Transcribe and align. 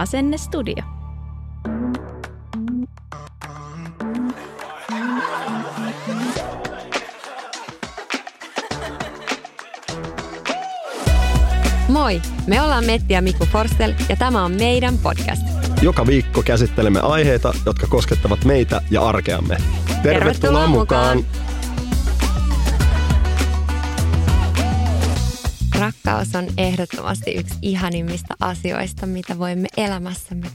Asennestudio. 0.00 0.84
Moi, 11.88 12.22
me 12.46 12.62
ollaan 12.62 12.84
Metti 12.84 13.14
ja 13.14 13.22
Mikko 13.22 13.46
Forstel 13.46 13.94
ja 14.08 14.16
tämä 14.16 14.44
on 14.44 14.52
meidän 14.52 14.98
podcast. 14.98 15.42
Joka 15.82 16.06
viikko 16.06 16.42
käsittelemme 16.42 17.00
aiheita, 17.00 17.52
jotka 17.66 17.86
koskettavat 17.86 18.44
meitä 18.44 18.80
ja 18.90 19.02
arkeamme. 19.02 19.56
Tervetuloa, 19.56 20.02
Tervetuloa 20.02 20.66
mukaan! 20.66 21.16
mukaan. 21.16 21.49
Rakkaus 25.80 26.34
on 26.34 26.46
ehdottomasti 26.58 27.34
yksi 27.34 27.54
ihanimmista 27.62 28.34
asioista, 28.40 29.06
mitä 29.06 29.38
voimme 29.38 29.68
elämässämme. 29.76 30.46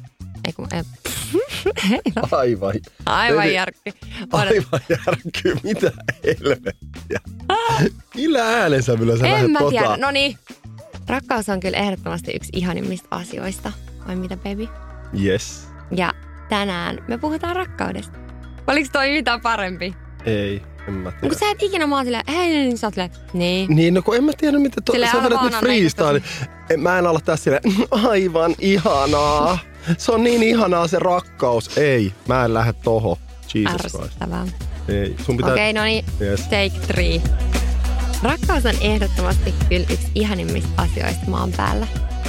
Ei 0.47 0.53
kun, 0.53 0.67
ei, 0.73 0.81
no, 2.15 2.21
Aivan, 2.37 2.73
aivan 3.05 3.53
järkki. 3.53 3.93
Aivan 4.31 4.81
järkyy, 4.89 5.55
mitä 5.63 5.91
helvettiä. 6.23 7.19
Millä 8.15 8.59
äänensävyllä 8.59 9.17
sä 9.17 9.27
En 9.27 9.51
mä 9.51 9.59
tota... 9.59 9.69
tiedä. 9.69 9.97
No 9.97 10.11
niin. 10.11 10.37
Rakkaus 11.07 11.49
on 11.49 11.59
kyllä 11.59 11.77
ehdottomasti 11.77 12.31
yksi 12.35 12.49
ihanimmista 12.53 13.07
asioista. 13.11 13.71
Vai 14.07 14.15
mitä, 14.15 14.37
baby? 14.37 14.67
Yes. 15.23 15.67
Ja 15.91 16.13
tänään 16.49 17.03
me 17.07 17.17
puhutaan 17.17 17.55
rakkaudesta. 17.55 18.17
Oliko 18.67 18.89
toi 18.91 19.17
yhtään 19.17 19.41
parempi? 19.41 19.95
Ei, 20.25 20.61
en 20.87 20.93
mä 20.93 21.09
No 21.09 21.11
tiedä. 21.11 21.27
kun 21.29 21.39
sä 21.39 21.51
et 21.51 21.63
ikinä 21.63 21.87
mä 21.87 21.95
oon 21.95 22.05
silleen, 22.05 22.23
hei, 22.27 22.49
niin 22.49 22.77
sä 22.77 22.87
oot 22.87 22.93
silleen, 22.93 23.11
niin. 23.33 23.75
Niin, 23.75 23.93
no 23.93 24.01
kun 24.01 24.15
en 24.15 24.23
mä 24.23 24.31
tiedä, 24.37 24.59
miten 24.59 24.83
to, 24.83 24.91
Silleen 24.93 25.11
sä 25.11 25.23
vedät 25.23 25.41
nyt 25.41 25.55
freestyle. 25.55 26.21
En, 26.69 26.79
mä 26.79 26.97
en 26.99 27.07
ala 27.07 27.19
tässä 27.19 27.43
silleen, 27.43 27.63
aivan 28.09 28.55
ihanaa. 28.59 29.57
Se 29.97 30.11
on 30.11 30.23
niin 30.23 30.43
ihanaa 30.43 30.87
se 30.87 30.99
rakkaus. 30.99 31.77
Ei, 31.77 32.13
mä 32.27 32.45
en 32.45 32.53
lähde 32.53 32.73
toho. 32.73 33.17
Jesus 33.53 33.75
Christ. 33.77 33.95
Ärsyttävää. 33.95 34.47
Ei, 34.87 35.15
sun 35.25 35.37
pitää... 35.37 35.51
Okei, 35.51 35.73
no 35.73 35.83
niin, 35.83 36.05
Yes. 36.21 36.41
take 36.41 36.71
three. 36.87 37.21
Rakkaus 38.23 38.65
on 38.65 38.73
ehdottomasti 38.81 39.53
kyllä 39.69 39.85
yksi 39.91 40.07
ihanimmista 40.15 40.69
asioista 40.77 41.25
maan 41.27 41.51
päällä. 41.57 41.87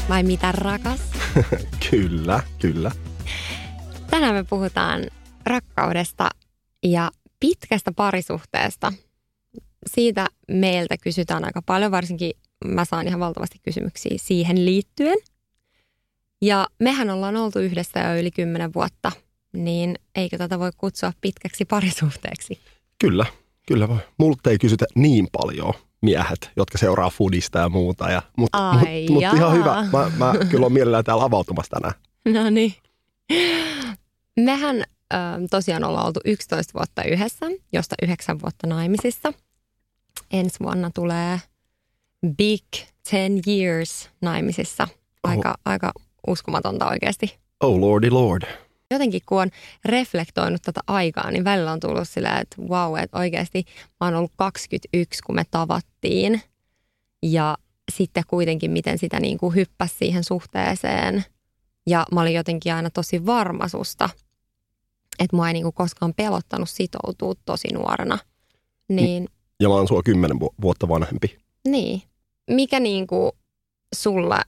Vai 0.09 0.23
mitä 0.23 0.53
rakas? 0.53 1.01
Kyllä, 1.91 2.41
kyllä. 2.59 2.91
Tänään 4.11 4.35
me 4.35 4.45
puhutaan 4.45 5.07
rakkaudesta 5.47 6.29
ja 6.83 7.11
pitkästä 7.41 7.93
parisuhteesta. 7.93 8.93
Siitä 9.95 10.27
meiltä 10.49 10.97
kysytään 11.03 11.45
aika 11.45 11.63
paljon, 11.63 11.91
varsinkin 11.91 12.33
mä 12.65 12.85
saan 12.85 13.07
ihan 13.07 13.21
valtavasti 13.21 13.59
kysymyksiä 13.63 14.17
siihen 14.17 14.65
liittyen. 14.65 15.19
Ja 16.43 16.67
mehän 16.79 17.11
ollaan 17.11 17.37
oltu 17.37 17.59
yhdessä 17.59 18.01
jo 18.01 18.21
yli 18.21 18.31
kymmenen 18.31 18.75
vuotta, 18.75 19.13
niin 19.53 19.95
eikö 20.15 20.39
tätä 20.39 20.59
voi 20.59 20.71
kutsua 20.77 21.13
pitkäksi 21.21 21.65
parisuhteeksi? 21.65 22.61
Kyllä, 22.99 23.27
kyllä 23.69 23.89
voi. 23.89 23.99
Multa 24.19 24.51
ei 24.51 24.59
kysytä 24.59 24.87
niin 24.95 25.29
paljon 25.33 25.75
miehet, 26.03 26.51
jotka 26.57 26.79
seuraa 26.79 27.11
foodista 27.11 27.59
ja 27.59 27.69
muuta. 27.69 28.11
Ja, 28.11 28.23
mutta 28.37 28.73
mut, 28.73 28.89
mut 29.11 29.23
ihan 29.23 29.53
hyvä. 29.53 29.89
Mä, 29.93 30.11
mä 30.17 30.35
kyllä 30.51 30.67
on 30.67 30.73
mielellään 30.73 31.05
täällä 31.05 31.25
avautumassa 31.25 31.71
tänään. 31.71 31.95
No 32.25 32.51
niin. 32.51 32.75
Mehän 34.37 34.85
ö, 35.15 35.17
tosiaan 35.51 35.85
ollaan 35.85 36.07
oltu 36.07 36.21
11 36.25 36.73
vuotta 36.75 37.05
yhdessä, 37.05 37.47
josta 37.73 37.95
9 38.03 38.41
vuotta 38.43 38.67
naimisissa. 38.67 39.33
Ensi 40.31 40.57
vuonna 40.61 40.91
tulee 40.95 41.41
big 42.37 42.65
10 43.11 43.43
years 43.47 44.11
naimisissa. 44.21 44.89
Aika, 45.23 45.55
aika 45.65 45.93
uskomatonta 46.27 46.89
oikeasti. 46.89 47.39
Oh 47.61 47.79
lordy 47.79 48.11
lord. 48.11 48.43
Jotenkin 48.91 49.21
kun 49.27 49.43
on 49.43 49.51
reflektoinut 49.85 50.63
tätä 50.63 50.81
aikaa, 50.87 51.31
niin 51.31 51.45
välillä 51.45 51.73
on 51.73 51.81
tullut 51.81 52.09
silleen, 52.09 52.39
että 52.39 52.63
wow, 52.63 52.99
että 52.99 53.19
oikeasti 53.19 53.65
mä 54.01 54.07
oon 54.07 54.15
ollut 54.15 54.33
21, 54.37 55.23
kun 55.27 55.35
me 55.35 55.43
tavattiin. 55.51 56.43
Ja 57.23 57.59
sitten 57.93 58.25
kuitenkin, 58.27 58.71
miten 58.71 58.99
sitä 58.99 59.21
niin 59.21 59.39
kuin 59.39 59.55
hyppäsi 59.55 59.95
siihen 59.99 60.25
suhteeseen. 60.25 61.25
Ja 61.87 62.07
mä 62.13 62.21
olin 62.21 62.35
jotenkin 62.35 62.75
aina 62.75 62.91
tosi 62.91 63.27
varma 63.27 63.69
susta, 63.69 64.09
että 65.19 65.37
mua 65.37 65.49
ei 65.49 65.53
niin 65.53 65.63
kuin 65.63 65.75
koskaan 65.75 66.15
pelottanut 66.15 66.71
sitoutua 66.71 67.35
tosi 67.45 67.69
nuorena. 67.69 68.19
Niin, 68.89 69.29
Ja 69.61 69.69
mä 69.69 69.75
oon 69.75 69.89
sua 69.89 70.03
kymmenen 70.03 70.41
vu- 70.41 70.55
vuotta 70.63 70.89
vanhempi. 70.89 71.39
niin. 71.69 72.03
Mikä 72.51 72.81
niin 72.81 73.07
kuin 73.07 73.33
sulla 73.95 74.43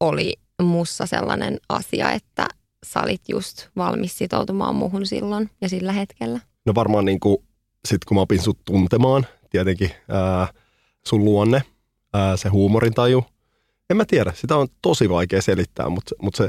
oli 0.00 0.34
mussa 0.62 1.06
sellainen 1.06 1.58
asia, 1.68 2.10
että 2.12 2.48
sä 2.86 3.00
olit 3.02 3.28
just 3.28 3.68
valmis 3.76 4.18
sitoutumaan 4.18 4.74
muhun 4.74 5.06
silloin 5.06 5.50
ja 5.60 5.68
sillä 5.68 5.92
hetkellä? 5.92 6.40
No 6.66 6.74
varmaan 6.74 7.04
niin 7.04 7.20
kuin, 7.20 7.36
sit 7.88 8.04
kun 8.04 8.14
mä 8.14 8.20
opin 8.20 8.42
sut 8.42 8.58
tuntemaan, 8.64 9.26
tietenkin 9.50 9.90
ää, 10.08 10.48
sun 11.06 11.24
luonne, 11.24 11.62
ää, 12.14 12.36
se 12.36 12.48
huumorintaju. 12.48 13.24
En 13.90 13.96
mä 13.96 14.04
tiedä, 14.04 14.32
sitä 14.36 14.56
on 14.56 14.68
tosi 14.82 15.08
vaikea 15.08 15.42
selittää, 15.42 15.88
mutta, 15.88 16.14
mutta 16.22 16.36
se, 16.36 16.48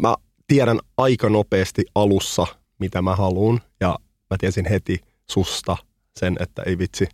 mä 0.00 0.14
tiedän 0.46 0.78
aika 0.96 1.28
nopeasti 1.28 1.84
alussa, 1.94 2.46
mitä 2.82 3.02
mä 3.02 3.16
haluan. 3.16 3.60
Ja 3.80 3.98
mä 4.30 4.36
tiesin 4.38 4.68
heti 4.68 5.00
susta 5.30 5.76
sen, 6.16 6.36
että 6.40 6.62
ei 6.62 6.78
vitsi, 6.78 7.08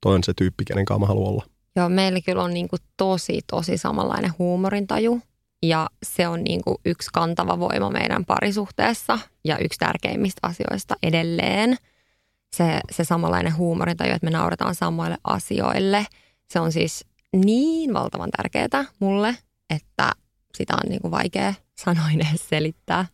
toi 0.00 0.14
on 0.14 0.24
se 0.24 0.32
tyyppi, 0.34 0.64
kenen 0.64 0.84
kanssa 0.84 0.98
mä 1.00 1.06
haluan 1.06 1.30
olla. 1.30 1.44
Joo, 1.76 1.88
meillä 1.88 2.20
kyllä 2.20 2.42
on 2.42 2.54
niin 2.54 2.68
kuin 2.68 2.80
tosi, 2.96 3.40
tosi 3.46 3.78
samanlainen 3.78 4.32
huumorintaju. 4.38 5.20
Ja 5.62 5.86
se 6.02 6.28
on 6.28 6.44
niin 6.44 6.64
kuin 6.64 6.76
yksi 6.84 7.10
kantava 7.12 7.58
voima 7.58 7.90
meidän 7.90 8.24
parisuhteessa 8.24 9.18
ja 9.44 9.58
yksi 9.58 9.78
tärkeimmistä 9.78 10.48
asioista 10.48 10.94
edelleen. 11.02 11.76
Se, 12.56 12.80
se 12.92 13.04
samanlainen 13.04 13.56
huumorintaju, 13.56 14.12
että 14.14 14.26
me 14.26 14.30
nauretaan 14.30 14.74
samoille 14.74 15.16
asioille. 15.24 16.06
Se 16.50 16.60
on 16.60 16.72
siis 16.72 17.04
niin 17.32 17.94
valtavan 17.94 18.30
tärkeää 18.36 18.84
mulle, 18.98 19.36
että 19.70 20.10
sitä 20.56 20.74
on 20.74 20.88
niin 20.88 21.00
kuin 21.00 21.10
vaikea 21.10 21.54
sanoin 21.84 22.26
edes 22.26 22.48
selittää. 22.48 23.06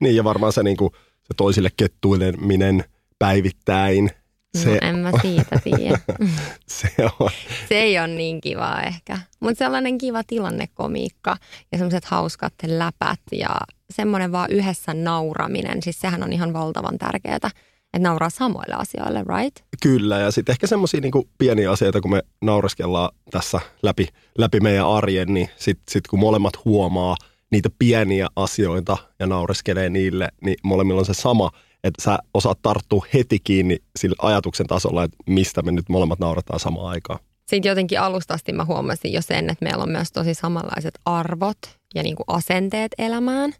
Niin 0.00 0.16
ja 0.16 0.24
varmaan 0.24 0.52
se, 0.52 0.62
niin 0.62 0.76
kuin, 0.76 0.90
se 1.24 1.34
toisille 1.36 1.70
kettuileminen 1.76 2.84
päivittäin, 3.18 4.10
se, 4.54 4.70
no 4.70 4.78
en 4.82 4.98
mä 4.98 5.10
siitä 5.22 5.60
tiedä. 5.64 5.98
se 6.66 6.88
on. 7.20 7.30
Se 7.68 7.74
ei 7.74 7.98
ole 7.98 8.06
niin 8.06 8.40
kivaa 8.40 8.82
ehkä. 8.82 9.18
Mutta 9.40 9.58
sellainen 9.58 9.98
kiva 9.98 10.22
tilannekomiikka 10.26 11.36
ja 11.72 11.78
semmoiset 11.78 12.04
hauskat 12.04 12.54
läpät 12.66 13.20
ja 13.32 13.56
semmoinen 13.90 14.32
vaan 14.32 14.50
yhdessä 14.50 14.94
nauraminen. 14.94 15.82
Siis 15.82 16.00
sehän 16.00 16.22
on 16.22 16.32
ihan 16.32 16.52
valtavan 16.52 16.98
tärkeää, 16.98 17.36
että 17.36 17.50
nauraa 17.98 18.30
samoille 18.30 18.74
asioille, 18.74 19.24
right? 19.36 19.56
Kyllä, 19.82 20.18
ja 20.18 20.30
sitten 20.30 20.52
ehkä 20.52 20.66
semmoisia 20.66 21.00
niinku 21.00 21.28
pieniä 21.38 21.70
asioita, 21.70 22.00
kun 22.00 22.10
me 22.10 22.22
naureskellaan 22.42 23.10
tässä 23.30 23.60
läpi, 23.82 24.08
läpi 24.38 24.60
meidän 24.60 24.88
arjen, 24.88 25.34
niin 25.34 25.50
sitten 25.56 25.84
sit 25.92 26.06
kun 26.06 26.18
molemmat 26.18 26.64
huomaa 26.64 27.16
niitä 27.50 27.68
pieniä 27.78 28.28
asioita 28.36 28.96
ja 29.18 29.26
naureskelee 29.26 29.88
niille, 29.88 30.28
niin 30.40 30.56
molemmilla 30.62 31.00
on 31.00 31.06
se 31.06 31.14
sama, 31.14 31.50
että 31.84 32.02
sä 32.02 32.18
osaat 32.34 32.58
tarttua 32.62 33.06
heti 33.14 33.38
kiinni 33.44 33.78
sillä 33.98 34.16
ajatuksen 34.18 34.66
tasolla, 34.66 35.04
että 35.04 35.16
mistä 35.26 35.62
me 35.62 35.72
nyt 35.72 35.88
molemmat 35.88 36.18
naurataan 36.18 36.60
samaan 36.60 36.86
aikaan. 36.86 37.18
Sitten 37.46 37.70
jotenkin 37.70 38.00
alustasti 38.00 38.52
mä 38.52 38.64
huomasin 38.64 39.12
jo 39.12 39.22
sen, 39.22 39.50
että 39.50 39.64
meillä 39.64 39.82
on 39.82 39.90
myös 39.90 40.12
tosi 40.12 40.34
samanlaiset 40.34 40.98
arvot 41.04 41.58
ja 41.94 42.02
niin 42.02 42.16
kuin 42.16 42.24
asenteet 42.26 42.92
elämään. 42.98 43.52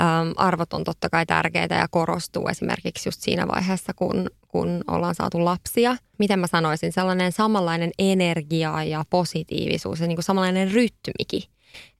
Ähm, 0.00 0.30
arvot 0.36 0.72
on 0.72 0.84
totta 0.84 1.10
kai 1.10 1.26
tärkeitä 1.26 1.74
ja 1.74 1.86
korostuu 1.90 2.48
esimerkiksi 2.48 3.08
just 3.08 3.22
siinä 3.22 3.48
vaiheessa, 3.48 3.94
kun, 3.94 4.30
kun 4.48 4.84
ollaan 4.88 5.14
saatu 5.14 5.44
lapsia. 5.44 5.96
Miten 6.18 6.38
mä 6.38 6.46
sanoisin, 6.46 6.92
sellainen 6.92 7.32
samanlainen 7.32 7.90
energia 7.98 8.84
ja 8.84 9.04
positiivisuus 9.10 10.00
ja 10.00 10.06
niin 10.06 10.16
kuin 10.16 10.24
samanlainen 10.24 10.72
rytmikin. 10.72 11.42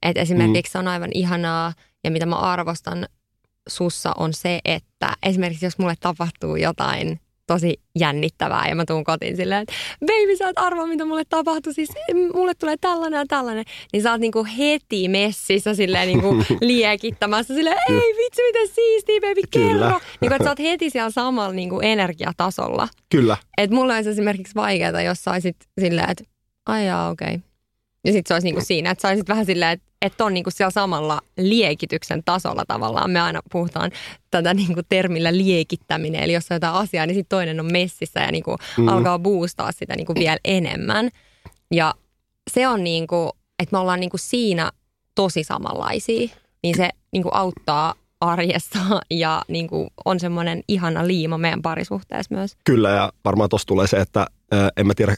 Et 0.03 0.17
esimerkiksi 0.17 0.77
mm. 0.77 0.79
on 0.79 0.87
aivan 0.87 1.09
ihanaa 1.13 1.73
ja 2.03 2.11
mitä 2.11 2.25
mä 2.25 2.35
arvostan 2.35 3.07
sussa 3.69 4.11
on 4.17 4.33
se, 4.33 4.59
että 4.65 5.13
esimerkiksi 5.23 5.65
jos 5.65 5.77
mulle 5.77 5.95
tapahtuu 5.99 6.55
jotain 6.55 7.19
tosi 7.53 7.81
jännittävää 7.99 8.67
ja 8.69 8.75
mä 8.75 8.85
tuun 8.85 9.03
kotiin 9.03 9.35
silleen, 9.35 9.61
että 9.61 9.73
baby 9.99 10.35
sä 10.37 10.49
et 10.49 10.57
arvaa 10.57 10.87
mitä 10.87 11.05
mulle 11.05 11.23
tapahtuu, 11.29 11.73
siis 11.73 11.89
mulle 12.33 12.53
tulee 12.53 12.75
tällainen 12.81 13.17
ja 13.17 13.25
tällainen, 13.27 13.65
niin 13.93 14.03
sä 14.03 14.11
oot 14.11 14.21
niinku 14.21 14.47
heti 14.57 15.07
messissä 15.07 15.73
silleen 15.73 16.07
niinku 16.07 16.35
liekittämässä 16.61 17.53
silleen, 17.53 17.77
ei 17.89 18.13
vitsi 18.17 18.41
miten 18.41 18.67
siistiä 18.67 19.19
baby, 19.21 19.41
kerro. 19.51 19.69
Kyllä. 19.69 19.99
Niinku, 20.21 20.35
että 20.35 20.43
sä 20.43 20.49
oot 20.49 20.59
heti 20.59 20.89
siellä 20.89 21.09
samalla 21.09 21.53
niinku 21.53 21.79
energiatasolla. 21.79 22.87
Kyllä. 23.11 23.37
Et 23.57 23.71
mulle 23.71 23.95
olisi 23.95 24.09
esimerkiksi 24.09 24.55
vaikeaa, 24.55 25.01
jos 25.01 25.23
saisit 25.23 25.55
silleen, 25.81 26.09
että 26.09 26.23
ai 26.65 26.83
okei. 27.11 27.27
Okay. 27.27 27.48
Ja 28.05 28.11
sitten 28.11 28.27
se 28.27 28.33
olisi 28.33 28.47
niinku 28.47 28.61
siinä, 28.61 28.91
että 28.91 29.01
saisit 29.01 29.29
vähän 29.29 29.45
silleen, 29.45 29.71
että 29.71 29.89
että 30.01 30.25
on 30.25 30.33
niinku 30.33 30.51
siellä 30.51 30.71
samalla 30.71 31.21
liekityksen 31.37 32.23
tasolla 32.25 32.63
tavallaan. 32.67 33.11
Me 33.11 33.21
aina 33.21 33.39
puhutaan 33.51 33.91
tätä 34.31 34.53
niinku 34.53 34.81
termillä 34.89 35.37
liekittäminen, 35.37 36.23
eli 36.23 36.33
jos 36.33 36.51
on 36.51 36.55
jotain 36.55 36.73
asiaa, 36.73 37.05
niin 37.05 37.15
sitten 37.15 37.37
toinen 37.37 37.59
on 37.59 37.71
messissä 37.71 38.19
ja 38.19 38.31
niinku 38.31 38.55
mm. 38.77 38.87
alkaa 38.87 39.19
boostaa 39.19 39.71
sitä 39.71 39.95
niinku 39.95 40.15
vielä 40.15 40.37
enemmän. 40.45 41.09
Ja 41.71 41.93
se 42.51 42.67
on 42.67 42.83
niinku, 42.83 43.29
että 43.59 43.75
me 43.75 43.79
ollaan 43.79 43.99
niinku 43.99 44.17
siinä 44.17 44.71
tosi 45.15 45.43
samanlaisia, 45.43 46.29
niin 46.63 46.77
se 46.77 46.89
niinku 47.11 47.29
auttaa 47.33 47.93
arjessa 48.21 48.79
ja 49.11 49.41
niin 49.47 49.67
kuin 49.67 49.89
on 50.05 50.19
semmoinen 50.19 50.63
ihana 50.67 51.07
liima 51.07 51.37
meidän 51.37 51.61
parisuhteessa 51.61 52.35
myös. 52.35 52.57
Kyllä 52.63 52.89
ja 52.89 53.13
varmaan 53.25 53.49
tuossa 53.49 53.67
tulee 53.67 53.87
se, 53.87 53.97
että 53.97 54.27
en 54.77 54.87
mä 54.87 54.93
tiedä 54.95 55.15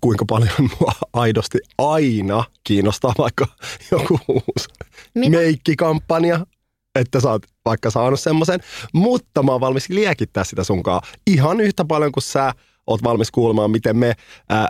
kuinka 0.00 0.24
paljon 0.28 0.54
mua 0.80 0.92
aidosti 1.12 1.58
aina 1.78 2.44
kiinnostaa 2.64 3.14
vaikka 3.18 3.46
joku 3.90 4.20
uusi 4.28 4.68
Mitä? 5.14 5.36
meikkikampanja, 5.36 6.46
että 6.94 7.20
sä 7.20 7.30
oot 7.30 7.42
vaikka 7.64 7.90
saanut 7.90 8.20
semmoisen, 8.20 8.60
mutta 8.92 9.42
mä 9.42 9.52
oon 9.52 9.60
valmis 9.60 9.88
liekittää 9.88 10.44
sitä 10.44 10.64
sunkaan 10.64 11.00
ihan 11.26 11.60
yhtä 11.60 11.84
paljon 11.84 12.12
kuin 12.12 12.22
sä 12.22 12.52
oot 12.86 13.02
valmis 13.02 13.30
kuulemaan, 13.30 13.70
miten 13.70 13.96
me 13.96 14.12
ää, 14.48 14.68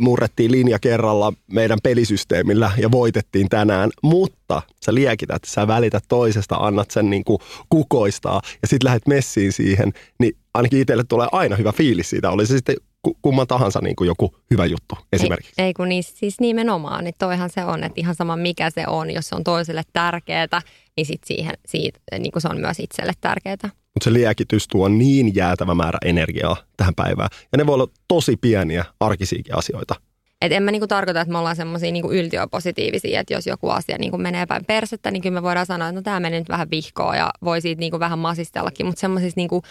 murrettiin 0.00 0.52
linja 0.52 0.78
kerralla 0.78 1.32
meidän 1.52 1.78
pelisysteemillä 1.82 2.70
ja 2.76 2.90
voitettiin 2.90 3.48
tänään, 3.48 3.90
mutta 4.02 4.62
sä 4.84 4.94
liekität, 4.94 5.42
sä 5.46 5.66
välität 5.66 6.04
toisesta, 6.08 6.56
annat 6.56 6.90
sen 6.90 7.10
niin 7.10 7.24
kuin 7.24 7.38
kukoistaa 7.68 8.40
ja 8.62 8.68
sitten 8.68 8.86
lähdet 8.86 9.06
messiin 9.06 9.52
siihen, 9.52 9.92
niin 10.18 10.36
ainakin 10.54 10.80
itselle 10.80 11.04
tulee 11.08 11.28
aina 11.32 11.56
hyvä 11.56 11.72
fiilis 11.72 12.10
siitä, 12.10 12.30
oli 12.30 12.46
se 12.46 12.56
sitten 12.56 12.76
kumman 13.22 13.46
tahansa 13.46 13.80
niin 13.82 13.96
kuin 13.96 14.08
joku 14.08 14.36
hyvä 14.50 14.66
juttu 14.66 14.98
esimerkiksi. 15.12 15.52
Ei, 15.58 15.64
ei 15.64 15.74
kun 15.74 15.88
niin, 15.88 16.02
siis 16.02 16.40
nimenomaan, 16.40 17.04
niin 17.04 17.14
toihan 17.18 17.50
se 17.50 17.64
on, 17.64 17.84
että 17.84 18.00
ihan 18.00 18.14
sama 18.14 18.36
mikä 18.36 18.70
se 18.70 18.84
on, 18.86 19.10
jos 19.10 19.28
se 19.28 19.34
on 19.34 19.44
toiselle 19.44 19.82
tärkeää, 19.92 20.62
niin 20.96 21.06
sit 21.06 21.24
siihen, 21.24 21.54
siitä, 21.66 21.98
niin 22.18 22.32
kuin 22.32 22.42
se 22.42 22.48
on 22.48 22.60
myös 22.60 22.80
itselle 22.80 23.12
tärkeää. 23.20 23.56
Mutta 23.62 24.04
se 24.04 24.12
liekitys 24.12 24.68
tuo 24.68 24.88
niin 24.88 25.34
jäätävä 25.34 25.74
määrä 25.74 25.98
energiaa 26.04 26.56
tähän 26.76 26.94
päivään. 26.94 27.28
Ja 27.52 27.58
ne 27.58 27.66
voi 27.66 27.74
olla 27.74 27.88
tosi 28.08 28.36
pieniä 28.36 28.84
arkisiakin 29.00 29.58
asioita. 29.58 29.94
Et 30.40 30.52
en 30.52 30.62
mä 30.62 30.70
niinku 30.70 30.86
tarkoita, 30.86 31.20
että 31.20 31.32
me 31.32 31.38
ollaan 31.38 31.56
semmoisia 31.56 31.92
niinku 31.92 32.12
yltiöpositiivisia, 32.12 33.20
että 33.20 33.34
jos 33.34 33.46
joku 33.46 33.68
asia 33.68 33.98
niinku 33.98 34.18
menee 34.18 34.46
päin 34.46 34.64
persettä, 34.64 35.10
niin 35.10 35.22
kyllä 35.22 35.34
me 35.34 35.42
voidaan 35.42 35.66
sanoa, 35.66 35.88
että 35.88 36.00
no 36.00 36.02
tämä 36.02 36.20
meni 36.20 36.38
nyt 36.38 36.48
vähän 36.48 36.70
vihkoa 36.70 37.16
ja 37.16 37.30
voi 37.44 37.60
siitä 37.60 37.80
niinku 37.80 38.00
vähän 38.00 38.18
masistellakin, 38.18 38.86
mutta 38.86 39.00
semmoisissa 39.00 39.40
niinku 39.40 39.62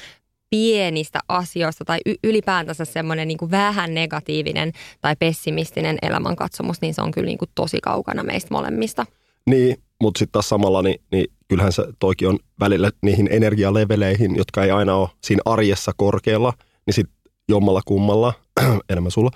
pienistä 0.54 1.20
asioista 1.28 1.86
tai 1.86 2.00
ylipäätänsä 2.24 2.86
semmoinen 2.86 3.28
niin 3.28 3.52
vähän 3.52 3.94
negatiivinen 3.94 4.72
tai 5.02 5.16
pessimistinen 5.20 5.98
elämänkatsomus, 6.02 6.82
niin 6.82 6.94
se 6.94 7.02
on 7.02 7.12
kyllä 7.12 7.26
niin 7.26 7.38
kuin 7.38 7.52
tosi 7.56 7.80
kaukana 7.82 8.24
meistä 8.24 8.48
molemmista. 8.52 9.06
Niin, 9.46 9.78
mutta 10.02 10.20
sitten 10.20 10.32
taas 10.32 10.50
samalla, 10.50 10.82
niin, 10.82 11.02
niin 11.12 11.26
kyllähän 11.48 11.72
se 11.72 11.84
toikin 12.00 12.28
on 12.28 12.40
välillä 12.60 12.92
niihin 13.02 13.28
energialeveleihin, 13.32 14.36
jotka 14.36 14.64
ei 14.64 14.72
aina 14.72 14.96
ole 14.96 15.10
siinä 15.24 15.42
arjessa 15.46 15.92
korkealla, 15.98 16.54
niin 16.86 16.94
sitten 16.94 17.16
jommalla 17.50 17.82
kummalla, 17.86 18.34
enemmän 18.90 19.12
sulla, 19.12 19.32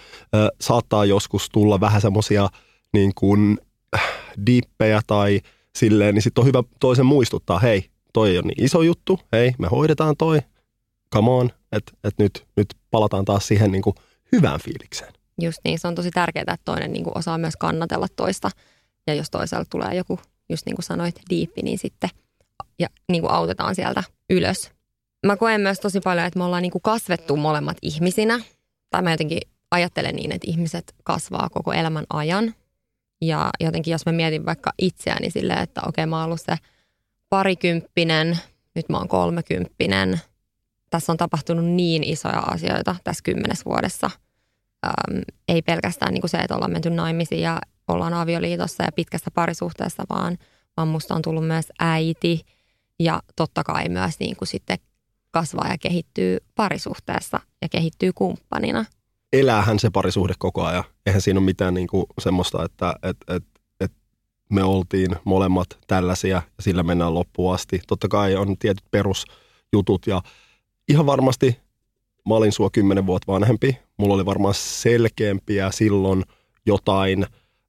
saattaa 0.61 1.05
joskus 1.05 1.49
tulla 1.49 1.79
vähän 1.79 2.01
semmoisia 2.01 2.49
niin 2.93 3.11
kuin 3.15 3.57
äh, 3.95 4.03
dippejä 4.45 5.01
tai 5.07 5.41
silleen, 5.75 6.15
niin 6.15 6.21
sitten 6.23 6.41
on 6.41 6.47
hyvä 6.47 6.63
toisen 6.79 7.05
muistuttaa, 7.05 7.59
hei, 7.59 7.85
toi 8.13 8.37
ole 8.37 8.47
niin 8.47 8.63
iso 8.63 8.81
juttu, 8.81 9.19
hei, 9.31 9.51
me 9.57 9.67
hoidetaan 9.67 10.15
toi, 10.17 10.39
come 11.13 11.31
on, 11.31 11.49
että 11.71 11.91
et 12.03 12.13
nyt, 12.17 12.47
nyt 12.57 12.67
palataan 12.91 13.25
taas 13.25 13.47
siihen 13.47 13.71
niin 13.71 13.81
kuin 13.81 13.95
hyvään 14.31 14.59
fiilikseen. 14.59 15.13
Just 15.41 15.59
niin, 15.63 15.79
se 15.79 15.87
on 15.87 15.95
tosi 15.95 16.11
tärkeää, 16.11 16.41
että 16.41 16.57
toinen 16.65 16.93
niin 16.93 17.03
kuin 17.03 17.17
osaa 17.17 17.37
myös 17.37 17.55
kannatella 17.55 18.07
toista. 18.15 18.51
Ja 19.07 19.13
jos 19.13 19.29
toisella 19.29 19.65
tulee 19.69 19.95
joku, 19.95 20.19
just 20.49 20.65
niin 20.65 20.75
kuin 20.75 20.83
sanoit, 20.83 21.15
diippi, 21.29 21.61
niin 21.61 21.77
sitten 21.77 22.09
ja 22.79 22.87
niin 23.09 23.21
kuin 23.21 23.31
autetaan 23.31 23.75
sieltä 23.75 24.03
ylös. 24.29 24.71
Mä 25.25 25.37
koen 25.37 25.61
myös 25.61 25.79
tosi 25.79 25.99
paljon, 25.99 26.25
että 26.25 26.39
me 26.39 26.43
ollaan 26.43 26.63
niin 26.63 26.71
kuin 26.71 26.81
kasvettu 26.81 27.37
molemmat 27.37 27.77
ihmisinä. 27.81 28.39
Tai 28.89 29.01
mä 29.01 29.11
jotenkin 29.11 29.41
ajattelen 29.71 30.15
niin, 30.15 30.31
että 30.31 30.51
ihmiset 30.51 30.95
kasvaa 31.03 31.49
koko 31.49 31.73
elämän 31.73 32.05
ajan. 32.09 32.55
Ja 33.21 33.49
jotenkin 33.59 33.91
jos 33.91 34.05
mä 34.05 34.11
mietin 34.11 34.45
vaikka 34.45 34.73
itseäni 34.77 35.29
silleen, 35.29 35.59
että 35.59 35.81
okei 35.87 36.05
mä 36.05 36.15
oon 36.15 36.25
ollut 36.25 36.41
se 36.41 36.55
parikymppinen, 37.29 38.39
nyt 38.75 38.89
mä 38.89 38.97
oon 38.97 39.07
kolmekymppinen– 39.07 40.19
tässä 40.97 41.11
on 41.11 41.17
tapahtunut 41.17 41.65
niin 41.65 42.03
isoja 42.03 42.39
asioita 42.39 42.95
tässä 43.03 43.21
kymmenes 43.23 43.65
vuodessa. 43.65 44.09
Ähm, 44.85 45.21
ei 45.47 45.61
pelkästään 45.61 46.13
niin 46.13 46.21
kuin 46.21 46.29
se, 46.29 46.37
että 46.37 46.55
ollaan 46.55 46.71
menty 46.71 46.89
naimisiin 46.89 47.41
ja 47.41 47.59
ollaan 47.87 48.13
avioliitossa 48.13 48.83
ja 48.83 48.91
pitkässä 48.91 49.31
parisuhteessa, 49.31 50.03
vaan, 50.09 50.37
vaan 50.77 50.87
musta 50.87 51.15
on 51.15 51.21
tullut 51.21 51.47
myös 51.47 51.65
äiti 51.79 52.41
ja 52.99 53.21
totta 53.35 53.63
kai 53.63 53.89
myös 53.89 54.19
niin 54.19 54.35
kuin 54.35 54.47
sitten 54.47 54.77
kasvaa 55.31 55.67
ja 55.71 55.77
kehittyy 55.77 56.37
parisuhteessa 56.55 57.39
ja 57.61 57.69
kehittyy 57.69 58.13
kumppanina. 58.13 58.85
Eläähän 59.33 59.79
se 59.79 59.89
parisuhde 59.89 60.33
koko 60.39 60.63
ajan. 60.65 60.83
Eihän 61.05 61.21
siinä 61.21 61.39
ole 61.39 61.45
mitään 61.45 61.73
niin 61.73 61.87
kuin 61.87 62.05
semmoista, 62.19 62.65
että 62.65 62.95
et, 63.03 63.17
et, 63.27 63.43
et 63.79 63.91
me 64.49 64.63
oltiin 64.63 65.15
molemmat 65.23 65.67
tällaisia 65.87 66.35
ja 66.35 66.41
sillä 66.59 66.83
mennään 66.83 67.13
loppuun 67.13 67.53
asti. 67.53 67.81
Totta 67.87 68.07
kai 68.07 68.35
on 68.35 68.57
tietyt 68.57 68.85
perusjutut 68.91 70.07
ja 70.07 70.21
ihan 70.87 71.05
varmasti 71.05 71.57
mä 72.27 72.35
olin 72.35 72.51
sua 72.51 72.69
kymmenen 72.69 73.05
vuotta 73.05 73.31
vanhempi. 73.31 73.77
Mulla 73.97 74.13
oli 74.13 74.25
varmaan 74.25 74.53
selkeämpiä 74.53 75.71
silloin 75.71 76.23
jotain 76.65 77.25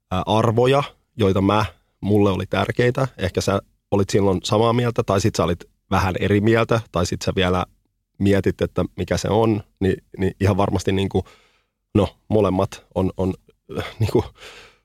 arvoja, 0.09 0.83
joita 1.17 1.41
mä, 1.41 1.65
mulle 2.01 2.29
oli 2.29 2.45
tärkeitä. 2.45 3.07
Ehkä 3.17 3.41
sä 3.41 3.61
olit 3.91 4.09
silloin 4.09 4.39
samaa 4.43 4.73
mieltä 4.73 5.03
tai 5.03 5.21
sit 5.21 5.35
sä 5.35 5.43
olit 5.43 5.63
vähän 5.91 6.15
eri 6.19 6.41
mieltä 6.41 6.81
tai 6.91 7.05
sit 7.05 7.21
sä 7.21 7.31
vielä 7.35 7.65
mietit, 8.19 8.61
että 8.61 8.85
mikä 8.97 9.17
se 9.17 9.27
on, 9.29 9.63
niin, 9.79 10.03
niin 10.17 10.33
ihan 10.39 10.57
varmasti 10.57 10.91
niin 10.91 11.09
kuin, 11.09 11.23
no 11.95 12.07
molemmat 12.27 12.85
on, 12.95 13.11
on 13.17 13.33
niin 13.99 14.11
kuin, 14.11 14.25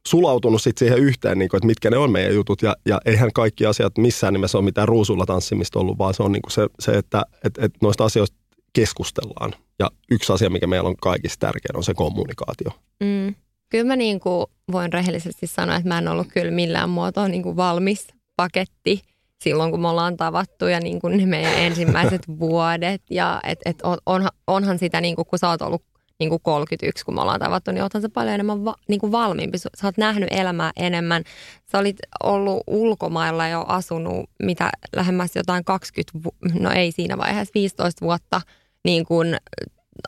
sulautunut 0.09 0.63
sit 0.63 0.79
siihen 0.79 0.99
yhteen, 0.99 1.39
niin 1.39 1.49
kuin, 1.49 1.59
että 1.59 1.67
mitkä 1.67 1.91
ne 1.91 1.97
on 1.97 2.13
meidän 2.13 2.35
jutut. 2.35 2.63
Ja, 2.63 2.77
ja 2.87 3.01
eihän 3.05 3.33
kaikki 3.33 3.67
asiat 3.67 3.99
missään 3.99 4.33
nimessä 4.33 4.59
ole 4.59 4.65
mitään 4.65 4.89
ruusulla 4.89 5.27
tanssimista 5.27 5.79
ollut, 5.79 5.99
vaan 5.99 6.15
se 6.15 6.23
on 6.23 6.33
niin 6.33 6.43
kuin 6.43 6.53
se, 6.53 6.67
se, 6.79 6.93
että 6.93 7.23
et, 7.45 7.59
et 7.59 7.73
noista 7.83 8.05
asioista 8.05 8.37
keskustellaan. 8.73 9.53
Ja 9.79 9.91
yksi 10.11 10.33
asia, 10.33 10.51
mikä 10.51 10.67
meillä 10.67 10.89
on 10.89 10.97
kaikista 10.97 11.47
tärkein, 11.47 11.77
on 11.77 11.85
se 11.85 11.95
kommunikaatio. 11.95 12.71
Mm. 13.01 13.35
Kyllä 13.69 13.85
mä 13.85 13.97
niin 13.97 14.21
kuin 14.21 14.47
voin 14.73 14.93
rehellisesti 14.93 15.47
sanoa, 15.47 15.77
että 15.77 15.89
mä 15.89 15.99
en 15.99 16.09
ollut 16.09 16.27
kyllä 16.35 16.51
millään 16.51 16.91
muotoa 16.91 17.29
niin 17.29 17.43
kuin 17.43 17.57
valmis 17.57 18.07
paketti 18.37 19.03
silloin, 19.45 19.71
kun 19.71 19.81
me 19.81 19.89
ollaan 19.89 20.17
tavattu 20.17 20.67
ja 20.67 20.81
niin 20.81 21.01
kuin 21.01 21.17
ne 21.17 21.27
meidän 21.27 21.59
ensimmäiset 21.59 22.23
vuodet. 22.41 23.03
Ja 23.11 23.41
et, 23.45 23.59
et 23.65 23.83
on, 23.83 23.99
onhan, 24.07 24.31
onhan 24.47 24.79
sitä, 24.79 25.01
niin 25.01 25.17
kuin, 25.17 25.27
kun 25.27 25.39
sä 25.39 25.49
oot 25.49 25.63
ollut 25.63 25.83
niin 26.19 26.31
kuin 26.31 26.43
31, 26.43 27.05
kun 27.05 27.15
me 27.15 27.21
ollaan 27.21 27.41
tavattu, 27.41 27.71
niin 27.71 27.83
oothan 27.83 28.03
se 28.03 28.09
paljon 28.09 28.35
enemmän 28.35 28.65
va, 28.65 28.75
niin 28.89 29.01
kuin 29.01 29.13
valmiimpi. 29.13 29.59
Sä 29.59 29.69
oot 29.83 29.97
nähnyt 29.97 30.29
elämää 30.33 30.73
enemmän. 30.77 31.25
Sä 31.73 31.79
olit 31.79 31.97
ollut 32.23 32.63
ulkomailla 32.67 33.49
jo 33.49 33.65
asunut, 33.69 34.31
mitä 34.43 34.71
lähemmäs 34.97 35.37
jotain 35.37 35.65
20, 35.65 36.21
no 36.61 36.71
ei 36.71 36.93
siinä 36.93 37.19
vaiheessa, 37.19 37.53
15 37.55 38.05
vuotta 38.05 38.41
niin 38.85 39.07
kuin, 39.07 39.37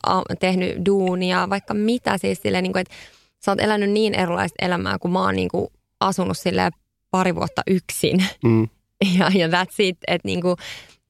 a, 0.06 0.22
tehnyt 0.40 0.86
duunia, 0.86 1.50
vaikka 1.50 1.74
mitä 1.74 2.18
siis 2.18 2.42
silleen, 2.42 2.62
niin 2.62 2.72
kuin, 2.72 2.80
että 2.80 2.94
sä 3.44 3.50
oot 3.50 3.60
elänyt 3.60 3.90
niin 3.90 4.14
erilaista 4.14 4.64
elämää, 4.64 4.98
kun 4.98 5.12
mä 5.12 5.20
oon 5.20 5.36
niin 5.36 5.48
kuin 5.48 5.66
asunut 6.00 6.38
silleen 6.38 6.72
pari 7.10 7.34
vuotta 7.34 7.62
yksin. 7.66 8.24
Mm. 8.44 8.68
Ja, 9.18 9.30
ja 9.34 9.48
that's 9.48 9.74
it, 9.78 9.98
että 10.06 10.28
niin 10.28 10.42
kuin, 10.42 10.56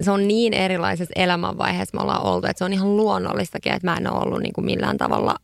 se 0.02 0.10
on 0.10 0.28
niin 0.28 0.54
erilaisessa 0.54 1.12
elämänvaiheessa 1.16 1.96
me 1.96 2.02
ollaan 2.02 2.22
oltu, 2.22 2.46
että 2.46 2.58
se 2.58 2.64
on 2.64 2.72
ihan 2.72 2.96
luonnollistakin, 2.96 3.72
että 3.72 3.90
mä 3.90 3.96
en 3.96 4.12
ole 4.12 4.22
ollut 4.22 4.42
niin 4.42 4.52
kuin 4.52 4.64
millään 4.64 4.96
tavalla 4.96 5.36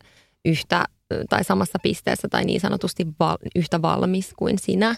yhtä 0.44 0.84
tai 1.30 1.44
samassa 1.44 1.78
pisteessä 1.82 2.28
tai 2.28 2.44
niin 2.44 2.60
sanotusti 2.60 3.06
val, 3.20 3.36
yhtä 3.56 3.82
valmis 3.82 4.32
kuin 4.36 4.58
sinä. 4.58 4.96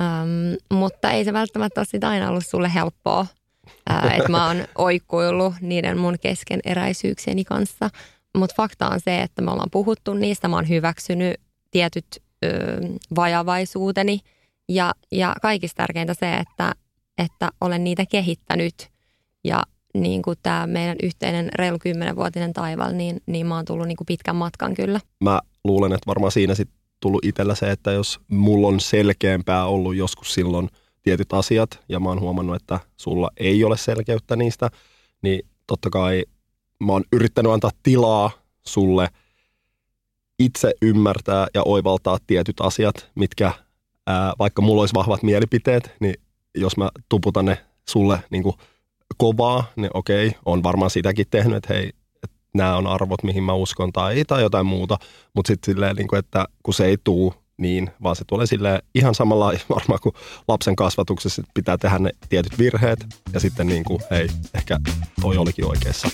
Ähm, 0.00 0.54
mutta 0.72 1.10
ei 1.10 1.24
se 1.24 1.32
välttämättä 1.32 1.80
ole 1.80 1.86
sitä 1.86 2.08
aina 2.08 2.28
ollut 2.28 2.46
sulle 2.46 2.74
helppoa, 2.74 3.26
että 4.16 4.28
mä 4.28 4.46
oon 4.46 4.64
oikkuillut 4.74 5.54
niiden 5.60 5.98
mun 5.98 6.16
keskeneräisyyksieni 6.20 7.44
kanssa. 7.44 7.90
Mutta 8.38 8.54
fakta 8.56 8.88
on 8.88 9.00
se, 9.00 9.22
että 9.22 9.42
me 9.42 9.50
ollaan 9.50 9.70
puhuttu 9.72 10.14
niistä, 10.14 10.48
mä 10.48 10.56
oon 10.56 10.68
hyväksynyt 10.68 11.40
tietyt 11.70 12.06
ö, 12.44 12.48
vajavaisuuteni 13.16 14.20
ja, 14.68 14.92
ja 15.12 15.34
kaikista 15.42 15.76
tärkeintä 15.76 16.14
se, 16.14 16.34
että, 16.34 16.72
että 17.18 17.50
olen 17.60 17.84
niitä 17.84 18.06
kehittänyt 18.06 18.90
ja 19.44 19.62
niin 19.94 20.22
kuin 20.22 20.38
tämä 20.42 20.66
meidän 20.66 20.96
yhteinen 21.02 21.48
reilu 21.54 21.78
kymmenenvuotinen 21.78 22.52
taival, 22.52 22.92
niin, 22.92 23.20
niin 23.26 23.46
mä 23.46 23.56
oon 23.56 23.64
tullut 23.64 23.86
niin 23.86 23.96
kuin 23.96 24.06
pitkän 24.06 24.36
matkan 24.36 24.74
kyllä. 24.74 25.00
Mä 25.20 25.40
luulen, 25.64 25.92
että 25.92 26.06
varmaan 26.06 26.32
siinä 26.32 26.54
sitten 26.54 26.78
tullut 27.00 27.24
itsellä 27.24 27.54
se, 27.54 27.70
että 27.70 27.92
jos 27.92 28.20
mulla 28.28 28.68
on 28.68 28.80
selkeämpää 28.80 29.66
ollut 29.66 29.96
joskus 29.96 30.34
silloin 30.34 30.68
tietyt 31.02 31.32
asiat 31.32 31.80
ja 31.88 32.00
mä 32.00 32.08
oon 32.08 32.20
huomannut, 32.20 32.56
että 32.56 32.80
sulla 32.96 33.30
ei 33.36 33.64
ole 33.64 33.76
selkeyttä 33.76 34.36
niistä, 34.36 34.70
niin 35.22 35.42
totta 35.66 35.90
kai 35.90 36.24
mä 36.84 36.92
oon 36.92 37.04
yrittänyt 37.12 37.52
antaa 37.52 37.70
tilaa 37.82 38.30
sulle 38.66 39.08
itse 40.38 40.72
ymmärtää 40.82 41.46
ja 41.54 41.62
oivaltaa 41.62 42.18
tietyt 42.26 42.60
asiat, 42.60 43.10
mitkä 43.14 43.52
ää, 44.06 44.32
vaikka 44.38 44.62
mulla 44.62 44.82
olisi 44.82 44.94
vahvat 44.94 45.22
mielipiteet, 45.22 45.96
niin 46.00 46.14
jos 46.54 46.76
mä 46.76 46.90
tuputan 47.08 47.44
ne 47.44 47.58
sulle 47.88 48.18
niin 48.30 48.42
kuin 48.42 48.56
kovaa, 49.16 49.64
niin 49.76 49.90
okei, 49.94 50.32
on 50.44 50.62
varmaan 50.62 50.90
sitäkin 50.90 51.26
tehnyt, 51.30 51.56
että 51.56 51.74
hei, 51.74 51.92
että 52.22 52.36
nämä 52.54 52.76
on 52.76 52.86
arvot, 52.86 53.22
mihin 53.22 53.42
mä 53.42 53.52
uskon 53.52 53.92
tai, 53.92 54.24
tai 54.24 54.42
jotain 54.42 54.66
muuta, 54.66 54.98
mutta 55.34 55.48
sitten 55.48 55.74
silleen, 55.74 55.96
niin 55.96 56.08
kuin, 56.08 56.18
että 56.18 56.46
kun 56.62 56.74
se 56.74 56.84
ei 56.84 56.96
tuu 57.04 57.34
niin, 57.56 57.90
vaan 58.02 58.16
se 58.16 58.24
tulee 58.26 58.46
sille 58.46 58.82
ihan 58.94 59.14
samalla 59.14 59.46
varmaan 59.76 60.00
kuin 60.02 60.14
lapsen 60.48 60.76
kasvatuksessa, 60.76 61.42
pitää 61.54 61.78
tehdä 61.78 61.98
ne 61.98 62.10
tietyt 62.28 62.58
virheet 62.58 63.06
ja 63.32 63.40
sitten 63.40 63.66
niin 63.66 63.84
kuin, 63.84 64.02
hei, 64.10 64.28
ehkä 64.54 64.78
toi 65.20 65.36
olikin 65.36 65.66
oikeassa. 65.66 66.08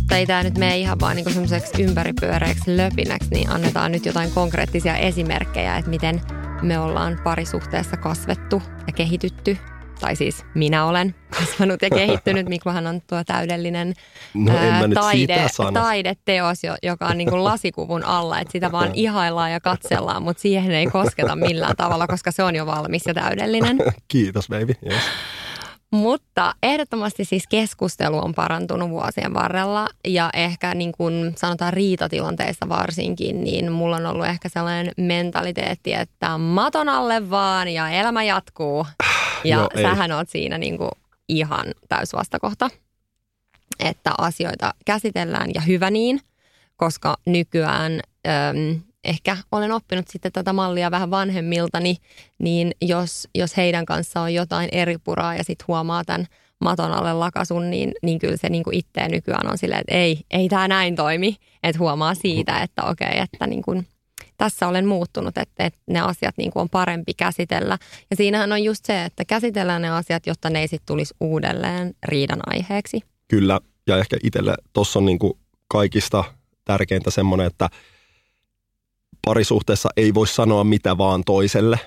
Jotta 0.00 0.16
ei 0.16 0.26
tämä 0.26 0.42
nyt 0.42 0.58
mene 0.58 0.78
ihan 0.78 1.00
vaan 1.00 1.16
niinku 1.16 1.30
semmoiseksi 1.30 1.82
ympäripyöreäksi 1.82 2.76
löpinäksi, 2.76 3.30
niin 3.30 3.50
annetaan 3.50 3.92
nyt 3.92 4.06
jotain 4.06 4.30
konkreettisia 4.30 4.96
esimerkkejä, 4.96 5.76
että 5.76 5.90
miten 5.90 6.20
me 6.62 6.78
ollaan 6.78 7.20
parisuhteessa 7.24 7.96
kasvettu 7.96 8.62
ja 8.86 8.92
kehitytty 8.92 9.58
tai 10.00 10.16
siis 10.16 10.44
minä 10.54 10.84
olen 10.84 11.14
kasvanut 11.38 11.82
ja 11.82 11.90
kehittynyt. 11.90 12.48
Miklohan 12.48 12.86
on 12.86 13.00
tuo 13.06 13.24
täydellinen 13.24 13.94
No 14.34 14.56
ää, 14.56 14.82
taide, 14.94 15.46
taideteos, 15.72 16.64
jo- 16.64 16.76
joka 16.82 17.06
on 17.06 17.18
niin 17.18 17.30
kuin 17.30 17.44
lasikuvun 17.44 18.04
alla. 18.04 18.40
Että 18.40 18.52
sitä 18.52 18.72
vaan 18.72 18.90
ihaillaan 19.04 19.52
ja 19.52 19.60
katsellaan, 19.60 20.22
mutta 20.22 20.40
siihen 20.40 20.70
ei 20.70 20.86
kosketa 20.86 21.36
millään 21.36 21.76
tavalla, 21.76 22.06
koska 22.06 22.30
se 22.30 22.42
on 22.42 22.56
jo 22.56 22.66
valmis 22.66 23.06
ja 23.06 23.14
täydellinen. 23.14 23.78
Kiitos 24.08 24.48
baby. 24.48 24.72
Yes. 24.90 25.02
Mutta 25.90 26.54
ehdottomasti 26.62 27.24
siis 27.24 27.46
keskustelu 27.46 28.24
on 28.24 28.34
parantunut 28.34 28.90
vuosien 28.90 29.34
varrella 29.34 29.88
ja 30.08 30.30
ehkä 30.34 30.74
niin 30.74 30.92
kuin 30.92 31.34
sanotaan 31.36 31.72
riitatilanteissa 31.72 32.68
varsinkin, 32.68 33.44
niin 33.44 33.72
mulla 33.72 33.96
on 33.96 34.06
ollut 34.06 34.26
ehkä 34.26 34.48
sellainen 34.48 34.92
mentaliteetti, 34.96 35.94
että 35.94 36.38
maton 36.38 36.88
alle 36.88 37.30
vaan 37.30 37.68
ja 37.68 37.90
elämä 37.90 38.22
jatkuu. 38.22 38.86
Ja 39.44 39.68
ei. 39.74 39.82
sähän 39.82 40.12
oot 40.12 40.28
siinä 40.28 40.58
niin 40.58 40.78
kuin 40.78 40.90
ihan 41.28 41.66
täysvastakohta, 41.88 42.70
että 43.78 44.12
asioita 44.18 44.74
käsitellään 44.84 45.50
ja 45.54 45.60
hyvä 45.60 45.90
niin, 45.90 46.20
koska 46.76 47.16
nykyään 47.26 48.00
äm, 48.26 48.80
ehkä 49.04 49.36
olen 49.52 49.72
oppinut 49.72 50.08
sitten 50.08 50.32
tätä 50.32 50.52
mallia 50.52 50.90
vähän 50.90 51.10
vanhemmiltani, 51.10 51.96
niin 52.38 52.72
jos, 52.82 53.28
jos 53.34 53.56
heidän 53.56 53.86
kanssa 53.86 54.20
on 54.20 54.34
jotain 54.34 54.68
eri 54.72 54.98
puraa 54.98 55.34
ja 55.34 55.44
sitten 55.44 55.64
huomaa 55.68 56.04
tämän 56.04 56.26
maton 56.60 56.92
alle 56.92 57.12
lakasun, 57.12 57.70
niin, 57.70 57.92
niin 58.02 58.18
kyllä 58.18 58.36
se 58.36 58.48
niin 58.48 58.64
kuin 58.64 58.76
itse 58.76 59.08
nykyään 59.08 59.50
on 59.50 59.58
silleen, 59.58 59.80
että 59.80 59.94
ei, 59.94 60.20
ei 60.30 60.48
tämä 60.48 60.68
näin 60.68 60.96
toimi. 60.96 61.36
Että 61.62 61.78
huomaa 61.78 62.14
siitä, 62.14 62.62
että 62.62 62.82
okei, 62.82 63.18
että 63.18 63.46
niin 63.46 63.62
kuin, 63.62 63.86
tässä 64.36 64.68
olen 64.68 64.86
muuttunut, 64.86 65.38
että, 65.38 65.64
että 65.64 65.80
ne 65.86 66.00
asiat 66.00 66.34
niin 66.36 66.50
kuin 66.50 66.60
on 66.60 66.68
parempi 66.68 67.14
käsitellä. 67.14 67.78
Ja 68.10 68.16
siinähän 68.16 68.52
on 68.52 68.64
just 68.64 68.84
se, 68.84 69.04
että 69.04 69.24
käsitellään 69.24 69.82
ne 69.82 69.90
asiat, 69.90 70.26
jotta 70.26 70.50
ne 70.50 70.60
ei 70.60 70.68
sitten 70.68 70.86
tulisi 70.86 71.14
uudelleen 71.20 71.94
riidan 72.04 72.40
aiheeksi. 72.46 73.00
Kyllä, 73.28 73.60
ja 73.86 73.98
ehkä 73.98 74.16
itselle 74.22 74.54
tuossa 74.72 74.98
on 74.98 75.06
niin 75.06 75.18
kuin 75.18 75.32
kaikista 75.68 76.24
tärkeintä 76.64 77.10
semmoinen, 77.10 77.46
että 77.46 77.68
parisuhteessa 79.26 79.88
ei 79.96 80.14
voi 80.14 80.26
sanoa 80.26 80.64
mitä 80.64 80.98
vaan 80.98 81.22
toiselle. 81.26 81.78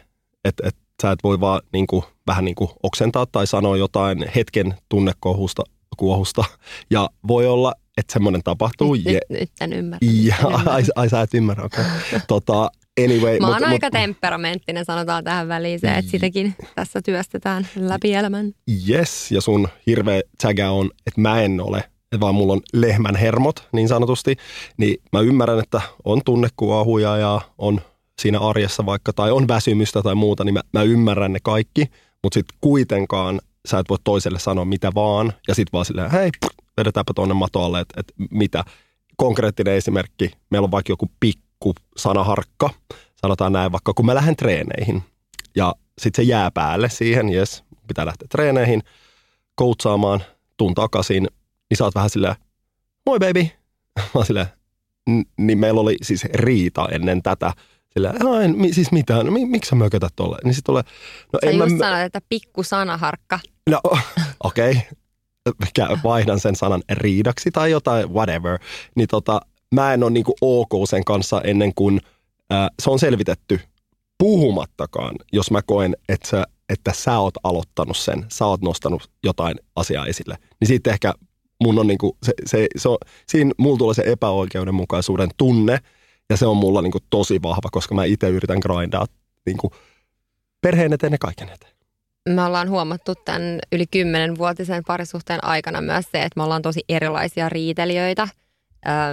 Että 0.46 0.68
et, 0.68 0.76
sä 1.02 1.12
et 1.12 1.20
voi 1.24 1.40
vaan 1.40 1.62
niin 1.74 1.88
kuin, 1.88 2.04
vähän 2.28 2.46
niin 2.46 2.56
kuin 2.56 2.70
oksentaa 2.84 3.26
tai 3.26 3.48
sanoa 3.48 3.78
jotain 3.78 4.26
hetken 4.36 4.74
tunnekohusta 4.90 5.64
kuohusta. 5.98 6.44
Ja 6.90 7.10
voi 7.28 7.48
olla, 7.48 7.74
että 7.98 8.14
semmoinen 8.14 8.44
tapahtuu. 8.44 8.94
Nyt, 8.94 9.06
Je- 9.06 9.12
nyt, 9.12 9.40
nyt 9.40 9.50
en 9.62 9.74
ymmärrä. 9.74 10.08
ja, 10.12 10.36
nyt 10.36 10.46
en 10.46 10.46
ymmärrä. 10.50 10.72
ai, 10.72 10.84
ai, 10.96 11.10
sä 11.10 11.22
et 11.22 11.34
ymmärrä, 11.34 11.64
okei. 11.64 11.84
Okay. 12.08 12.20
tota, 12.28 12.72
anyway. 13.04 13.40
Mä 13.40 13.48
oon 13.48 13.62
mut- 13.62 13.68
aika 13.68 13.88
mut- 13.88 13.92
temperamenttinen, 13.92 14.86
sanotaan 14.86 15.24
tähän 15.24 15.48
väliin 15.48 15.80
se, 15.80 15.88
että 15.88 16.12
sitäkin 16.12 16.56
tässä 16.76 17.02
työstetään 17.02 17.68
läpi 17.76 18.14
elämän. 18.14 18.52
Yes, 18.90 19.32
ja 19.32 19.42
sun 19.42 19.68
hirveä 19.88 20.22
tsägä 20.38 20.72
on, 20.72 20.90
että 21.08 21.22
mä 21.22 21.42
en 21.42 21.62
ole, 21.62 21.84
vaan 22.20 22.36
mulla 22.36 22.54
on 22.54 22.62
lehmän 22.74 23.16
hermot 23.16 23.68
niin 23.72 23.88
sanotusti, 23.88 24.36
niin 24.78 24.98
mä 25.12 25.20
ymmärrän, 25.20 25.60
että 25.60 25.82
on 26.06 26.22
tunnekuohuja 26.26 27.18
ja 27.18 27.42
on 27.58 27.82
siinä 28.22 28.40
arjessa 28.40 28.86
vaikka, 28.86 29.14
tai 29.14 29.32
on 29.32 29.48
väsymystä 29.48 30.02
tai 30.02 30.16
muuta, 30.16 30.44
niin 30.44 30.54
mä, 30.54 30.62
mä 30.74 30.84
ymmärrän 30.84 31.34
ne 31.34 31.40
kaikki, 31.44 31.86
mutta 32.24 32.34
sitten 32.34 32.58
kuitenkaan 32.62 33.42
sä 33.66 33.80
et 33.80 33.90
voi 33.90 33.98
toiselle 34.04 34.40
sanoa 34.40 34.66
mitä 34.66 34.92
vaan, 34.96 35.34
ja 35.48 35.56
sitten 35.56 35.72
vaan 35.74 35.86
silleen, 35.86 36.12
hei, 36.12 36.30
vedetäänpä 36.78 37.14
tuonne 37.16 37.34
matoalle, 37.34 37.80
että 37.80 38.00
et 38.00 38.14
mitä. 38.32 38.64
Konkreettinen 39.18 39.74
esimerkki, 39.74 40.32
meillä 40.50 40.66
on 40.66 40.72
vaikka 40.72 40.92
joku 40.92 41.12
pikku 41.20 41.76
sanaharkka, 41.98 42.70
sanotaan 43.22 43.54
näin, 43.54 43.72
vaikka 43.72 43.94
kun 43.94 44.06
mä 44.06 44.16
lähden 44.16 44.36
treeneihin, 44.36 45.04
ja 45.56 45.76
sitten 46.02 46.26
se 46.26 46.30
jää 46.30 46.52
päälle 46.52 46.90
siihen, 46.90 47.30
jes, 47.30 47.64
pitää 47.88 48.06
lähteä 48.06 48.28
treeneihin, 48.32 48.84
koutsaamaan, 49.56 50.24
tuun 50.58 50.74
takaisin, 50.74 51.28
niin 51.74 51.78
sä 51.78 51.84
oot 51.84 51.96
vähän 51.96 52.10
silleen, 52.10 52.36
moi 53.06 53.20
baby. 53.20 53.44
Mä 53.98 54.04
oon 54.16 54.26
silleen, 54.26 54.48
"N- 55.10 55.24
niin 55.38 55.58
meillä 55.58 55.82
oli 55.82 55.96
siis 56.02 56.24
riita 56.34 56.88
ennen 56.92 57.22
tätä. 57.24 57.54
"Joo, 58.20 58.40
en, 58.40 58.58
mi, 58.58 58.74
siis 58.74 58.92
mitä, 58.92 59.24
no, 59.24 59.32
mi, 59.32 59.46
miksi 59.46 59.70
sä 59.70 59.76
mökötät 59.76 60.14
tolle? 60.16 60.38
Niin 60.44 60.54
sit 60.54 60.64
tulee, 60.64 60.84
no 61.34 61.40
Sä 61.44 61.50
en 61.50 61.58
just 61.58 61.72
mä, 61.72 61.78
sanoit, 61.78 62.04
että 62.06 62.22
pikku 62.30 62.64
sanaharkka. 62.64 63.40
no 63.70 63.82
okei, 64.44 64.78
okay. 65.50 65.98
vaihdan 66.04 66.40
sen 66.40 66.56
sanan 66.56 66.84
riidaksi 66.92 67.52
tai 67.52 67.72
jotain, 67.72 68.14
whatever. 68.14 68.60
Niin 68.96 69.08
tota, 69.08 69.42
mä 69.76 69.94
en 69.94 70.04
ole 70.04 70.12
niinku 70.12 70.34
ok 70.42 70.70
sen 70.90 71.04
kanssa 71.06 71.42
ennen 71.42 71.74
kuin 71.76 72.02
ää, 72.50 72.70
se 72.82 72.90
on 72.90 73.00
selvitetty 73.00 73.60
puhumattakaan, 74.18 75.16
jos 75.32 75.52
mä 75.52 75.62
koen, 75.62 75.96
että 76.10 76.28
sä, 76.30 76.44
että 76.70 76.94
sä 76.94 77.20
oot 77.20 77.34
aloittanut 77.44 77.98
sen, 77.98 78.26
sä 78.32 78.46
oot 78.46 78.62
nostanut 78.62 79.12
jotain 79.24 79.56
asiaa 79.76 80.06
esille. 80.06 80.38
Niin 80.60 80.68
sitten 80.68 80.94
ehkä 80.94 81.14
mun 81.62 81.80
on 81.80 81.88
niinku, 81.88 82.18
se, 82.24 82.34
se, 82.46 82.68
se 82.78 82.90
on, 82.90 82.98
siinä 83.28 83.52
mulla 83.58 83.78
tulee 83.78 83.94
se 83.94 84.04
epäoikeudenmukaisuuden 84.06 85.30
tunne, 85.38 85.80
ja 86.30 86.38
se 86.38 86.46
on 86.46 86.58
mulla 86.58 86.82
niinku 86.82 87.00
tosi 87.10 87.42
vahva, 87.42 87.70
koska 87.72 87.96
mä 87.96 88.06
itse 88.06 88.30
yritän 88.30 88.60
grindaa 88.60 89.06
niinku 89.46 89.72
perheen 90.62 90.94
eteen 90.94 91.14
ja 91.14 91.18
kaiken 91.18 91.50
eteen. 91.50 91.74
Me 92.30 92.44
ollaan 92.44 92.70
huomattu 92.70 93.16
tämän 93.16 93.60
yli 93.72 93.86
kymmenenvuotisen 93.88 94.84
parisuhteen 94.88 95.44
aikana 95.44 95.82
myös 95.82 96.06
se, 96.12 96.24
että 96.24 96.40
me 96.40 96.44
ollaan 96.44 96.62
tosi 96.62 96.82
erilaisia 96.90 97.50
riitelijöitä. 97.50 98.28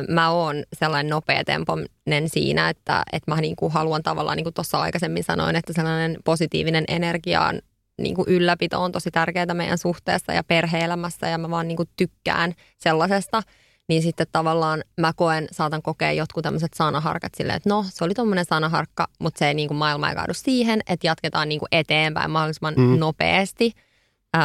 Mä 0.08 0.30
oon 0.30 0.62
sellainen 0.78 1.10
nopeatempoinen 1.10 2.26
siinä, 2.26 2.68
että, 2.68 3.02
että 3.12 3.34
mä 3.34 3.40
niinku 3.40 3.68
haluan 3.68 4.02
tavallaan, 4.02 4.36
niin 4.36 4.44
kuin 4.44 4.54
tuossa 4.54 4.78
aikaisemmin 4.80 5.24
sanoin, 5.24 5.56
että 5.56 5.72
sellainen 5.72 6.18
positiivinen 6.24 6.84
energiaan 6.88 7.62
niin 8.02 8.14
kuin 8.14 8.28
ylläpito 8.28 8.82
on 8.82 8.92
tosi 8.92 9.10
tärkeää 9.10 9.54
meidän 9.54 9.78
suhteessa 9.78 10.32
ja 10.32 10.44
perheelämässä 10.44 11.28
ja 11.28 11.38
mä 11.38 11.50
vaan 11.50 11.68
niin 11.68 11.76
kuin 11.76 11.88
tykkään 11.96 12.54
sellaisesta. 12.78 13.42
Niin 13.88 14.02
sitten 14.02 14.26
tavallaan 14.32 14.84
mä 15.00 15.12
koen, 15.16 15.48
saatan 15.52 15.82
kokea 15.82 16.12
jotkut 16.12 16.42
tämmöiset 16.42 16.74
sanaharkat 16.74 17.34
silleen, 17.36 17.56
että 17.56 17.68
no 17.68 17.84
se 17.88 18.04
oli 18.04 18.14
tuommoinen 18.14 18.44
sanaharkka, 18.44 19.08
mutta 19.18 19.38
se 19.38 19.48
ei 19.48 19.54
niin 19.54 19.68
kuin 19.68 19.78
maailma 19.78 20.08
ei 20.08 20.14
kaadu 20.14 20.34
siihen, 20.34 20.80
että 20.88 21.06
jatketaan 21.06 21.48
niin 21.48 21.58
kuin 21.58 21.68
eteenpäin 21.72 22.30
mahdollisimman 22.30 22.74
mm. 22.76 22.98
nopeasti. 22.98 23.72
Öm, 24.36 24.42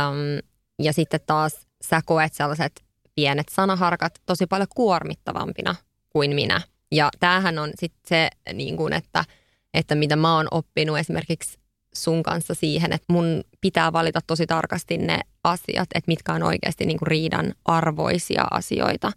ja 0.80 0.94
sitten 0.94 1.20
taas 1.26 1.68
sä 1.82 2.02
koet 2.06 2.34
sellaiset 2.34 2.84
pienet 3.16 3.50
sanaharkat 3.50 4.22
tosi 4.26 4.48
paljon 4.48 4.68
kuormittavampina 4.76 5.76
kuin 6.10 6.36
minä. 6.36 6.62
Ja 6.92 7.10
tämähän 7.20 7.60
on 7.60 7.72
sitten 7.76 8.02
se, 8.08 8.30
niin 8.54 8.78
kuin, 8.78 8.94
että, 8.94 9.26
että 9.74 9.96
mitä 9.96 10.16
mä 10.16 10.36
oon 10.36 10.48
oppinut 10.52 10.98
esimerkiksi 10.98 11.60
sun 11.96 12.24
kanssa 12.24 12.54
siihen, 12.54 12.94
että 12.94 13.14
mun 13.14 13.44
pitää 13.62 13.94
valita 13.94 14.20
tosi 14.28 14.48
tarkasti 14.48 14.98
ne 14.98 15.20
asiat, 15.44 15.90
että 15.96 16.08
mitkä 16.08 16.34
on 16.34 16.44
oikeasti 16.44 16.86
niin 16.86 17.00
kuin 17.00 17.08
riidan 17.08 17.54
arvoisia 17.66 18.44
asioita, 18.52 19.12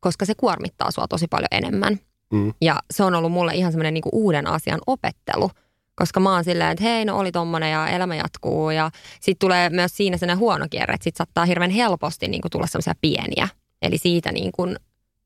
koska 0.00 0.24
se 0.24 0.34
kuormittaa 0.34 0.90
sua 0.90 1.08
tosi 1.08 1.26
paljon 1.26 1.48
enemmän. 1.50 2.00
Mm. 2.32 2.54
Ja 2.60 2.76
se 2.90 3.04
on 3.04 3.14
ollut 3.14 3.32
mulle 3.32 3.54
ihan 3.54 3.72
semmoinen 3.72 3.94
niin 3.94 4.04
uuden 4.12 4.46
asian 4.46 4.80
opettelu, 4.86 5.50
koska 5.94 6.20
mä 6.20 6.34
oon 6.34 6.44
silleen, 6.44 6.70
että 6.70 6.84
hei, 6.84 7.04
no 7.04 7.18
oli 7.18 7.32
tommonen 7.32 7.72
ja 7.72 7.88
elämä 7.88 8.16
jatkuu. 8.16 8.70
Ja 8.70 8.90
sitten 9.20 9.46
tulee 9.46 9.70
myös 9.70 9.96
siinä 9.96 10.16
sellainen 10.16 10.38
huono 10.38 10.66
kierre, 10.70 10.94
että 10.94 11.04
sit 11.04 11.16
saattaa 11.16 11.44
hirveän 11.44 11.70
helposti 11.70 12.28
niin 12.28 12.40
kuin 12.40 12.50
tulla 12.50 12.66
semmoisia 12.66 12.94
pieniä. 13.00 13.48
Eli 13.82 13.98
siitä 13.98 14.32
niin 14.32 14.52
kuin 14.52 14.76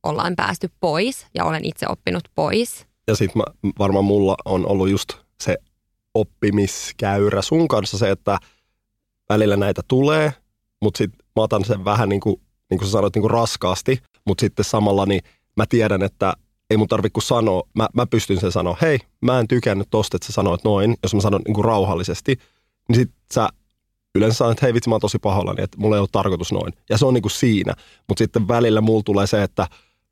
ollaan 0.02 0.37
päästy 0.37 0.71
pois 0.80 1.26
ja 1.35 1.45
olen 1.45 1.64
itse 1.64 1.87
oppinut 1.88 2.25
pois. 2.35 2.87
Ja 3.07 3.16
sitten 3.16 3.42
varmaan 3.78 4.04
mulla 4.04 4.37
on 4.45 4.66
ollut 4.66 4.88
just 4.88 5.09
se 5.40 5.57
oppimiskäyrä 6.15 7.43
sun 7.43 7.69
kanssa 7.69 7.99
se, 7.99 8.11
että 8.11 8.38
välillä 9.29 9.57
näitä 9.57 9.83
tulee, 9.88 10.33
mutta 10.83 10.99
sitten 10.99 11.27
mä 11.37 11.43
otan 11.43 11.65
sen 11.65 11.85
vähän 11.85 12.09
niin 12.09 12.21
kuin, 12.21 12.41
niin 12.71 12.79
kuin 12.79 12.88
sä 12.88 12.93
sanoit, 12.93 13.15
niin 13.15 13.23
kuin 13.23 13.31
raskaasti, 13.31 13.99
mutta 14.27 14.41
sitten 14.41 14.65
samalla 14.65 15.07
niin 15.07 15.21
mä 15.57 15.65
tiedän, 15.69 16.03
että 16.03 16.33
ei 16.71 16.77
mun 16.77 16.88
tarvitse 16.88 17.21
sanoa, 17.21 17.62
mä, 17.75 17.88
mä 17.95 18.07
pystyn 18.07 18.41
sen 18.41 18.53
sanoa, 18.53 18.77
hei, 18.83 18.99
mä 19.21 19.41
en 19.41 19.49
tykännyt 19.49 19.88
tosta, 19.91 20.17
että 20.17 20.27
sä 20.27 20.33
sanoit 20.33 20.65
noin, 20.65 20.97
jos 21.03 21.15
mä 21.15 21.21
sanon 21.21 21.41
niin 21.47 21.55
kuin 21.55 21.65
rauhallisesti, 21.65 22.38
niin 22.88 22.97
sit 22.97 23.11
sä 23.35 23.49
yleensä 24.15 24.37
sanot, 24.37 24.53
että 24.53 24.67
hei 24.67 24.75
vitsi, 24.75 24.88
mä 24.88 24.95
oon 24.95 25.00
tosi 25.00 25.19
pahoillani, 25.19 25.62
että 25.62 25.79
mulla 25.79 25.97
ei 25.97 26.00
ole 26.00 26.09
tarkoitus 26.12 26.53
noin. 26.53 26.73
Ja 26.91 26.99
se 26.99 27.07
on 27.07 27.15
niin 27.15 27.23
kuin 27.23 27.33
siinä, 27.33 27.75
mutta 28.09 28.19
sitten 28.19 28.49
välillä 28.49 28.81
mulla 28.81 29.03
tulee 29.03 29.27
se, 29.27 29.43
että 29.43 29.67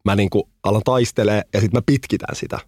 mä 0.05 0.17
niin 0.17 0.31
kuin 0.31 0.45
alan 0.63 0.83
taistelee 0.85 1.43
ja 1.55 1.61
sitten 1.61 1.79
mä 1.79 1.83
pitkitän 1.87 2.37
sitä. 2.37 2.59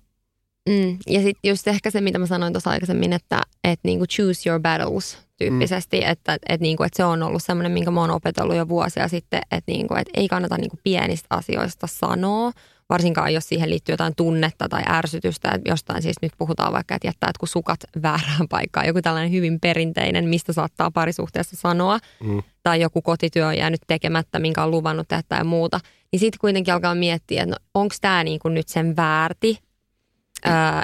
Mm. 0.68 0.98
Ja 1.06 1.22
sitten 1.22 1.48
just 1.48 1.68
ehkä 1.68 1.90
se, 1.90 2.00
mitä 2.00 2.18
mä 2.18 2.26
sanoin 2.26 2.52
tuossa 2.52 2.70
aikaisemmin, 2.70 3.12
että 3.12 3.40
et 3.64 3.80
niinku 3.82 4.06
choose 4.06 4.48
your 4.48 4.60
battles 4.60 5.18
tyyppisesti, 5.36 6.00
mm. 6.00 6.10
että 6.10 6.38
et 6.48 6.60
niinku, 6.60 6.82
et 6.82 6.94
se 6.94 7.04
on 7.04 7.22
ollut 7.22 7.42
semmoinen, 7.42 7.72
minkä 7.72 7.90
mä 7.90 8.00
oon 8.00 8.10
opetellut 8.10 8.56
jo 8.56 8.68
vuosia 8.68 9.08
sitten, 9.08 9.40
että 9.50 9.72
niinku, 9.72 9.94
et 9.94 10.08
ei 10.14 10.28
kannata 10.28 10.56
niinku 10.56 10.78
pienistä 10.84 11.26
asioista 11.30 11.86
sanoa, 11.86 12.52
varsinkaan 12.88 13.34
jos 13.34 13.48
siihen 13.48 13.70
liittyy 13.70 13.92
jotain 13.92 14.14
tunnetta 14.16 14.68
tai 14.68 14.82
ärsytystä, 14.88 15.50
että 15.54 15.70
jostain 15.70 16.02
siis 16.02 16.16
nyt 16.22 16.32
puhutaan 16.38 16.72
vaikka, 16.72 16.94
että 16.94 17.08
jättää 17.08 17.30
kun 17.40 17.48
sukat 17.48 17.80
väärään 18.02 18.48
paikkaan, 18.50 18.86
joku 18.86 19.02
tällainen 19.02 19.32
hyvin 19.32 19.60
perinteinen, 19.60 20.28
mistä 20.28 20.52
saattaa 20.52 20.90
parisuhteessa 20.90 21.56
sanoa, 21.56 21.98
mm. 22.20 22.42
tai 22.62 22.80
joku 22.80 23.02
kotityö 23.02 23.46
on 23.46 23.58
jäänyt 23.58 23.80
tekemättä, 23.86 24.38
minkä 24.38 24.62
on 24.62 24.70
luvannut 24.70 25.08
tehdä 25.08 25.24
ja 25.38 25.44
muuta, 25.44 25.80
niin 26.12 26.20
sitten 26.20 26.38
kuitenkin 26.40 26.74
alkaa 26.74 26.94
miettiä, 26.94 27.42
että 27.42 27.54
no, 27.54 27.56
onko 27.74 27.94
tämä 28.00 28.24
niinku 28.24 28.48
nyt 28.48 28.68
sen 28.68 28.96
väärti, 28.96 29.58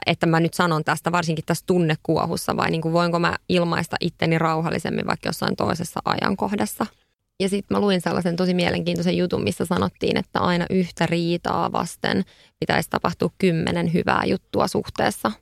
että 0.07 0.27
mä 0.27 0.41
nyt 0.41 0.55
sanon 0.55 0.85
tästä, 0.85 1.13
varsinkin 1.13 1.45
tässä 1.47 1.65
tunnekuohussa, 1.67 2.57
vai 2.57 2.71
niin 2.71 2.81
kuin 2.81 2.93
voinko 2.93 3.19
mä 3.19 3.37
ilmaista 3.49 3.97
itteni 4.01 4.39
rauhallisemmin 4.39 5.07
vaikka 5.07 5.29
jossain 5.29 5.57
toisessa 5.57 6.01
ajankohdassa. 6.05 6.87
Ja 7.41 7.49
sitten 7.49 7.77
mä 7.77 7.81
luin 7.81 8.01
sellaisen 8.01 8.37
tosi 8.37 8.55
mielenkiintoisen 8.55 9.17
jutun, 9.17 9.45
missä 9.45 9.65
sanottiin, 9.65 10.17
että 10.17 10.41
aina 10.41 10.67
yhtä 10.71 11.07
riitaa 11.07 11.73
vasten 11.73 12.25
pitäisi 12.61 12.91
tapahtua 12.91 13.31
kymmenen 13.39 13.93
hyvää 13.93 14.23
juttua 14.25 14.69
suhteessa. 14.69 15.33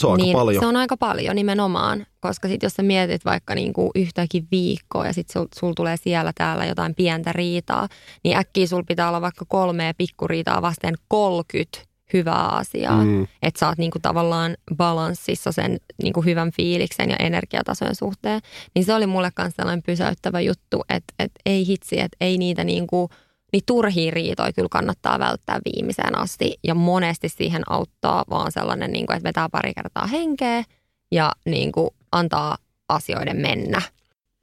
Se 0.00 0.06
on 0.06 0.16
niin 0.16 0.26
aika 0.28 0.38
paljon. 0.38 0.62
Se 0.62 0.66
on 0.66 0.76
aika 0.76 0.96
paljon 0.96 1.36
nimenomaan, 1.36 2.06
koska 2.20 2.48
sitten 2.48 2.66
jos 2.66 2.74
sä 2.74 2.82
mietit 2.82 3.24
vaikka 3.24 3.54
niinku 3.54 3.90
yhtäkin 3.94 4.48
viikkoa 4.50 5.06
ja 5.06 5.12
sitten 5.12 5.32
sul, 5.32 5.46
sul 5.54 5.72
tulee 5.72 5.96
siellä 5.96 6.32
täällä 6.34 6.64
jotain 6.64 6.94
pientä 6.94 7.32
riitaa, 7.32 7.88
niin 8.24 8.36
äkkiä 8.36 8.66
sul 8.66 8.82
pitää 8.82 9.08
olla 9.08 9.20
vaikka 9.20 9.44
kolme 9.48 9.94
pikkuriitaa 9.98 10.62
vasten 10.62 10.94
30 11.08 11.87
hyvää 12.12 12.48
asiaa. 12.48 13.04
Mm. 13.04 13.26
Että 13.42 13.60
sä 13.60 13.68
oot 13.68 13.78
niinku 13.78 13.98
tavallaan 14.02 14.56
balanssissa 14.76 15.52
sen 15.52 15.76
niinku 16.02 16.22
hyvän 16.22 16.50
fiiliksen 16.56 17.10
ja 17.10 17.16
energiatasojen 17.16 17.94
suhteen. 17.94 18.40
Niin 18.74 18.84
se 18.84 18.94
oli 18.94 19.06
mulle 19.06 19.30
myös 19.38 19.54
sellainen 19.56 19.82
pysäyttävä 19.82 20.40
juttu, 20.40 20.84
että 20.88 21.14
et 21.18 21.32
ei 21.46 21.66
hitsi, 21.66 22.00
että 22.00 22.16
ei 22.20 22.38
niitä 22.38 22.64
niinku, 22.64 23.10
niin 23.52 23.62
turhia 23.66 24.10
riitoja 24.10 24.52
kyllä 24.52 24.68
kannattaa 24.70 25.18
välttää 25.18 25.60
viimeiseen 25.64 26.18
asti. 26.18 26.58
Ja 26.64 26.74
monesti 26.74 27.28
siihen 27.28 27.62
auttaa 27.70 28.24
vaan 28.30 28.52
sellainen, 28.52 28.92
niinku, 28.92 29.12
että 29.12 29.28
vetää 29.28 29.48
pari 29.48 29.74
kertaa 29.74 30.06
henkeä 30.06 30.64
ja 31.12 31.32
niinku, 31.46 31.94
antaa 32.12 32.56
asioiden 32.88 33.36
mennä. 33.36 33.82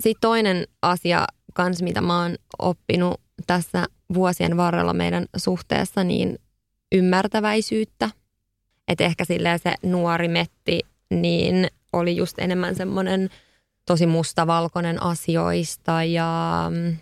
Sitten 0.04 0.22
toinen 0.22 0.68
asia 0.82 1.26
kans, 1.54 1.82
mitä 1.82 2.02
mä 2.02 2.22
oon 2.22 2.36
oppinut 2.60 3.22
tässä 3.48 3.86
vuosien 4.14 4.58
varrella 4.58 4.94
meidän 4.94 5.26
suhteessa, 5.38 6.04
niin 6.04 6.40
ymmärtäväisyyttä. 6.96 8.10
Että 8.88 9.04
ehkä 9.04 9.26
silleen 9.26 9.60
se 9.60 9.74
nuori 9.84 10.28
metti 10.28 10.80
niin 11.10 11.68
oli 11.94 12.16
just 12.16 12.40
enemmän 12.40 12.76
semmoinen 12.76 13.30
tosi 13.86 14.06
mustavalkoinen 14.06 15.04
asioista 15.04 16.04
ja 16.04 16.66
mm, 16.70 16.98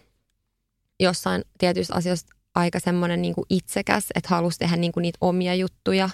jossain 0.99 1.43
tietyistä 1.57 1.95
asioista 1.95 2.35
aika 2.55 2.79
semmoinen 2.79 3.21
niin 3.21 3.35
kuin 3.35 3.45
itsekäs, 3.49 4.07
että 4.15 4.29
halusi 4.29 4.59
tehdä 4.59 4.75
niin 4.75 4.91
kuin 4.91 5.01
niitä 5.01 5.17
omia 5.21 5.55
juttuja, 5.55 6.09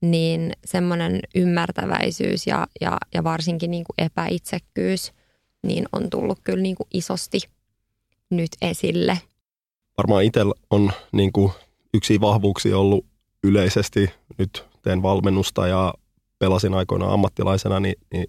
niin 0.00 0.52
semmoinen 0.64 1.20
ymmärtäväisyys 1.34 2.46
ja, 2.46 2.66
ja, 2.80 2.98
ja 3.14 3.24
varsinkin 3.24 3.70
niin 3.70 3.84
kuin 3.84 4.06
epäitsekkyys 4.06 5.12
niin 5.62 5.86
on 5.92 6.10
tullut 6.10 6.38
kyllä 6.44 6.62
niin 6.62 6.76
kuin 6.76 6.86
isosti 6.94 7.40
nyt 8.30 8.50
esille. 8.62 9.18
Varmaan 9.98 10.24
itsellä 10.24 10.54
on 10.70 10.92
niin 11.12 11.32
kuin 11.32 11.52
yksi 11.94 12.20
vahvuuksia 12.20 12.78
ollut 12.78 13.06
yleisesti. 13.44 14.10
Nyt 14.38 14.64
teen 14.82 15.02
valmennusta 15.02 15.66
ja 15.66 15.94
pelasin 16.38 16.74
aikoinaan 16.74 17.12
ammattilaisena, 17.12 17.80
niin, 17.80 17.94
niin 18.12 18.26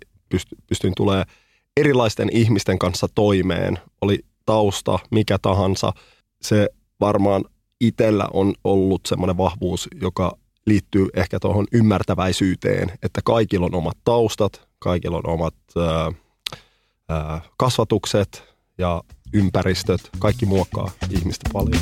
pystyin 0.68 0.94
tulemaan 0.98 1.26
erilaisten 1.78 2.30
ihmisten 2.32 2.80
kanssa 2.80 3.08
toimeen. 3.16 3.80
Oli 4.02 4.20
tausta, 4.46 5.00
mikä 5.12 5.38
tahansa. 5.42 5.94
Se 6.42 6.70
varmaan 7.00 7.46
itsellä 7.82 8.28
on 8.34 8.54
ollut 8.64 9.02
semmoinen 9.08 9.38
vahvuus, 9.38 9.88
joka 10.02 10.38
liittyy 10.66 11.08
ehkä 11.14 11.40
tuohon 11.40 11.66
ymmärtäväisyyteen, 11.74 12.92
että 13.04 13.22
kaikilla 13.24 13.66
on 13.66 13.76
omat 13.76 13.98
taustat, 14.04 14.68
kaikilla 14.80 15.18
on 15.18 15.28
omat 15.28 15.56
ää, 15.78 16.12
ää, 17.10 17.42
kasvatukset 17.58 18.44
ja 18.78 19.04
ympäristöt. 19.34 20.10
Kaikki 20.20 20.46
muokkaa 20.46 20.92
ihmistä 21.10 21.50
paljon. 21.54 21.82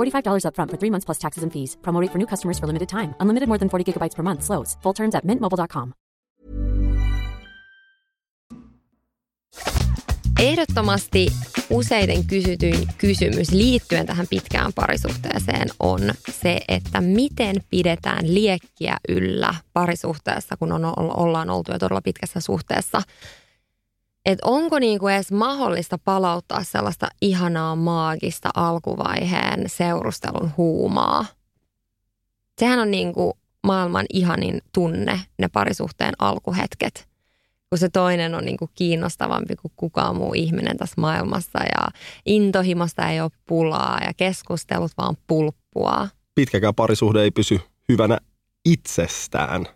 $45 0.00 0.44
upfront 0.46 0.70
for 0.70 0.78
three 0.78 0.90
months 0.90 1.04
plus 1.04 1.18
taxes 1.18 1.44
and 1.44 1.52
fees. 1.52 1.76
Promo 1.82 2.00
for 2.12 2.18
new 2.18 2.26
customers 2.26 2.58
for 2.58 2.66
limited 2.66 2.88
time. 2.88 3.14
Unlimited 3.20 3.48
more 3.48 3.58
than 3.58 3.68
40 3.68 3.84
gigabytes 3.86 4.16
per 4.16 4.22
month. 4.22 4.42
Slows. 4.42 4.78
Full 4.82 4.94
terms 4.94 5.14
at 5.14 5.24
mintmobile.com. 5.24 5.92
Ehdottomasti 10.40 11.26
useiden 11.70 12.26
kysytyin 12.26 12.88
kysymys 12.98 13.50
liittyen 13.52 14.06
tähän 14.06 14.26
pitkään 14.30 14.72
parisuhteeseen 14.72 15.68
on 15.80 16.00
se, 16.30 16.60
että 16.68 17.00
miten 17.00 17.56
pidetään 17.70 18.34
liekkiä 18.34 18.96
yllä 19.08 19.54
parisuhteessa, 19.72 20.56
kun 20.56 20.72
on, 20.72 20.84
ollaan 20.96 21.50
oltu 21.50 21.72
jo 21.72 21.78
todella 21.78 22.00
pitkässä 22.00 22.40
suhteessa. 22.40 23.02
Että 24.30 24.46
onko 24.46 24.78
niinku 24.78 25.08
edes 25.08 25.32
mahdollista 25.32 25.98
palauttaa 25.98 26.64
sellaista 26.64 27.08
ihanaa 27.22 27.76
maagista 27.76 28.50
alkuvaiheen 28.54 29.64
seurustelun 29.66 30.50
huumaa. 30.56 31.26
Sehän 32.58 32.78
on 32.78 32.90
niinku 32.90 33.38
maailman 33.66 34.06
ihanin 34.12 34.60
tunne, 34.72 35.20
ne 35.38 35.48
parisuhteen 35.48 36.14
alkuhetket– 36.18 37.06
kun 37.70 37.78
se 37.78 37.88
toinen 37.88 38.34
on 38.34 38.44
niin 38.44 38.56
kuin 38.56 38.70
kiinnostavampi 38.74 39.56
kuin 39.56 39.72
kukaan 39.76 40.16
muu 40.16 40.32
ihminen 40.34 40.76
tässä 40.76 41.00
maailmassa 41.00 41.58
ja 41.58 41.88
intohimosta 42.26 43.08
ei 43.08 43.20
ole 43.20 43.30
pulaa 43.46 43.98
ja 44.04 44.14
keskustelut 44.16 44.92
vaan 44.98 45.16
pulppua. 45.26 46.08
Pitkäkään 46.34 46.74
parisuhde 46.74 47.22
ei 47.22 47.30
pysy 47.30 47.60
hyvänä 47.88 48.18
itsestään. 48.64 49.66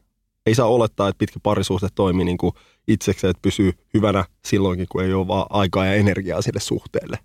Ei 0.47 0.55
saa 0.55 0.67
olettaa, 0.67 1.09
että 1.09 1.19
pitkä 1.19 1.41
parisuhde 1.43 1.89
toimii 1.95 2.25
niin 2.25 2.39
kuin 2.39 2.53
itsekseen, 2.89 3.31
että 3.31 3.43
pysyy 3.43 3.73
hyvänä 3.95 4.25
silloinkin, 4.45 4.87
kun 4.89 5.05
ei 5.05 5.13
ole 5.13 5.29
vaan 5.29 5.47
aikaa 5.51 5.87
ja 5.87 5.95
energiaa 5.95 6.43
sille 6.43 6.61
suhteelle. 6.61 7.19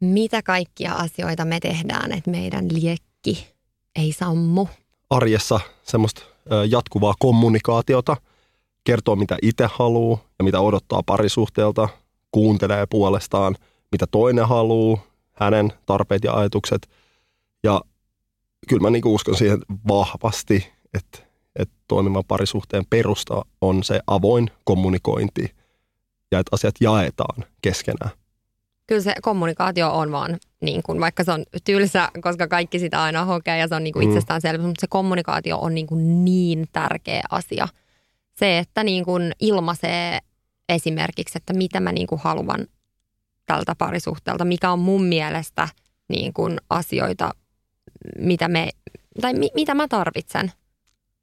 Mitä 0.00 0.42
kaikkia 0.42 0.92
asioita 0.92 1.44
me 1.44 1.60
tehdään, 1.60 2.12
että 2.12 2.30
meidän 2.30 2.68
liekki 2.72 3.48
ei 3.96 4.12
sammu? 4.12 4.66
Arjessa 5.10 5.60
semmoista 5.82 6.22
jatkuvaa 6.68 7.14
kommunikaatiota– 7.18 8.16
kertoo 8.84 9.16
mitä 9.16 9.38
itse 9.42 9.68
haluaa 9.72 10.18
ja 10.38 10.44
mitä 10.44 10.60
odottaa 10.60 11.02
parisuhteelta, 11.06 11.88
kuuntelee 12.30 12.86
puolestaan, 12.86 13.56
mitä 13.92 14.06
toinen 14.10 14.48
haluaa, 14.48 15.02
hänen 15.32 15.72
tarpeet 15.86 16.24
ja 16.24 16.34
ajatukset. 16.34 16.90
Ja 17.62 17.80
kyllä 18.68 18.82
mä 18.82 18.90
niin 18.90 19.06
uskon 19.06 19.36
siihen 19.36 19.58
vahvasti, 19.88 20.72
että, 20.94 21.18
että 21.18 21.29
toimivan 21.90 22.24
parisuhteen 22.28 22.84
perusta 22.90 23.42
on 23.60 23.84
se 23.84 24.00
avoin 24.06 24.50
kommunikointi 24.64 25.54
ja 26.30 26.38
että 26.38 26.50
asiat 26.52 26.74
jaetaan 26.80 27.44
keskenään. 27.62 28.10
Kyllä 28.86 29.02
se 29.02 29.14
kommunikaatio 29.22 29.90
on 29.98 30.12
vaan, 30.12 30.38
niin 30.60 30.82
kuin, 30.82 31.00
vaikka 31.00 31.24
se 31.24 31.32
on 31.32 31.44
tylsä, 31.64 32.08
koska 32.20 32.48
kaikki 32.48 32.78
sitä 32.78 33.02
aina 33.02 33.24
hokee 33.24 33.58
ja 33.58 33.68
se 33.68 33.74
on 33.74 33.84
niin 33.84 33.92
kuin 33.92 34.06
mm. 34.06 34.10
itsestäänselvyys, 34.10 34.66
mutta 34.66 34.80
se 34.80 34.86
kommunikaatio 34.90 35.58
on 35.58 35.74
niin, 35.74 35.86
kuin 35.86 36.24
niin 36.24 36.66
tärkeä 36.72 37.22
asia– 37.30 37.68
se, 38.40 38.58
että 38.58 38.84
niin 38.84 39.04
kuin 39.04 39.32
ilmaisee 39.40 40.18
esimerkiksi, 40.68 41.38
että 41.38 41.52
mitä 41.52 41.80
mä 41.80 41.92
niin 41.92 42.06
kuin 42.06 42.20
haluan 42.24 42.66
tältä 43.46 43.74
parisuhteelta, 43.74 44.44
mikä 44.44 44.72
on 44.72 44.78
mun 44.78 45.04
mielestä 45.04 45.68
niin 46.08 46.32
kuin 46.32 46.58
asioita, 46.70 47.30
mitä, 48.18 48.48
me, 48.48 48.68
tai 49.20 49.34
mi, 49.34 49.48
mitä 49.54 49.74
mä 49.74 49.88
tarvitsen. 49.88 50.52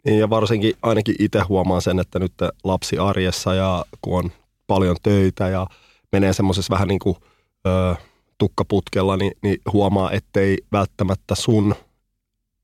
Niin 0.08 0.20
ja 0.20 0.30
varsinkin 0.30 0.74
ainakin 0.82 1.16
itse 1.20 1.40
huomaan 1.40 1.82
sen, 1.82 2.00
että 2.00 2.20
nyt 2.20 2.34
lapsi 2.64 2.98
arjessa 2.98 3.54
ja 3.54 3.86
kun 4.02 4.20
on 4.20 4.32
paljon 4.68 4.96
töitä 5.04 5.50
ja 5.50 5.68
menee 6.12 6.34
semmoisessa 6.34 6.74
vähän 6.74 6.88
niin 6.88 7.00
kuin 7.00 7.16
ö, 7.68 7.96
tukkaputkella, 8.38 9.18
niin, 9.18 9.32
niin 9.42 9.58
huomaa, 9.74 10.12
ettei 10.12 10.58
välttämättä 10.72 11.36
sun 11.36 11.76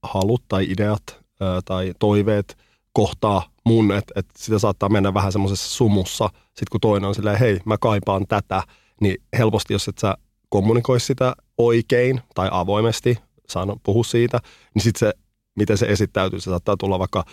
halut 0.04 0.44
tai 0.48 0.66
ideat 0.70 1.04
ö, 1.42 1.62
tai 1.66 1.94
toiveet 2.00 2.58
kohtaa 2.94 3.50
mun, 3.66 3.92
että 3.92 4.14
et 4.16 4.26
sitä 4.38 4.60
saattaa 4.60 4.90
mennä 4.90 5.14
vähän 5.14 5.32
semmoisessa 5.32 5.70
sumussa, 5.70 6.30
sit 6.54 6.70
kun 6.70 6.82
toinen 6.82 7.08
on 7.08 7.16
silleen, 7.16 7.40
hei 7.40 7.60
mä 7.66 7.78
kaipaan 7.78 8.28
tätä, 8.28 8.64
niin 9.02 9.18
helposti 9.38 9.74
jos 9.74 9.88
et 9.88 9.98
sä 9.98 10.16
kommunikoi 10.50 11.00
sitä 11.00 11.36
oikein 11.58 12.22
tai 12.36 12.50
avoimesti, 12.52 13.18
sano, 13.50 13.78
puhu 13.84 14.04
siitä, 14.04 14.40
niin 14.74 14.84
sitten 14.84 15.00
se, 15.00 15.23
miten 15.56 15.78
se 15.78 15.86
esittäytyy, 15.86 16.40
se 16.40 16.50
saattaa 16.50 16.78
tulla 16.78 17.00
vaikka 17.00 17.26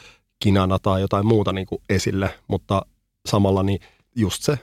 kinana 0.42 0.78
tai 0.78 1.00
jotain 1.00 1.26
muuta 1.26 1.52
niin 1.52 1.66
kuin 1.66 1.83
esille, 1.88 2.35
mutta 2.48 2.83
samalla 3.26 3.62
niin 3.62 3.80
just 4.16 4.42
se 4.42 4.59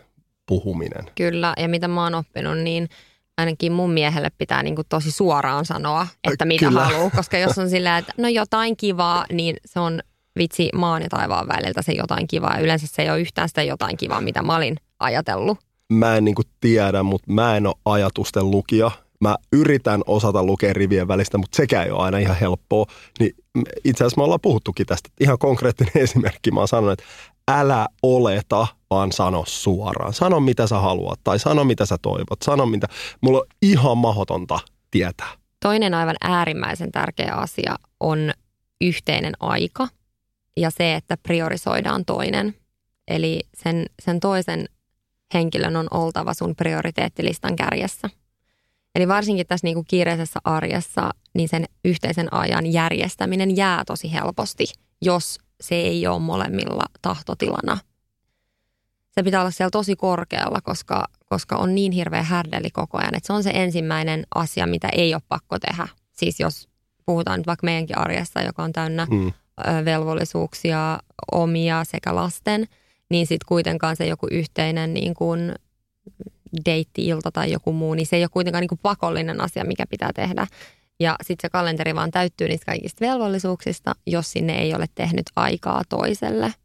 puhuminen. 0.46 1.06
Kyllä, 1.16 1.54
ja 1.58 1.70
mitä 1.70 1.88
mä 1.88 2.04
oon 2.04 2.16
oppinut, 2.16 2.58
niin 2.58 2.90
ainakin 3.38 3.72
mun 3.72 3.92
miehelle 3.92 4.32
pitää 4.38 4.64
niin 4.64 4.76
kuin 4.76 4.88
tosi 4.90 5.12
suoraan 5.12 5.66
sanoa, 5.66 6.08
että 6.24 6.46
mitä 6.46 6.66
Kyllä. 6.66 6.86
haluaa, 6.86 7.10
koska 7.10 7.38
jos 7.38 7.58
on 7.58 7.70
silleen, 7.70 7.96
että 7.96 8.14
no 8.18 8.28
jotain 8.28 8.78
kivaa, 8.78 9.26
niin 9.32 9.58
se 9.66 9.80
on 9.80 10.00
vitsi 10.38 10.70
maan 10.76 11.02
ja 11.02 11.10
taivaan 11.10 11.48
väliltä 11.48 11.82
se 11.82 11.92
jotain 11.92 12.28
kivaa. 12.28 12.56
Ja 12.56 12.64
yleensä 12.64 12.88
se 12.88 13.02
ei 13.02 13.10
ole 13.10 13.22
yhtään 13.22 13.50
sitä 13.50 13.64
jotain 13.64 13.98
kivaa, 13.98 14.22
mitä 14.22 14.42
mä 14.42 14.56
olin 14.56 14.76
ajatellut. 15.00 15.58
Mä 15.94 16.16
en 16.18 16.26
niinku 16.26 16.42
tiedä, 16.60 17.04
mutta 17.04 17.32
mä 17.32 17.58
en 17.58 17.68
ole 17.68 17.76
ajatusten 17.86 18.52
lukija. 18.52 18.92
Mä 19.22 19.36
yritän 19.54 20.02
osata 20.08 20.44
lukea 20.44 20.74
rivien 20.74 21.08
välistä, 21.08 21.38
mutta 21.38 21.56
sekään 21.56 21.86
ei 21.86 21.92
ole 21.92 22.04
aina 22.04 22.18
ihan 22.18 22.38
helppoa. 22.38 22.86
Niin 23.20 23.32
itse 23.84 24.04
asiassa 24.04 24.22
me 24.22 24.24
ollaan 24.24 24.42
puhuttukin 24.42 24.86
tästä. 24.86 25.10
Ihan 25.20 25.38
konkreettinen 25.38 25.98
esimerkki. 26.04 26.52
Mä 26.52 26.60
oon 26.60 26.68
sanonut, 26.68 27.00
että 27.00 27.06
älä 27.48 27.88
oleta, 28.04 28.68
vaan 28.90 29.12
sano 29.12 29.44
suoraan. 29.48 30.14
Sano 30.14 30.40
mitä 30.40 30.68
sä 30.68 30.80
haluat 30.80 31.20
tai 31.24 31.40
sano 31.40 31.64
mitä 31.64 31.86
sä 31.86 31.98
toivot. 32.02 32.42
Sano 32.42 32.66
mitä. 32.66 32.88
Mulla 33.22 33.40
on 33.40 33.46
ihan 33.62 33.98
mahdotonta 33.98 34.60
tietää. 34.92 35.30
Toinen 35.60 35.94
aivan 35.94 36.16
äärimmäisen 36.22 36.92
tärkeä 36.92 37.34
asia 37.34 37.76
on 38.00 38.32
yhteinen 38.82 39.34
aika 39.40 39.88
ja 40.58 40.70
se, 40.70 40.96
että 40.96 41.18
priorisoidaan 41.18 42.06
toinen. 42.06 42.56
Eli 43.08 43.40
sen, 43.54 43.86
sen 44.02 44.20
toisen 44.20 44.66
henkilön 45.34 45.76
on 45.76 45.88
oltava 45.92 46.34
sun 46.34 46.56
prioriteettilistan 46.56 47.56
kärjessä. 47.56 48.10
Eli 48.98 49.08
varsinkin 49.08 49.48
tässä 49.48 49.68
niinku 49.68 49.84
kiireisessä 49.84 50.40
arjessa, 50.44 51.10
niin 51.34 51.50
sen 51.50 51.66
yhteisen 51.86 52.34
ajan 52.34 52.66
järjestäminen 52.74 53.58
jää 53.58 53.84
tosi 53.86 54.14
helposti, 54.14 54.66
jos 55.02 55.40
se 55.62 55.76
ei 55.76 56.08
ole 56.08 56.20
molemmilla 56.20 56.84
tahtotilana. 57.02 57.78
Se 59.12 59.24
pitää 59.24 59.42
olla 59.42 59.52
siellä 59.52 59.72
tosi 59.72 59.96
korkealla, 59.96 60.62
koska, 60.62 61.06
koska 61.26 61.56
on 61.56 61.76
niin 61.76 61.92
hirveä 61.92 62.24
härdeli 62.24 62.70
koko 62.70 62.98
ajan, 62.98 63.16
että 63.16 63.28
se 63.28 63.34
on 63.34 63.44
se 63.44 63.52
ensimmäinen 63.54 64.24
asia, 64.36 64.68
mitä 64.68 64.90
ei 64.90 65.14
ole 65.14 65.22
pakko 65.30 65.60
tehdä. 65.60 65.88
Siis 66.12 66.40
jos 66.40 66.70
puhutaan 67.06 67.40
nyt 67.40 67.48
vaikka 67.48 67.66
meidänkin 67.66 67.98
arjessa, 67.98 68.42
joka 68.42 68.64
on 68.64 68.74
täynnä 68.74 69.08
mm 69.12 69.32
velvollisuuksia 69.86 71.00
omia 71.32 71.84
sekä 71.84 72.16
lasten, 72.16 72.68
niin 73.10 73.28
sitten 73.28 73.48
kuitenkaan 73.48 73.96
se 73.96 74.08
joku 74.08 74.28
yhteinen 74.32 74.94
niin 74.94 75.14
kuin 75.14 75.56
deitti-ilta 76.66 77.32
tai 77.32 77.52
joku 77.52 77.74
muu, 77.74 77.94
niin 77.94 78.06
se 78.06 78.16
ei 78.16 78.24
ole 78.24 78.30
kuitenkaan 78.30 78.62
niin 78.62 78.70
kuin 78.70 78.80
pakollinen 78.84 79.42
asia, 79.42 79.66
mikä 79.66 79.86
pitää 79.90 80.14
tehdä. 80.16 80.48
Ja 81.00 81.16
sitten 81.22 81.48
se 81.48 81.50
kalenteri 81.50 81.96
vaan 81.96 82.12
täyttyy 82.12 82.48
niistä 82.48 82.66
kaikista 82.66 83.06
velvollisuuksista, 83.06 83.96
jos 84.08 84.32
sinne 84.32 84.62
ei 84.62 84.74
ole 84.74 84.86
tehnyt 84.96 85.26
aikaa 85.36 85.82
toiselle– 85.90 86.54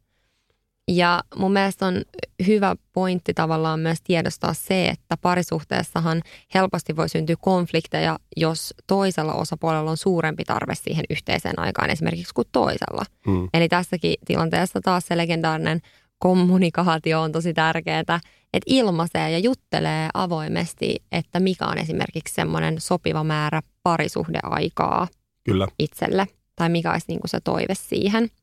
ja 0.87 1.23
mun 1.35 1.53
mielestä 1.53 1.85
on 1.85 2.01
hyvä 2.47 2.75
pointti 2.93 3.33
tavallaan 3.33 3.79
myös 3.79 3.97
tiedostaa 4.03 4.53
se, 4.53 4.87
että 4.87 5.17
parisuhteessahan 5.17 6.21
helposti 6.53 6.95
voi 6.95 7.09
syntyä 7.09 7.35
konflikteja, 7.41 8.19
jos 8.37 8.73
toisella 8.87 9.33
osapuolella 9.33 9.91
on 9.91 9.97
suurempi 9.97 10.43
tarve 10.43 10.75
siihen 10.75 11.05
yhteiseen 11.09 11.59
aikaan 11.59 11.89
esimerkiksi 11.89 12.33
kuin 12.33 12.47
toisella. 12.51 13.05
Hmm. 13.25 13.49
Eli 13.53 13.69
tässäkin 13.69 14.15
tilanteessa 14.25 14.81
taas 14.81 15.07
se 15.07 15.17
legendaarinen 15.17 15.81
kommunikaatio 16.23 17.21
on 17.21 17.31
tosi 17.31 17.53
tärkeää, 17.53 17.99
että 17.99 18.19
ilmaisee 18.65 19.31
ja 19.31 19.39
juttelee 19.39 20.09
avoimesti, 20.13 20.95
että 21.11 21.39
mikä 21.39 21.65
on 21.65 21.77
esimerkiksi 21.77 22.33
semmoinen 22.33 22.81
sopiva 22.81 23.23
määrä 23.23 23.61
parisuhdeaikaa 23.83 25.07
Kyllä. 25.43 25.67
itselle 25.79 26.27
tai 26.55 26.69
mikä 26.69 26.91
olisi 26.91 27.05
niin 27.07 27.19
kuin 27.19 27.29
se 27.29 27.39
toive 27.39 27.75
siihen– 27.75 28.29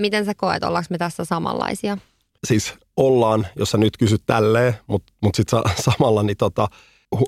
Miten 0.00 0.24
sä 0.24 0.34
koet, 0.34 0.64
ollaanko 0.64 0.86
me 0.90 0.98
tässä 0.98 1.24
samanlaisia? 1.24 1.98
Siis 2.46 2.74
ollaan, 2.96 3.46
jos 3.56 3.70
sä 3.70 3.78
nyt 3.78 3.96
kysyt 3.96 4.22
tälleen, 4.26 4.74
mutta 4.86 5.12
mut 5.22 5.34
sitten 5.34 5.60
samalla 5.84 6.22
niin 6.22 6.36
tota, 6.36 6.68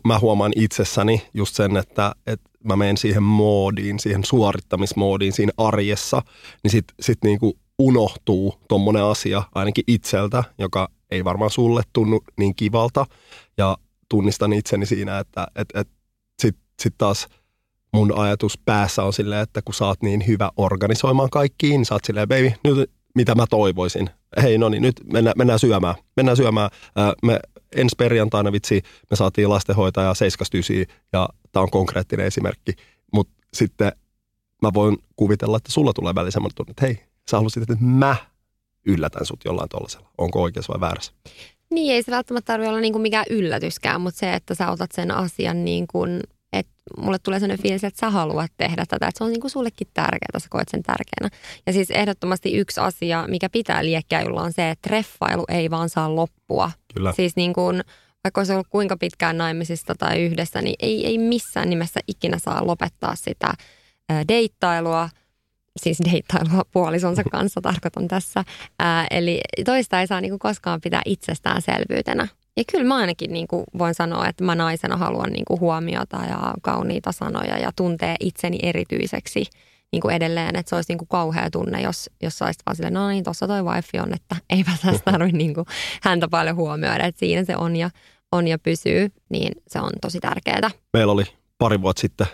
mä 0.04 0.18
huomaan 0.18 0.52
itsessäni 0.56 1.22
just 1.34 1.54
sen, 1.54 1.76
että, 1.76 2.12
että 2.26 2.50
mä 2.64 2.76
menen 2.76 2.96
siihen 2.96 3.22
moodiin, 3.22 4.00
siihen 4.00 4.24
suorittamismoodiin 4.24 5.32
siinä 5.32 5.52
arjessa, 5.56 6.22
niin 6.62 6.70
sitten 6.70 6.96
sit 7.00 7.18
niinku 7.24 7.58
unohtuu 7.78 8.54
tuommoinen 8.68 9.04
asia 9.04 9.42
ainakin 9.54 9.84
itseltä, 9.86 10.44
joka 10.58 10.88
ei 11.10 11.24
varmaan 11.24 11.50
sulle 11.50 11.82
tunnu 11.92 12.20
niin 12.38 12.54
kivalta. 12.54 13.06
Ja 13.58 13.76
tunnistan 14.08 14.52
itseni 14.52 14.86
siinä, 14.86 15.18
että 15.18 15.46
et, 15.56 15.68
et, 15.74 15.88
sitten 16.42 16.64
sit 16.82 16.94
taas 16.98 17.28
mun 17.92 18.18
ajatus 18.18 18.58
päässä 18.64 19.02
on 19.02 19.12
silleen, 19.12 19.42
että 19.42 19.62
kun 19.62 19.74
sä 19.74 19.86
oot 19.86 20.02
niin 20.02 20.26
hyvä 20.26 20.50
organisoimaan 20.56 21.30
kaikkiin, 21.30 21.70
niin 21.70 21.84
sä 21.84 21.94
oot 21.94 22.04
silleen, 22.04 22.28
baby, 22.28 22.52
nyt 22.64 22.90
mitä 23.14 23.34
mä 23.34 23.46
toivoisin. 23.50 24.10
Hei, 24.42 24.58
no 24.58 24.68
niin, 24.68 24.82
nyt 24.82 25.00
mennään, 25.12 25.34
mennään 25.36 25.58
syömään. 25.58 25.94
Mennään 26.16 26.36
syömään. 26.36 26.70
Ää, 26.96 27.12
me 27.22 27.40
ensi 27.76 27.94
perjantaina 27.98 28.52
vitsi, 28.52 28.82
me 29.10 29.16
saatiin 29.16 29.50
lastenhoitaja 29.50 30.14
79 30.14 30.96
ja 31.12 31.28
tämä 31.52 31.62
on 31.62 31.70
konkreettinen 31.70 32.26
esimerkki. 32.26 32.72
Mutta 33.14 33.34
sitten 33.54 33.92
mä 34.62 34.70
voin 34.74 34.98
kuvitella, 35.16 35.56
että 35.56 35.72
sulla 35.72 35.92
tulee 35.92 36.14
välillä 36.14 36.30
semmoinen 36.30 36.54
tunne, 36.54 36.70
että 36.70 36.86
hei, 36.86 36.98
sä 37.30 37.36
haluaisit, 37.36 37.62
että 37.62 37.76
mä 37.80 38.16
yllätän 38.86 39.26
sut 39.26 39.44
jollain 39.44 39.68
tuollaisella. 39.68 40.08
Onko 40.18 40.42
oikeassa 40.42 40.72
vai 40.72 40.80
väärässä? 40.80 41.12
Niin, 41.70 41.94
ei 41.94 42.02
se 42.02 42.10
välttämättä 42.12 42.52
tarvitse 42.52 42.68
olla 42.68 42.80
niin 42.80 42.92
kuin 42.92 43.02
mikään 43.02 43.26
yllätyskään, 43.30 44.00
mutta 44.00 44.20
se, 44.20 44.34
että 44.34 44.54
sä 44.54 44.70
otat 44.70 44.92
sen 44.92 45.10
asian 45.10 45.64
niin 45.64 45.86
kuin, 45.86 46.20
että 46.52 46.72
mulle 46.98 47.18
tulee 47.18 47.40
sellainen 47.40 47.62
fiilis, 47.62 47.84
että 47.84 48.00
sä 48.00 48.10
haluat 48.10 48.50
tehdä 48.56 48.84
tätä, 48.88 49.08
että 49.08 49.18
se 49.18 49.24
on 49.24 49.30
niin 49.30 49.40
kuin 49.40 49.50
sullekin 49.50 49.88
tärkeää, 49.94 50.38
sä 50.38 50.46
koet 50.50 50.68
sen 50.68 50.82
tärkeänä. 50.82 51.36
Ja 51.66 51.72
siis 51.72 51.90
ehdottomasti 51.90 52.52
yksi 52.56 52.80
asia, 52.80 53.24
mikä 53.28 53.48
pitää 53.48 53.84
liekkäilyllä 53.84 54.40
on 54.40 54.52
se, 54.52 54.70
että 54.70 54.88
treffailu 54.88 55.44
ei 55.48 55.70
vaan 55.70 55.88
saa 55.88 56.16
loppua. 56.16 56.70
Kyllä. 56.94 57.12
Siis 57.12 57.36
niin 57.36 57.52
kuin, 57.52 57.84
vaikka 58.24 58.40
olisi 58.40 58.52
ollut 58.52 58.66
kuinka 58.70 58.96
pitkään 58.96 59.38
naimisista 59.38 59.94
tai 59.94 60.22
yhdessä, 60.22 60.62
niin 60.62 60.76
ei, 60.80 61.06
ei 61.06 61.18
missään 61.18 61.70
nimessä 61.70 62.00
ikinä 62.08 62.38
saa 62.38 62.66
lopettaa 62.66 63.14
sitä 63.16 63.54
deittailua, 64.28 65.08
siis 65.76 65.98
deittailua 66.12 66.62
puolisonsa 66.72 67.22
kanssa 67.24 67.60
tarkoitan 67.60 68.08
tässä. 68.08 68.44
Ää, 68.78 69.06
eli 69.10 69.40
toista 69.64 70.00
ei 70.00 70.06
saa 70.06 70.20
niinku 70.20 70.38
koskaan 70.38 70.80
pitää 70.80 71.02
itsestäänselvyytenä. 71.04 72.28
Ja 72.56 72.64
kyllä 72.72 72.84
mä 72.84 72.96
ainakin 72.96 73.32
niinku 73.32 73.64
voin 73.78 73.94
sanoa, 73.94 74.28
että 74.28 74.44
mä 74.44 74.54
naisena 74.54 74.96
haluan 74.96 75.32
niinku 75.32 75.58
huomiota 75.60 76.16
ja 76.16 76.54
kauniita 76.62 77.12
sanoja 77.12 77.58
ja 77.58 77.70
tuntee 77.76 78.16
itseni 78.20 78.58
erityiseksi 78.62 79.44
niinku 79.92 80.08
edelleen. 80.08 80.56
Että 80.56 80.70
se 80.70 80.76
olisi 80.76 80.92
niinku 80.92 81.06
kauhea 81.06 81.50
tunne, 81.50 81.80
jos, 81.80 82.10
jos 82.22 82.38
saisit 82.38 82.62
vaan 82.66 82.76
silleen, 82.76 82.94
no 82.94 83.08
niin, 83.08 83.24
tuossa 83.24 83.46
toi 83.46 83.62
wifi 83.62 83.98
on, 83.98 84.14
että 84.14 84.36
eipä 84.50 84.70
tässä 84.86 85.02
tarvitse 85.04 85.36
niinku 85.36 85.64
häntä 86.02 86.28
paljon 86.28 86.56
huomioida. 86.56 87.06
Että 87.06 87.18
siinä 87.18 87.44
se 87.44 87.56
on 87.56 87.76
ja, 87.76 87.90
on 88.32 88.48
ja 88.48 88.58
pysyy, 88.58 89.12
niin 89.28 89.52
se 89.68 89.80
on 89.80 89.92
tosi 90.00 90.20
tärkeää. 90.20 90.70
Meillä 90.92 91.12
oli 91.12 91.24
pari 91.58 91.82
vuotta 91.82 92.00
sitten, 92.00 92.26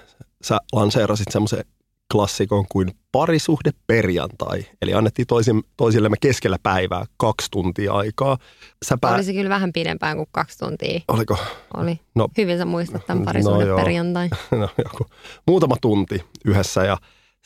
sä 0.42 0.58
lanseerasit 0.72 1.26
semmoisen 1.30 1.64
klassikon 2.12 2.64
kuin 2.68 2.90
parisuhde 3.12 3.70
perjantai. 3.86 4.64
Eli 4.82 4.94
annettiin 4.94 5.26
toisin, 5.26 5.62
toisillemme 5.76 6.16
keskellä 6.20 6.56
päivää 6.62 7.04
kaksi 7.16 7.50
tuntia 7.50 7.92
aikaa. 7.92 8.38
Sä 8.84 8.96
pää... 9.00 9.14
Olisi 9.14 9.34
kyllä 9.34 9.48
vähän 9.50 9.72
pidempään 9.72 10.16
kuin 10.16 10.28
kaksi 10.30 10.58
tuntia. 10.58 11.00
Oliko? 11.08 11.36
Oli. 11.76 12.00
No, 12.14 12.28
Hyvin 12.38 12.58
sä 12.58 12.64
muistat 12.64 13.06
tämän 13.06 13.24
parisuhde 13.24 13.64
no 13.64 13.76
perjantai. 13.76 14.28
no 14.50 14.68
joku. 14.84 15.06
Muutama 15.46 15.76
tunti 15.80 16.24
yhdessä 16.44 16.84
ja 16.84 16.96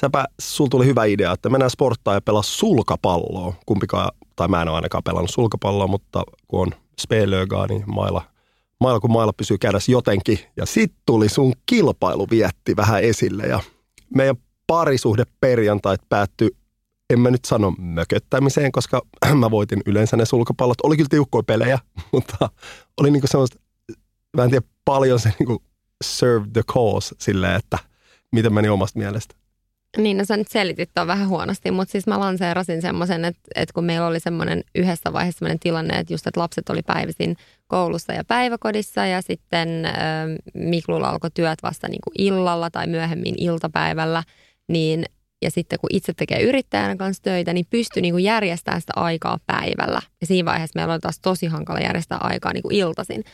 säpä, 0.00 0.24
sul 0.40 0.66
tuli 0.66 0.86
hyvä 0.86 1.04
idea, 1.04 1.32
että 1.32 1.50
mennään 1.50 1.70
sporttaan 1.70 2.14
ja 2.14 2.20
pelaa 2.20 2.42
sulkapalloa. 2.42 3.54
Kumpikaan, 3.66 4.10
tai 4.36 4.48
mä 4.48 4.62
en 4.62 4.68
ole 4.68 4.76
ainakaan 4.76 5.04
pelannut 5.04 5.30
sulkapalloa, 5.30 5.86
mutta 5.86 6.22
kun 6.48 6.60
on 6.60 6.70
spelögaa, 7.00 7.66
niin 7.66 7.84
mailla 7.86 8.22
mailla 8.80 9.00
kun 9.00 9.12
mailla 9.12 9.32
pysyy 9.32 9.58
kädessä 9.58 9.92
jotenkin. 9.92 10.38
Ja 10.56 10.66
sitten 10.66 11.02
tuli 11.06 11.28
sun 11.28 11.52
kilpailuvietti 11.66 12.76
vähän 12.76 13.02
esille 13.02 13.42
ja 13.42 13.60
meidän 14.16 14.36
parisuhde 14.66 15.24
perjantait 15.40 16.00
päättyi, 16.08 16.50
en 17.10 17.20
mä 17.20 17.30
nyt 17.30 17.44
sano 17.44 17.74
mököttämiseen, 17.78 18.72
koska 18.72 19.02
mä 19.40 19.50
voitin 19.50 19.82
yleensä 19.86 20.16
ne 20.16 20.24
sulkapallot. 20.24 20.80
Oli 20.82 20.96
kyllä 20.96 21.08
tiukkoja 21.10 21.42
pelejä, 21.42 21.78
mutta 22.12 22.50
oli 23.00 23.10
niinku 23.10 23.26
semmoista, 23.26 23.58
mä 24.36 24.44
en 24.44 24.50
tiedä 24.50 24.66
paljon 24.84 25.20
se 25.20 25.32
niinku 25.38 25.62
serve 26.04 26.46
the 26.52 26.62
cause 26.62 27.14
silleen, 27.18 27.56
että 27.56 27.78
miten 28.32 28.52
meni 28.52 28.68
omasta 28.68 28.98
mielestä. 28.98 29.34
Niin, 29.96 30.16
no 30.16 30.24
sä 30.24 30.36
nyt 30.36 30.48
selitit 30.48 30.90
tuon 30.94 31.06
vähän 31.06 31.28
huonosti, 31.28 31.70
mutta 31.70 31.92
siis 31.92 32.06
mä 32.06 32.20
lanseerasin 32.20 32.82
semmoisen, 32.82 33.24
että, 33.24 33.40
että 33.54 33.72
kun 33.72 33.84
meillä 33.84 34.06
oli 34.06 34.20
semmoinen 34.20 34.64
yhdessä 34.74 35.12
vaiheessa 35.12 35.38
semmoinen 35.38 35.58
tilanne, 35.58 35.98
että 35.98 36.12
just, 36.12 36.26
että 36.26 36.40
lapset 36.40 36.68
oli 36.68 36.82
päivisin 36.82 37.36
koulussa 37.66 38.12
ja 38.12 38.24
päiväkodissa 38.24 39.06
ja 39.06 39.22
sitten 39.22 39.84
äh, 39.84 39.92
Miklulla 40.54 41.08
alkoi 41.08 41.30
työt 41.34 41.58
vasta 41.62 41.88
niin 41.88 42.00
kuin 42.04 42.14
illalla 42.18 42.70
tai 42.70 42.86
myöhemmin 42.86 43.34
iltapäivällä, 43.38 44.22
niin 44.72 45.04
ja 45.42 45.50
sitten 45.50 45.78
kun 45.80 45.90
itse 45.92 46.12
tekee 46.12 46.42
yrittäjän 46.42 46.98
kanssa 46.98 47.22
töitä, 47.22 47.52
niin 47.52 47.66
pystyy 47.70 48.02
niin 48.02 48.14
kuin 48.14 48.24
järjestämään 48.24 48.80
sitä 48.80 48.92
aikaa 48.96 49.38
päivällä. 49.46 50.00
Ja 50.20 50.26
siinä 50.26 50.50
vaiheessa 50.50 50.78
meillä 50.78 50.92
oli 50.92 51.00
taas 51.00 51.18
tosi 51.18 51.46
hankala 51.46 51.80
järjestää 51.80 52.18
aikaa 52.18 52.52
niin 52.52 52.62
kuin 52.62 52.76
iltaisin. 52.76 53.24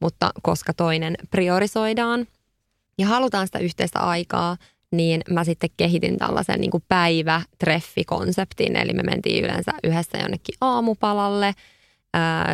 Mutta 0.00 0.30
koska 0.42 0.74
toinen 0.74 1.14
priorisoidaan 1.30 2.26
ja 2.98 3.06
halutaan 3.06 3.46
sitä 3.46 3.58
yhteistä 3.58 3.98
aikaa, 3.98 4.56
niin 4.90 5.20
mä 5.30 5.44
sitten 5.44 5.70
kehitin 5.76 6.18
tällaisen 6.18 6.60
niin 6.60 6.70
kuin 6.70 6.84
päivätreffikonseptin. 6.88 8.76
Eli 8.76 8.92
me 8.92 9.02
mentiin 9.02 9.44
yleensä 9.44 9.72
yhdessä 9.84 10.18
jonnekin 10.18 10.54
aamupalalle. 10.60 11.54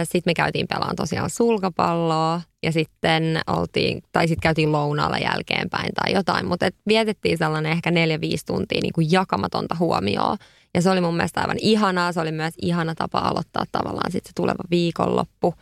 Sitten 0.05 0.31
me 0.31 0.35
käytiin 0.35 0.67
pelaan 0.69 0.97
tosiaan 0.97 1.31
sulkapalloa 1.31 2.41
ja 2.63 2.73
sitten 2.73 3.41
oltiin, 3.47 4.03
tai 4.13 4.29
sitten 4.29 4.43
käytiin 4.43 4.73
lounaalla 4.73 5.19
jälkeenpäin 5.19 5.91
tai 5.95 6.13
jotain. 6.13 6.47
Mutta 6.47 6.69
vietettiin 6.89 7.39
sellainen 7.39 7.73
ehkä 7.73 7.91
neljä, 7.91 8.21
viisi 8.21 8.47
tuntia 8.47 8.81
niin 8.83 8.93
kuin 8.93 9.13
jakamatonta 9.13 9.77
huomioon. 9.79 10.37
Ja 10.75 10.83
se 10.83 10.91
oli 10.91 11.01
mun 11.01 11.17
mielestä 11.17 11.41
aivan 11.41 11.59
ihanaa. 11.61 12.13
Se 12.13 12.21
oli 12.21 12.33
myös 12.33 12.55
ihana 12.63 12.95
tapa 12.95 13.19
aloittaa 13.19 13.65
tavallaan 13.73 14.13
sitten 14.13 14.31
se 14.31 14.35
tuleva 14.35 14.65
viikonloppu. 14.71 15.55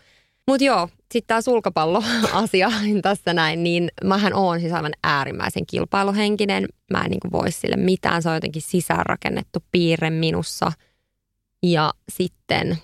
Mutta 0.48 0.64
joo, 0.64 0.88
sitten 1.12 1.26
tämä 1.26 1.40
sulkapallo-asia 1.40 2.72
tässä 3.02 3.34
näin, 3.34 3.62
niin 3.62 3.88
mähän 4.04 4.34
oon 4.34 4.60
siis 4.60 4.72
aivan 4.72 4.92
äärimmäisen 5.04 5.66
kilpailuhenkinen. 5.66 6.68
Mä 6.90 7.00
en 7.00 7.10
niin 7.10 7.32
voi 7.32 7.52
sille 7.52 7.76
mitään, 7.76 8.22
se 8.22 8.28
on 8.28 8.34
jotenkin 8.34 8.62
sisäänrakennettu 8.62 9.64
piirre 9.72 10.10
minussa. 10.10 10.72
Ja 11.62 11.92
sitten 12.12 12.78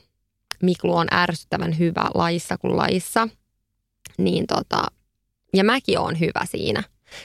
Miklu 0.62 0.97
on 0.97 1.07
ärsyttävän 1.12 1.79
hyvä 1.79 2.05
lajissa 2.14 2.59
kuin 2.59 2.77
lajissa. 2.77 3.29
Niin 4.19 4.47
tota, 4.47 4.83
ja 5.55 5.64
mäkin 5.64 5.99
oon 5.99 6.21
hyvä 6.21 6.45
siinä. 6.45 6.83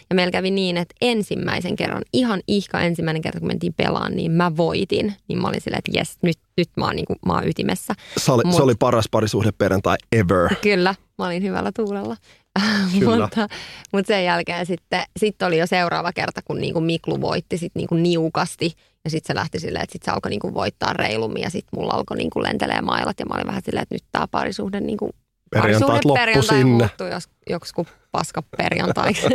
Ja 0.10 0.16
meillä 0.16 0.32
kävi 0.32 0.52
niin, 0.52 0.78
että 0.78 0.96
ensimmäisen 1.02 1.76
kerran, 1.76 2.02
ihan 2.14 2.42
ihka 2.48 2.82
ensimmäinen 2.82 3.22
kerta, 3.22 3.40
kun 3.40 3.48
mentiin 3.48 3.74
pelaan, 3.74 4.16
niin 4.16 4.32
mä 4.32 4.58
voitin. 4.58 5.14
Niin 5.28 5.42
mä 5.42 5.48
olin 5.48 5.62
silleen, 5.62 5.82
että 5.86 6.00
jes, 6.00 6.18
nyt, 6.22 6.38
nyt 6.58 6.70
mä 6.78 6.86
oon, 6.86 6.96
niin 6.96 7.06
kuin, 7.06 7.20
mä 7.26 7.34
oon 7.34 7.48
ytimessä. 7.48 7.94
Se 8.18 8.32
oli, 8.32 8.44
Mut, 8.46 8.56
se 8.56 8.64
oli 8.64 8.76
paras 8.80 9.06
parisuhde 9.12 9.52
perjantai 9.52 9.98
ever. 10.12 10.56
Kyllä, 10.62 10.96
mä 11.18 11.26
olin 11.26 11.44
hyvällä 11.44 11.72
tuulella. 11.76 12.16
mutta, 13.06 13.48
mutta 13.94 14.08
sen 14.08 14.26
jälkeen 14.26 14.66
sitten 14.66 15.04
sit 15.20 15.42
oli 15.42 15.58
jo 15.58 15.68
seuraava 15.68 16.14
kerta, 16.14 16.42
kun 16.46 16.62
niin 16.62 16.74
kuin 16.74 16.86
Miklu 16.86 17.22
voitti 17.22 17.58
sit 17.58 17.72
niin 17.76 17.88
kuin 17.88 18.04
niukasti. 18.04 18.74
Ja 19.06 19.10
sitten 19.10 19.34
se 19.34 19.36
lähti 19.36 19.60
silleen, 19.60 19.84
että 19.84 19.94
sitten 19.94 20.12
se 20.12 20.16
alkoi 20.16 20.30
niin 20.30 20.40
kuin 20.40 20.54
voittaa 20.54 20.94
reilummin 20.94 21.42
ja 21.42 21.50
sitten 21.50 21.80
mulla 21.80 21.94
alkoi 21.94 22.18
niin 22.18 22.30
kuin 22.30 22.44
lentelee 22.44 22.82
mailat. 22.82 23.20
Ja 23.20 23.26
mä 23.26 23.36
olin 23.36 23.48
vähän 23.48 23.62
silleen, 23.66 23.84
että 23.84 23.96
nyt 23.96 24.04
tämä 24.12 24.28
parisuhde 24.28 24.80
niin 24.80 24.98
kuin 24.98 25.12
perjantait 25.52 26.06
loppu 26.06 26.14
perjantai 26.14 26.58
sinne. 26.58 26.64
Muuttui 26.64 27.12
jos, 27.12 27.30
joksikin 27.50 27.86
paska 28.12 28.44
perjantaiksi. 28.58 29.28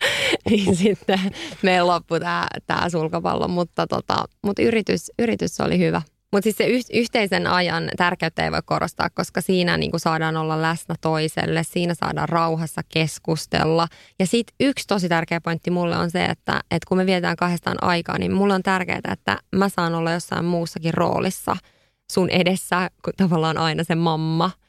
niin 0.50 0.76
sitten 0.76 1.20
meillä 1.62 1.86
loppui 1.86 2.20
tämä, 2.20 2.46
tämä 2.66 2.90
sulkapallo, 2.90 3.48
mutta, 3.48 3.86
tota, 3.86 4.24
mutta 4.42 4.62
yritys, 4.62 5.12
yritys 5.18 5.60
oli 5.60 5.78
hyvä. 5.78 6.02
Mutta 6.32 6.42
siis 6.42 6.56
se 6.56 6.66
yh, 6.66 6.82
yhteisen 6.92 7.46
ajan 7.46 7.90
tärkeyttä 7.96 8.44
ei 8.44 8.52
voi 8.52 8.60
korostaa, 8.64 9.10
koska 9.14 9.40
siinä 9.40 9.76
niin 9.76 9.90
kuin 9.90 10.00
saadaan 10.00 10.36
olla 10.36 10.62
läsnä 10.62 10.94
toiselle, 11.00 11.62
siinä 11.62 11.94
saadaan 11.94 12.28
rauhassa 12.28 12.82
keskustella. 12.88 13.88
Ja 14.18 14.26
sitten 14.26 14.54
yksi 14.60 14.86
tosi 14.86 15.08
tärkeä 15.08 15.40
pointti 15.40 15.70
mulle 15.70 15.96
on 15.96 16.10
se, 16.10 16.24
että, 16.24 16.60
että 16.70 16.86
kun 16.88 16.98
me 16.98 17.06
vietetään 17.06 17.36
kahdestaan 17.36 17.82
aikaa, 17.82 18.18
niin 18.18 18.32
mulle 18.32 18.54
on 18.54 18.62
tärkeää, 18.62 19.00
että 19.12 19.38
mä 19.56 19.68
saan 19.68 19.94
olla 19.94 20.12
jossain 20.12 20.44
muussakin 20.44 20.94
roolissa 20.94 21.56
sun 22.12 22.30
edessä, 22.30 22.90
kun 23.04 23.12
tavallaan 23.16 23.58
aina 23.58 23.84
se 23.84 23.94
mamma– 23.94 24.50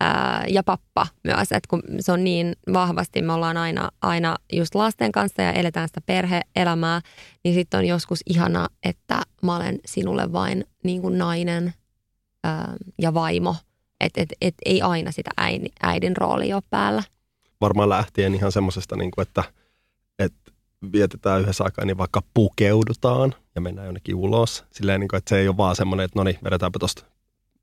ää, 0.00 0.44
ja 0.48 0.62
pappa 0.62 1.06
myös, 1.24 1.52
että 1.52 1.68
kun 1.68 1.82
se 2.00 2.12
on 2.12 2.24
niin 2.24 2.56
vahvasti, 2.72 3.22
me 3.22 3.32
ollaan 3.32 3.56
aina, 3.56 3.88
aina 4.02 4.36
just 4.52 4.74
lasten 4.74 5.12
kanssa 5.12 5.42
ja 5.42 5.52
eletään 5.52 5.88
sitä 5.88 6.00
perheelämää, 6.00 7.00
niin 7.44 7.54
sitten 7.54 7.78
on 7.78 7.86
joskus 7.86 8.20
ihana, 8.26 8.68
että 8.82 9.22
mä 9.42 9.56
olen 9.56 9.78
sinulle 9.86 10.32
vain 10.32 10.64
niin 10.84 11.02
kuin 11.02 11.18
nainen 11.18 11.74
ää, 12.44 12.72
ja 12.98 13.14
vaimo, 13.14 13.56
että 14.00 14.20
et, 14.20 14.28
et 14.40 14.54
ei 14.64 14.82
aina 14.82 15.12
sitä 15.12 15.30
äidin, 15.36 15.72
äidin 15.82 16.16
rooli 16.16 16.52
ole 16.52 16.62
päällä. 16.70 17.02
Varmaan 17.60 17.88
lähtien 17.88 18.34
ihan 18.34 18.52
semmoisesta, 18.52 18.96
niin 18.96 19.10
että, 19.18 19.44
että 20.18 20.52
vietetään 20.92 21.40
yhdessä 21.40 21.64
aikaa, 21.64 21.84
niin 21.84 21.98
vaikka 21.98 22.22
pukeudutaan 22.34 23.34
ja 23.54 23.60
mennään 23.60 23.86
jonnekin 23.86 24.14
ulos. 24.14 24.64
Silleen, 24.70 25.00
niin 25.00 25.08
kuin, 25.08 25.18
että 25.18 25.28
se 25.28 25.38
ei 25.38 25.48
ole 25.48 25.56
vaan 25.56 25.76
semmoinen, 25.76 26.04
että 26.04 26.18
no 26.18 26.24
niin, 26.24 26.38
vedetäänpä 26.44 26.78
tuosta 26.78 27.04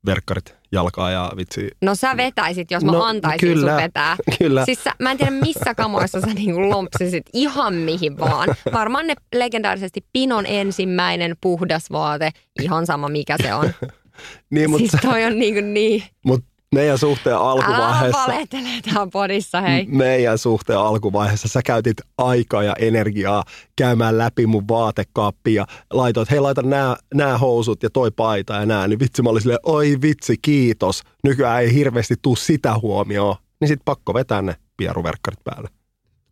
verkkarit 0.06 0.56
jalkaa 0.72 1.10
ja 1.10 1.32
vitsi. 1.36 1.70
No 1.82 1.94
sä 1.94 2.16
vetäisit, 2.16 2.70
jos 2.70 2.84
mä 2.84 2.92
no, 2.92 3.02
antaisin 3.02 3.48
kyllä, 3.48 3.72
sun 3.72 3.82
vetää. 3.82 4.16
Kyllä. 4.38 4.64
Siis 4.64 4.84
sä, 4.84 4.92
mä 4.98 5.10
en 5.10 5.18
tiedä 5.18 5.30
missä 5.30 5.74
kamoissa 5.74 6.20
sä 6.20 6.26
niinku 6.26 6.70
lompsisit 6.70 7.24
ihan 7.32 7.74
mihin 7.74 8.18
vaan. 8.18 8.48
Varmaan 8.72 9.06
ne 9.06 9.14
legendaarisesti 9.34 10.04
Pinon 10.12 10.46
ensimmäinen 10.46 11.36
puhdas 11.40 11.90
vaate, 11.90 12.30
ihan 12.62 12.86
sama 12.86 13.08
mikä 13.08 13.36
se 13.42 13.54
on. 13.54 13.70
niin, 14.50 14.70
mutta 14.70 14.88
siis 14.88 15.02
toi 15.02 15.24
on 15.24 15.38
niinku 15.38 15.60
niin. 15.60 16.02
Mutta 16.24 16.55
meidän 16.74 16.98
suhteen 16.98 17.36
Älä 17.36 17.44
alkuvaiheessa, 17.44 18.22
valehtele 18.26 18.68
täällä 18.84 19.10
podissa, 19.12 19.60
hei. 19.60 19.86
meidän 19.86 20.38
suhteen 20.38 20.78
alkuvaiheessa 20.78 21.48
sä 21.48 21.62
käytit 21.62 21.96
aikaa 22.18 22.62
ja 22.62 22.74
energiaa 22.78 23.44
käymään 23.76 24.18
läpi 24.18 24.46
mun 24.46 24.68
vaatekaappia 24.68 25.54
ja 25.62 25.66
laitoit, 25.92 26.30
hei 26.30 26.40
laita 26.40 26.62
nämä, 26.62 26.96
nämä 27.14 27.38
housut 27.38 27.82
ja 27.82 27.90
toi 27.90 28.10
paita 28.10 28.54
ja 28.54 28.66
nää, 28.66 28.88
niin 28.88 28.98
vitsi 28.98 29.22
mä 29.22 29.30
olin 29.30 29.42
silleen, 29.42 29.60
oi 29.62 29.96
vitsi, 30.02 30.36
kiitos. 30.42 31.02
Nykyään 31.24 31.62
ei 31.62 31.74
hirveästi 31.74 32.14
tuu 32.22 32.36
sitä 32.36 32.78
huomioon. 32.78 33.36
Niin 33.60 33.68
sit 33.68 33.80
pakko 33.84 34.14
vetää 34.14 34.42
ne 34.42 34.56
pieruverkkarit 34.76 35.44
päälle. 35.44 35.68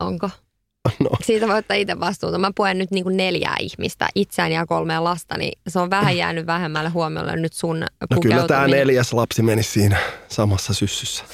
Onko? 0.00 0.30
No, 1.00 1.10
Siitä 1.22 1.48
voi 1.48 1.58
ottaa 1.58 1.76
itse 1.76 2.00
vastuuta. 2.00 2.38
Mä 2.38 2.50
puen 2.56 2.78
nyt 2.78 2.90
niin 2.90 3.04
kuin 3.04 3.16
neljää 3.16 3.56
ihmistä, 3.60 4.08
itseäni 4.14 4.54
ja 4.54 4.66
kolmea 4.66 5.04
lasta, 5.04 5.38
niin 5.38 5.58
se 5.68 5.78
on 5.78 5.90
vähän 5.90 6.16
jäänyt 6.16 6.46
vähemmälle 6.46 6.90
huomiolle 6.90 7.36
nyt 7.36 7.52
sun 7.52 7.80
no 7.80 8.20
kyllä 8.22 8.46
tämä 8.46 8.66
neljäs 8.66 9.12
lapsi 9.12 9.42
meni 9.42 9.62
siinä 9.62 9.96
samassa 10.28 10.74
syssyssä. 10.74 11.24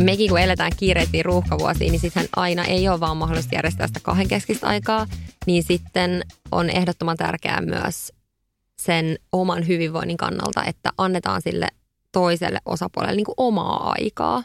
mekin 0.00 0.30
kun 0.30 0.40
eletään 0.40 0.72
kiireettiin 0.76 1.24
ruuhkavuosiin, 1.24 1.90
niin 1.90 2.00
sitten 2.00 2.28
aina 2.36 2.64
ei 2.64 2.88
ole 2.88 3.00
vaan 3.00 3.16
mahdollista 3.16 3.54
järjestää 3.54 3.86
sitä 3.86 4.00
kahden 4.02 4.28
keskistä 4.28 4.66
aikaa, 4.66 5.06
niin 5.46 5.62
sitten 5.62 6.22
on 6.52 6.70
ehdottoman 6.70 7.16
tärkeää 7.16 7.60
myös 7.60 8.12
sen 8.80 9.18
oman 9.32 9.66
hyvinvoinnin 9.66 10.16
kannalta, 10.16 10.64
että 10.64 10.90
annetaan 10.98 11.42
sille 11.42 11.68
toiselle 12.12 12.58
osapuolelle 12.66 13.16
niin 13.16 13.26
kuin 13.26 13.34
omaa 13.36 13.94
aikaa. 13.98 14.42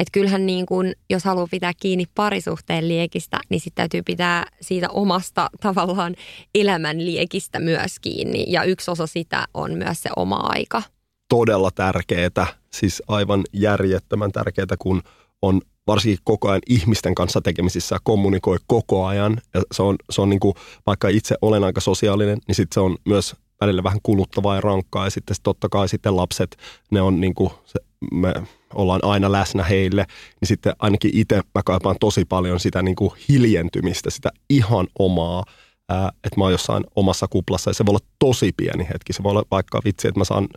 Että 0.00 0.12
kyllähän 0.12 0.46
niin 0.46 0.66
kuin, 0.66 0.94
jos 1.10 1.24
haluaa 1.24 1.46
pitää 1.50 1.72
kiinni 1.80 2.04
parisuhteen 2.14 2.88
liekistä, 2.88 3.40
niin 3.48 3.60
sitten 3.60 3.82
täytyy 3.82 4.02
pitää 4.02 4.46
siitä 4.60 4.88
omasta 4.90 5.50
tavallaan 5.60 6.14
elämän 6.54 7.04
liekistä 7.04 7.58
myös 7.58 7.98
kiinni. 8.00 8.44
Ja 8.48 8.64
yksi 8.64 8.90
osa 8.90 9.06
sitä 9.06 9.48
on 9.54 9.74
myös 9.74 10.02
se 10.02 10.10
oma 10.16 10.36
aika. 10.36 10.82
todella 11.28 11.70
tärkeää, 11.70 12.46
siis 12.72 13.02
aivan 13.08 13.44
järjettömän 13.52 14.32
tärkeää, 14.32 14.76
kun 14.78 15.02
on 15.42 15.60
varsinkin 15.86 16.18
koko 16.24 16.48
ajan 16.48 16.62
ihmisten 16.68 17.14
kanssa 17.14 17.40
tekemisissä 17.40 17.96
kommunikoi 18.02 18.56
koko 18.66 19.06
ajan. 19.06 19.40
Ja 19.54 19.62
se 19.72 19.82
on, 19.82 19.96
se 20.10 20.20
on 20.20 20.30
niin 20.30 20.40
kuin, 20.40 20.54
vaikka 20.86 21.08
itse 21.08 21.34
olen 21.42 21.64
aika 21.64 21.80
sosiaalinen, 21.80 22.38
niin 22.48 22.54
sitten 22.54 22.74
se 22.74 22.80
on 22.80 22.96
myös 23.04 23.36
välillä 23.60 23.82
vähän 23.82 23.98
kuluttavaa 24.02 24.54
ja 24.54 24.60
rankkaa. 24.60 25.06
Ja 25.06 25.10
sitten 25.10 25.36
totta 25.42 25.68
kai 25.68 25.88
sitten 25.88 26.16
lapset, 26.16 26.56
ne 26.90 27.00
on 27.00 27.20
niin 27.20 27.34
kuin, 27.34 27.50
se, 27.64 27.80
me 28.12 28.34
ollaan 28.74 29.00
aina 29.04 29.32
läsnä 29.32 29.64
heille, 29.64 30.06
niin 30.40 30.48
sitten 30.48 30.72
ainakin 30.78 31.10
itse 31.14 31.42
mä 31.54 31.62
kaipaan 31.64 31.96
tosi 32.00 32.24
paljon 32.24 32.60
sitä 32.60 32.82
niin 32.82 32.96
kuin 32.96 33.10
hiljentymistä, 33.28 34.10
sitä 34.10 34.30
ihan 34.50 34.86
omaa 34.98 35.44
ää, 35.88 36.12
että 36.24 36.40
mä 36.40 36.44
oon 36.44 36.52
jossain 36.52 36.84
omassa 36.96 37.28
kuplassa 37.28 37.70
ja 37.70 37.74
se 37.74 37.86
voi 37.86 37.92
olla 37.92 38.06
tosi 38.18 38.52
pieni 38.56 38.88
hetki. 38.88 39.12
Se 39.12 39.22
voi 39.22 39.30
olla 39.30 39.44
vaikka 39.50 39.80
vitsi, 39.84 40.08
että 40.08 40.20
mä 40.20 40.24
saan 40.24 40.48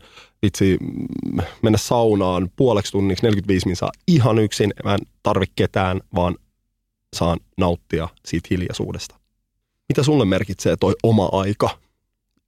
vitsi 0.42 0.78
mm, 0.82 1.42
mennä 1.62 1.78
saunaan 1.78 2.50
puoleksi 2.56 2.92
tunniksi 2.92 3.26
45 3.26 3.68
minsaa 3.68 3.92
ihan 4.08 4.40
yksin. 4.40 4.74
Mä 4.84 4.94
en 4.94 5.00
tarvi 5.24 5.46
ketään, 5.56 6.02
vaan 6.16 6.36
saan 7.16 7.40
nauttia 7.58 8.08
siitä 8.26 8.48
hiljaisuudesta. 8.52 9.16
Mitä 9.90 10.04
sulle 10.04 10.26
merkitsee 10.26 10.76
toi 10.80 10.94
oma 11.04 11.30
aika 11.32 11.70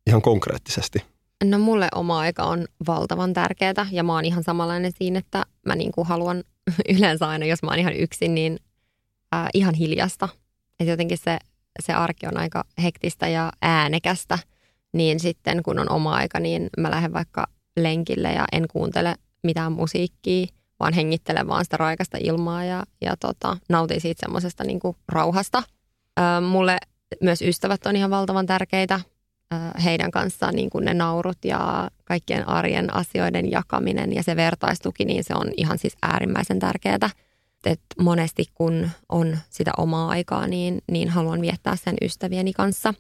ihan 0.08 0.22
konkreettisesti? 0.22 1.04
No 1.44 1.60
mulle 1.60 1.88
oma 1.96 2.20
aika 2.20 2.44
on 2.44 2.66
valtavan 2.88 3.34
tärkeää 3.34 3.88
ja 3.92 4.04
mä 4.04 4.14
oon 4.14 4.26
ihan 4.26 4.44
samanlainen 4.44 4.92
siinä, 4.98 5.20
että 5.20 5.44
mä 5.66 5.76
niin 5.76 5.92
kuin 5.92 6.08
haluan 6.08 6.44
yleensä 6.98 7.28
aina, 7.28 7.46
jos 7.46 7.64
mä 7.64 7.72
oon 7.72 7.80
ihan 7.80 7.94
yksin, 7.94 8.36
niin 8.36 8.60
ää, 9.32 9.50
ihan 9.54 9.74
hiljasta. 9.74 10.30
Että 10.80 10.92
jotenkin 10.92 11.18
se, 11.18 11.38
se 11.84 11.94
arki 11.94 12.28
on 12.28 12.38
aika 12.38 12.64
hektistä 12.84 13.28
ja 13.28 13.52
äänekästä, 13.62 14.40
niin 14.94 15.20
sitten 15.20 15.64
kun 15.64 15.80
on 15.80 15.92
oma 15.92 16.16
aika, 16.16 16.40
niin 16.40 16.70
mä 16.78 16.92
lähden 16.92 17.14
vaikka 17.14 17.48
lenkille 17.78 18.34
ja 18.34 18.46
en 18.52 18.66
kuuntele 18.72 19.16
mitään 19.44 19.72
musiikkia, 19.72 20.48
vaan 20.80 20.94
hengittelen 20.94 21.48
vaan 21.48 21.66
sitä 21.66 21.78
raikasta 21.78 22.18
ilmaa 22.22 22.64
ja, 22.64 22.84
ja 23.02 23.18
tota, 23.18 23.58
nautin 23.70 24.02
siitä 24.02 24.20
semmoisesta 24.26 24.64
niin 24.64 24.80
rauhasta. 25.10 25.64
Ää, 26.18 26.42
mulle 26.42 26.78
myös 27.22 27.42
ystävät 27.42 27.86
on 27.86 27.96
ihan 27.96 28.12
valtavan 28.12 28.46
tärkeitä 28.46 29.00
heidän 29.84 30.12
kanssaan 30.12 30.56
niin 30.56 30.70
kuin 30.70 30.86
ne 30.86 30.94
naurut 30.94 31.38
ja 31.44 31.90
kaikkien 32.06 32.48
arjen 32.48 32.94
asioiden 32.94 33.52
jakaminen 33.52 34.14
ja 34.14 34.24
se 34.24 34.36
vertaistuki, 34.36 35.06
niin 35.06 35.24
se 35.24 35.34
on 35.36 35.52
ihan 35.58 35.78
siis 35.78 35.98
äärimmäisen 36.02 36.60
tärkeää. 36.60 37.10
Et 37.66 37.82
monesti 38.02 38.46
kun 38.54 38.90
on 39.10 39.38
sitä 39.50 39.72
omaa 39.78 40.10
aikaa, 40.10 40.48
niin, 40.48 40.82
niin 40.92 41.10
haluan 41.10 41.42
viettää 41.42 41.76
sen 41.76 41.96
ystävieni 42.02 42.54
kanssa. 42.54 42.94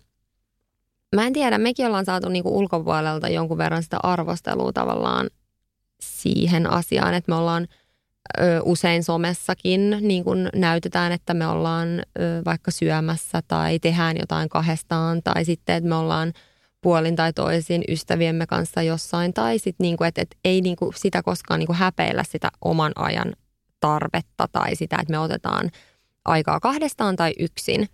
Mä 1.16 1.28
en 1.28 1.34
tiedä, 1.34 1.58
mekin 1.58 1.86
ollaan 1.86 2.06
saatu 2.06 2.30
niin 2.30 2.44
kuin 2.44 2.56
ulkopuolelta 2.56 3.30
jonkun 3.30 3.58
verran 3.58 3.84
sitä 3.84 3.98
arvostelua 4.04 4.74
tavallaan 4.74 5.30
siihen 6.02 6.70
asiaan, 6.70 7.14
että 7.14 7.32
me 7.32 7.36
ollaan 7.36 7.68
ö, 8.40 8.62
usein 8.64 9.04
somessakin 9.04 9.98
niin 10.02 10.24
kun 10.24 10.50
näytetään, 10.56 11.12
että 11.12 11.34
me 11.34 11.48
ollaan 11.48 11.88
ö, 11.90 12.42
vaikka 12.46 12.72
syömässä 12.72 13.42
tai 13.48 13.80
tehdään 13.80 14.18
jotain 14.18 14.50
kahdestaan 14.50 15.24
tai 15.24 15.46
sitten, 15.46 15.76
että 15.76 15.90
me 15.90 15.96
ollaan 15.96 16.34
puolin 16.82 17.16
tai 17.16 17.34
toisin 17.34 17.84
ystäviemme 17.88 18.48
kanssa 18.48 18.82
jossain 18.82 19.34
tai 19.34 19.60
sitten 19.60 19.84
niin 19.84 19.98
kuin, 19.98 20.08
että, 20.08 20.22
että 20.22 20.38
ei 20.46 20.62
niin 20.62 20.76
kuin 20.76 20.94
sitä 20.96 21.24
koskaan 21.24 21.60
niin 21.60 21.68
kuin 21.68 21.78
häpeillä 21.78 22.24
sitä 22.24 22.50
oman 22.62 22.92
ajan 22.96 23.34
tarvetta 23.80 24.48
tai 24.52 24.76
sitä, 24.76 24.98
että 25.02 25.12
me 25.12 25.20
otetaan 25.20 25.72
aikaa 26.26 26.60
kahdestaan 26.60 27.16
tai 27.16 27.34
yksin. 27.40 27.88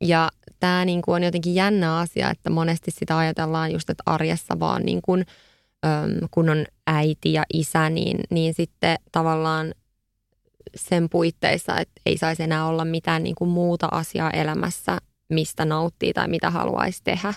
Ja 0.00 0.28
tämä 0.60 0.84
niin 0.84 1.02
kuin 1.02 1.14
on 1.14 1.22
jotenkin 1.22 1.54
jännä 1.54 1.98
asia, 1.98 2.30
että 2.30 2.50
monesti 2.50 2.90
sitä 2.90 3.18
ajatellaan 3.18 3.72
just, 3.72 3.90
että 3.90 4.02
arjessa 4.06 4.60
vaan 4.60 4.82
niin 4.82 5.02
kuin, 5.02 5.24
kun 6.30 6.50
on 6.50 6.64
äiti 6.86 7.32
ja 7.32 7.42
isä, 7.54 7.90
niin, 7.90 8.20
niin 8.30 8.54
sitten 8.54 8.98
tavallaan 9.12 9.74
sen 10.76 11.08
puitteissa, 11.10 11.78
että 11.78 12.00
ei 12.06 12.18
saisi 12.18 12.42
enää 12.42 12.66
olla 12.66 12.84
mitään 12.84 13.22
niin 13.22 13.34
kuin 13.34 13.50
muuta 13.50 13.88
asiaa 13.90 14.30
elämässä, 14.30 14.98
mistä 15.28 15.64
nauttii 15.64 16.12
tai 16.12 16.28
mitä 16.28 16.50
haluaisi 16.50 17.00
tehdä. 17.04 17.34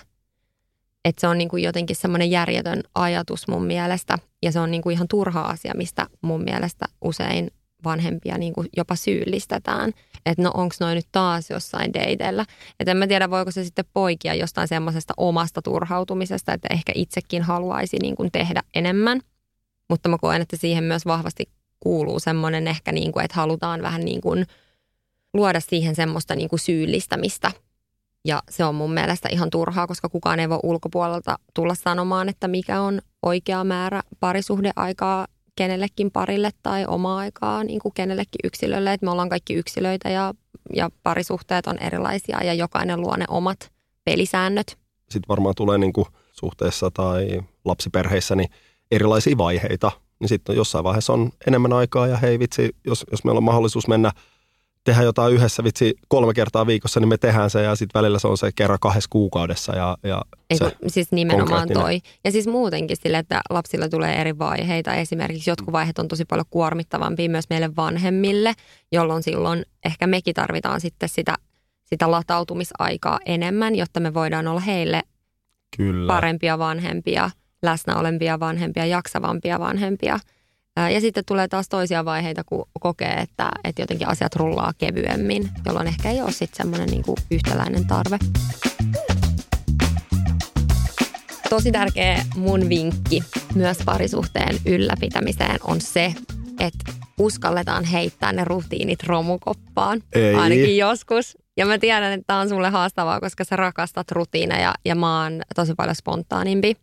Että 1.04 1.20
se 1.20 1.28
on 1.28 1.38
niin 1.38 1.48
kuin 1.48 1.62
jotenkin 1.62 1.96
semmoinen 1.96 2.30
järjetön 2.30 2.80
ajatus 2.94 3.48
mun 3.48 3.64
mielestä 3.64 4.18
ja 4.42 4.52
se 4.52 4.60
on 4.60 4.70
niin 4.70 4.82
kuin 4.82 4.94
ihan 4.94 5.08
turha 5.08 5.40
asia, 5.40 5.72
mistä 5.76 6.06
mun 6.22 6.44
mielestä 6.44 6.86
usein 7.04 7.50
vanhempia 7.84 8.38
niin 8.38 8.52
kuin 8.52 8.68
jopa 8.76 8.96
syyllistetään. 8.96 9.92
Että 10.30 10.42
no 10.42 10.50
onko 10.54 10.74
noin 10.80 10.96
nyt 10.96 11.08
taas 11.12 11.50
jossain 11.50 11.94
dateilla. 11.94 12.44
Että 12.80 12.90
en 12.90 12.96
mä 12.96 13.06
tiedä, 13.06 13.30
voiko 13.30 13.50
se 13.50 13.64
sitten 13.64 13.84
poikia 13.92 14.34
jostain 14.34 14.68
semmoisesta 14.68 15.14
omasta 15.16 15.62
turhautumisesta, 15.62 16.52
että 16.52 16.68
ehkä 16.70 16.92
itsekin 16.94 17.42
haluaisi 17.42 17.96
niin 18.02 18.16
kuin 18.16 18.32
tehdä 18.32 18.62
enemmän. 18.74 19.20
Mutta 19.88 20.08
mä 20.08 20.18
koen, 20.18 20.42
että 20.42 20.56
siihen 20.56 20.84
myös 20.84 21.06
vahvasti 21.06 21.44
kuuluu 21.80 22.20
semmoinen 22.20 22.68
ehkä, 22.68 22.92
niin 22.92 23.12
kuin, 23.12 23.24
että 23.24 23.36
halutaan 23.36 23.82
vähän 23.82 24.04
niin 24.04 24.20
kuin 24.20 24.46
luoda 25.34 25.60
siihen 25.60 25.94
semmoista 25.94 26.34
niin 26.34 26.48
kuin 26.48 26.60
syyllistämistä. 26.60 27.52
Ja 28.24 28.42
se 28.50 28.64
on 28.64 28.74
mun 28.74 28.94
mielestä 28.94 29.28
ihan 29.32 29.50
turhaa, 29.50 29.86
koska 29.86 30.08
kukaan 30.08 30.40
ei 30.40 30.48
voi 30.48 30.60
ulkopuolelta 30.62 31.38
tulla 31.54 31.74
sanomaan, 31.74 32.28
että 32.28 32.48
mikä 32.48 32.80
on 32.80 33.00
oikea 33.22 33.64
määrä 33.64 34.02
parisuhdeaikaa 34.20 35.26
kenellekin 35.58 36.10
parille 36.10 36.50
tai 36.62 36.84
omaa 36.86 37.18
aikaa 37.18 37.64
niin 37.64 37.80
kuin 37.80 37.94
kenellekin 37.94 38.40
yksilölle. 38.44 38.92
Että 38.92 39.06
me 39.06 39.10
ollaan 39.10 39.28
kaikki 39.28 39.54
yksilöitä 39.54 40.08
ja, 40.08 40.34
ja 40.74 40.90
parisuhteet 41.02 41.66
on 41.66 41.78
erilaisia 41.78 42.44
ja 42.44 42.54
jokainen 42.54 43.00
luo 43.00 43.16
ne 43.16 43.24
omat 43.28 43.72
pelisäännöt. 44.04 44.78
Sitten 45.10 45.28
varmaan 45.28 45.54
tulee 45.54 45.78
niin 45.78 45.92
kuin 45.92 46.06
suhteessa 46.32 46.90
tai 46.90 47.40
lapsiperheissä 47.64 48.36
niin 48.36 48.50
erilaisia 48.90 49.38
vaiheita. 49.38 49.92
Niin 50.20 50.28
sitten 50.28 50.56
jossain 50.56 50.84
vaiheessa 50.84 51.12
on 51.12 51.30
enemmän 51.46 51.72
aikaa 51.72 52.06
ja 52.06 52.16
hei 52.16 52.38
vitsi, 52.38 52.76
jos, 52.86 53.06
jos 53.10 53.24
meillä 53.24 53.38
on 53.38 53.44
mahdollisuus 53.44 53.88
mennä 53.88 54.12
tehdä 54.88 55.02
jotain 55.02 55.34
yhdessä 55.34 55.64
vitsi 55.64 55.94
kolme 56.08 56.34
kertaa 56.34 56.66
viikossa, 56.66 57.00
niin 57.00 57.08
me 57.08 57.18
tehdään 57.18 57.50
se 57.50 57.62
ja 57.62 57.76
sitten 57.76 58.00
välillä 58.00 58.18
se 58.18 58.28
on 58.28 58.38
se 58.38 58.50
kerran 58.54 58.78
kahdessa 58.80 59.10
kuukaudessa 59.10 59.76
ja, 59.76 59.98
ja 60.02 60.22
Eiku, 60.50 60.64
se 60.64 60.76
siis 60.86 61.12
nimenomaan 61.12 61.68
toi. 61.68 62.00
Ja 62.24 62.32
siis 62.32 62.46
muutenkin 62.46 62.96
sille, 63.02 63.18
että 63.18 63.40
lapsilla 63.50 63.88
tulee 63.88 64.20
eri 64.20 64.38
vaiheita. 64.38 64.94
Esimerkiksi 64.94 65.50
jotkut 65.50 65.72
vaiheet 65.72 65.98
on 65.98 66.08
tosi 66.08 66.24
paljon 66.24 66.46
kuormittavampia 66.50 67.30
myös 67.30 67.44
meille 67.50 67.76
vanhemmille, 67.76 68.52
jolloin 68.92 69.22
silloin 69.22 69.66
ehkä 69.84 70.06
mekin 70.06 70.34
tarvitaan 70.34 70.80
sitten 70.80 71.08
sitä, 71.08 71.34
sitä 71.84 72.10
latautumisaikaa 72.10 73.18
enemmän, 73.26 73.74
jotta 73.74 74.00
me 74.00 74.14
voidaan 74.14 74.48
olla 74.48 74.60
heille 74.60 75.02
Kyllä. 75.76 76.12
parempia 76.12 76.58
vanhempia, 76.58 77.30
läsnä 77.62 77.96
olempia 77.96 78.40
vanhempia, 78.40 78.86
jaksavampia 78.86 79.58
vanhempia. 79.58 80.18
Ja 80.92 81.00
sitten 81.00 81.24
tulee 81.24 81.48
taas 81.48 81.68
toisia 81.68 82.04
vaiheita, 82.04 82.44
kun 82.44 82.68
kokee, 82.80 83.14
että, 83.14 83.50
että 83.64 83.82
jotenkin 83.82 84.08
asiat 84.08 84.36
rullaa 84.36 84.72
kevyemmin, 84.78 85.50
jolloin 85.66 85.86
ehkä 85.86 86.10
ei 86.10 86.20
ole 86.20 86.32
sitten 86.32 86.56
semmoinen 86.56 86.88
niin 86.88 87.04
yhtäläinen 87.30 87.86
tarve. 87.86 88.18
Tosi 91.50 91.72
tärkeä 91.72 92.24
mun 92.36 92.68
vinkki 92.68 93.22
myös 93.54 93.78
parisuhteen 93.84 94.56
ylläpitämiseen 94.66 95.58
on 95.64 95.80
se, 95.80 96.14
että 96.60 96.92
uskalletaan 97.18 97.84
heittää 97.84 98.32
ne 98.32 98.44
rutiinit 98.44 99.02
romukoppaan. 99.02 100.02
Ei. 100.12 100.34
Ainakin 100.34 100.76
joskus. 100.76 101.38
Ja 101.56 101.66
mä 101.66 101.78
tiedän, 101.78 102.12
että 102.12 102.24
tämä 102.26 102.40
on 102.40 102.48
sulle 102.48 102.68
haastavaa, 102.70 103.20
koska 103.20 103.44
sä 103.44 103.56
rakastat 103.56 104.12
rutiineja 104.12 104.74
ja 104.84 104.94
mä 104.94 105.22
oon 105.22 105.42
tosi 105.54 105.74
paljon 105.74 105.94
spontaanimpi. 105.94 106.76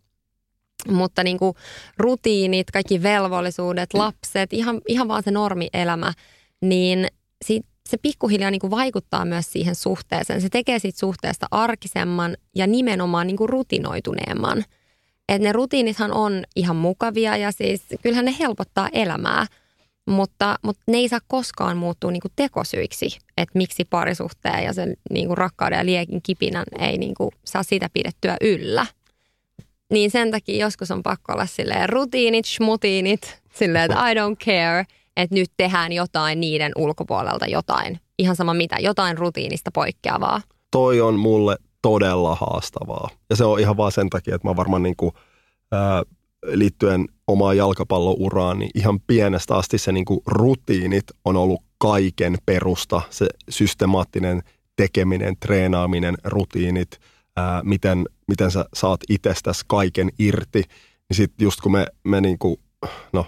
Mutta 0.87 1.23
niin 1.23 1.39
kuin 1.39 1.55
rutiinit, 1.97 2.71
kaikki 2.71 3.03
velvollisuudet, 3.03 3.93
lapset, 3.93 4.53
ihan, 4.53 4.81
ihan 4.87 5.07
vaan 5.07 5.23
se 5.23 5.31
normielämä, 5.31 6.13
niin 6.61 7.07
se 7.89 7.97
pikkuhiljaa 7.97 8.51
niin 8.51 8.61
kuin 8.61 8.71
vaikuttaa 8.71 9.25
myös 9.25 9.51
siihen 9.51 9.75
suhteeseen. 9.75 10.41
Se 10.41 10.49
tekee 10.49 10.79
siitä 10.79 10.99
suhteesta 10.99 11.47
arkisemman 11.51 12.37
ja 12.55 12.67
nimenomaan 12.67 13.27
niin 13.27 13.37
kuin 13.37 13.49
rutinoituneemman. 13.49 14.63
Et 15.29 15.41
ne 15.41 15.51
rutiinithan 15.51 16.11
on 16.11 16.43
ihan 16.55 16.75
mukavia 16.75 17.37
ja 17.37 17.51
siis 17.51 17.83
kyllähän 18.01 18.25
ne 18.25 18.35
helpottaa 18.39 18.89
elämää, 18.93 19.45
mutta, 20.07 20.59
mutta 20.61 20.83
ne 20.87 20.97
ei 20.97 21.09
saa 21.09 21.19
koskaan 21.27 21.77
muuttua 21.77 22.11
niin 22.11 22.21
kuin 22.21 22.31
tekosyiksi, 22.35 23.17
että 23.37 23.57
miksi 23.57 23.85
parisuhteen 23.85 24.63
ja 24.63 24.73
sen 24.73 24.93
niin 25.09 25.27
kuin 25.27 25.37
rakkauden 25.37 25.77
ja 25.77 25.85
liekin 25.85 26.21
kipinän 26.21 26.65
ei 26.79 26.97
niin 26.97 27.15
kuin 27.15 27.31
saa 27.45 27.63
sitä 27.63 27.89
pidettyä 27.93 28.37
yllä. 28.41 28.85
Niin 29.91 30.11
sen 30.11 30.31
takia 30.31 30.65
joskus 30.65 30.91
on 30.91 31.03
pakko 31.03 31.33
olla 31.33 31.45
silleen 31.45 31.89
rutiinit, 31.89 32.45
schmutiinit, 32.45 33.41
silleen, 33.53 33.91
että 33.91 34.09
I 34.09 34.13
don't 34.13 34.45
care, 34.45 34.85
että 35.17 35.35
nyt 35.35 35.51
tehdään 35.57 35.91
jotain 35.91 36.39
niiden 36.39 36.71
ulkopuolelta 36.75 37.45
jotain. 37.47 37.99
Ihan 38.19 38.35
sama 38.35 38.53
mitä, 38.53 38.75
jotain 38.79 39.17
rutiinista 39.17 39.71
poikkeavaa. 39.73 40.41
Toi 40.71 41.01
on 41.01 41.19
mulle 41.19 41.55
todella 41.81 42.35
haastavaa. 42.35 43.09
Ja 43.29 43.35
se 43.35 43.45
on 43.45 43.59
ihan 43.59 43.77
vaan 43.77 43.91
sen 43.91 44.09
takia, 44.09 44.35
että 44.35 44.47
mä 44.47 44.55
varmaan 44.55 44.83
niin 44.83 44.95
kuin, 44.95 45.11
ää, 45.71 46.03
liittyen 46.45 47.05
omaan 47.27 47.57
jalkapallouraan, 47.57 48.59
niin 48.59 48.71
ihan 48.75 48.99
pienestä 49.07 49.55
asti 49.55 49.77
se 49.77 49.91
niin 49.91 50.05
kuin 50.05 50.19
rutiinit 50.25 51.05
on 51.25 51.35
ollut 51.35 51.61
kaiken 51.77 52.37
perusta. 52.45 53.01
Se 53.09 53.27
systemaattinen 53.49 54.41
tekeminen, 54.75 55.35
treenaaminen, 55.39 56.15
rutiinit, 56.23 56.99
ää, 57.35 57.61
miten, 57.63 58.05
miten 58.27 58.51
sä 58.51 58.65
saat 58.73 58.99
itsestäsi 59.09 59.61
kaiken 59.67 60.09
irti. 60.19 60.63
Niin 61.09 61.17
sitten 61.17 61.45
just 61.45 61.61
kun 61.61 61.71
me, 61.71 61.87
me 62.03 62.21
niin 62.21 62.39
kuin, 62.39 62.55
no, 63.13 63.25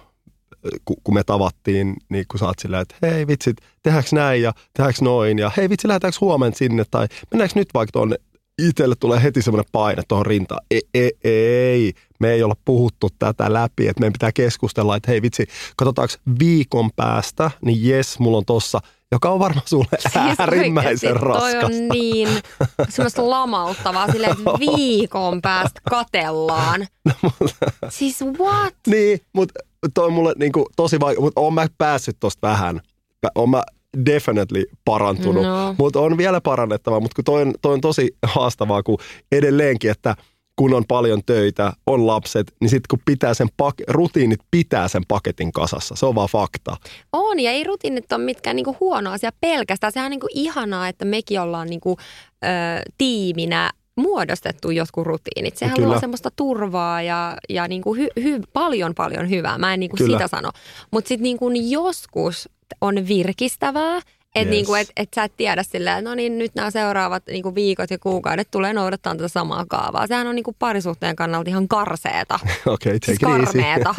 kun 1.03 1.13
me 1.13 1.23
tavattiin, 1.23 1.95
niin 2.09 2.25
kun 2.27 2.39
sä 2.39 2.45
oot 2.45 2.59
silleen, 2.59 2.81
että 2.81 2.95
hei 3.01 3.27
vitsit, 3.27 3.57
tehdäänkö 3.83 4.09
näin 4.13 4.41
ja 4.41 4.53
tehdäänkö 4.73 4.99
noin 5.01 5.39
ja 5.39 5.51
hei 5.57 5.69
vitsi, 5.69 5.87
lähdetäänkö 5.87 6.17
huomenna 6.21 6.57
sinne 6.57 6.83
tai 6.91 7.07
mennäänkö 7.31 7.59
nyt 7.59 7.73
vaikka 7.73 7.91
tuonne 7.91 8.15
itselle 8.61 8.95
tulee 8.99 9.23
heti 9.23 9.41
semmoinen 9.41 9.69
paine 9.71 10.03
tuohon 10.07 10.25
rintaan. 10.25 10.61
Ei, 10.71 10.81
ei, 10.93 11.11
ei, 11.23 11.93
me 12.19 12.31
ei 12.31 12.43
olla 12.43 12.55
puhuttu 12.65 13.09
tätä 13.19 13.53
läpi, 13.53 13.87
että 13.87 13.99
meidän 13.99 14.13
pitää 14.13 14.31
keskustella, 14.31 14.95
että 14.95 15.11
hei 15.11 15.21
vitsi, 15.21 15.45
katsotaanko 15.75 16.13
viikon 16.39 16.89
päästä, 16.95 17.51
niin 17.65 17.89
jes, 17.89 18.19
mulla 18.19 18.37
on 18.37 18.45
tossa, 18.45 18.79
joka 19.11 19.29
on 19.29 19.39
varmaan 19.39 19.67
sulle 19.67 19.97
siis 19.99 20.39
äärimmäisen 20.39 21.15
raskasta. 21.15 21.59
Toi 21.59 21.63
on 21.63 21.87
niin 21.87 22.29
semmoista 22.89 23.29
lamauttavaa 23.29 24.11
silleen, 24.11 24.31
että 24.31 24.51
viikon 24.77 25.41
päästä 25.41 25.81
katellaan. 25.89 26.87
No, 27.05 27.13
mutta, 27.21 27.71
siis 27.89 28.21
what? 28.39 28.73
Niin, 28.87 29.19
mutta 29.33 29.59
toi 29.93 30.05
on 30.05 30.13
mulle 30.13 30.33
niin 30.39 30.51
kuin, 30.51 30.65
tosi 30.75 30.99
vaikea, 30.99 31.21
mutta 31.21 31.41
oon 31.41 31.53
mä 31.53 31.67
päässyt 31.77 32.17
tosta 32.19 32.47
vähän. 32.47 32.81
Oon 33.35 33.49
mä 33.49 33.63
definitely 34.05 34.63
parantunut, 34.85 35.43
no. 35.43 35.75
mutta 35.77 35.99
on 35.99 36.17
vielä 36.17 36.41
parannettava, 36.41 36.99
mutta 36.99 37.15
kun 37.15 37.23
toi 37.23 37.41
on, 37.41 37.53
toi 37.61 37.73
on 37.73 37.81
tosi 37.81 38.15
haastavaa, 38.23 38.83
kun 38.83 38.97
edelleenkin, 39.31 39.91
että 39.91 40.15
kun 40.57 40.73
on 40.73 40.83
paljon 40.87 41.21
töitä, 41.25 41.73
on 41.87 42.07
lapset, 42.07 42.51
niin 42.61 42.69
sitten 42.69 42.87
kun 42.89 42.99
pitää 43.05 43.33
sen 43.33 43.47
pak- 43.57 43.83
rutiinit 43.87 44.39
pitää 44.51 44.87
sen 44.87 45.03
paketin 45.07 45.51
kasassa. 45.51 45.95
Se 45.95 46.05
on 46.05 46.15
vaan 46.15 46.29
fakta. 46.29 46.77
On, 47.13 47.39
ja 47.39 47.51
ei 47.51 47.63
rutiinit 47.63 48.11
ole 48.11 48.23
mitkään 48.23 48.55
niinku 48.55 48.77
huono 48.79 49.11
asia 49.11 49.31
pelkästään. 49.41 49.93
Sehän 49.93 50.05
on 50.05 50.11
niinku 50.11 50.27
ihanaa, 50.33 50.87
että 50.87 51.05
mekin 51.05 51.41
ollaan 51.41 51.67
niinku, 51.67 51.97
ö, 52.43 52.47
tiiminä 52.97 53.71
muodostettu 53.97 54.71
jotkut 54.71 55.07
rutiinit. 55.07 55.57
Sehän 55.57 55.75
Kyllä. 55.75 55.87
luo 55.87 55.99
semmoista 55.99 56.31
turvaa 56.35 57.01
ja, 57.01 57.37
ja 57.49 57.67
niinku 57.67 57.95
hy, 57.95 58.07
hy, 58.23 58.41
paljon 58.53 58.95
paljon 58.95 59.29
hyvää. 59.29 59.57
Mä 59.57 59.73
en 59.73 59.79
niinku 59.79 59.97
sitä 59.97 60.27
sano. 60.27 60.49
Mutta 60.91 61.07
sitten 61.07 61.23
niinku 61.23 61.49
joskus 61.49 62.49
on 62.81 63.07
virkistävää, 63.07 64.01
että 64.35 64.47
yes. 64.47 64.49
niinku, 64.49 64.73
et, 64.75 64.87
et 64.97 65.09
sä 65.15 65.23
et 65.23 65.33
tiedä 65.37 65.63
silleen, 65.63 66.03
no 66.03 66.15
niin 66.15 66.37
nyt 66.37 66.55
nämä 66.55 66.71
seuraavat 66.71 67.23
niinku 67.27 67.55
viikot 67.55 67.91
ja 67.91 67.99
kuukaudet 67.99 68.51
tulee 68.51 68.73
noudattaa 68.73 69.15
tätä 69.15 69.27
samaa 69.27 69.65
kaavaa. 69.69 70.07
Sehän 70.07 70.27
on 70.27 70.35
niinku 70.35 70.55
parisuhteen 70.59 71.15
kannalta 71.15 71.49
ihan 71.49 71.67
karseeta. 71.67 72.39
Okei, 72.65 72.95
okay, 72.95 72.99
siis 73.05 73.19
karmeeta. 73.19 73.95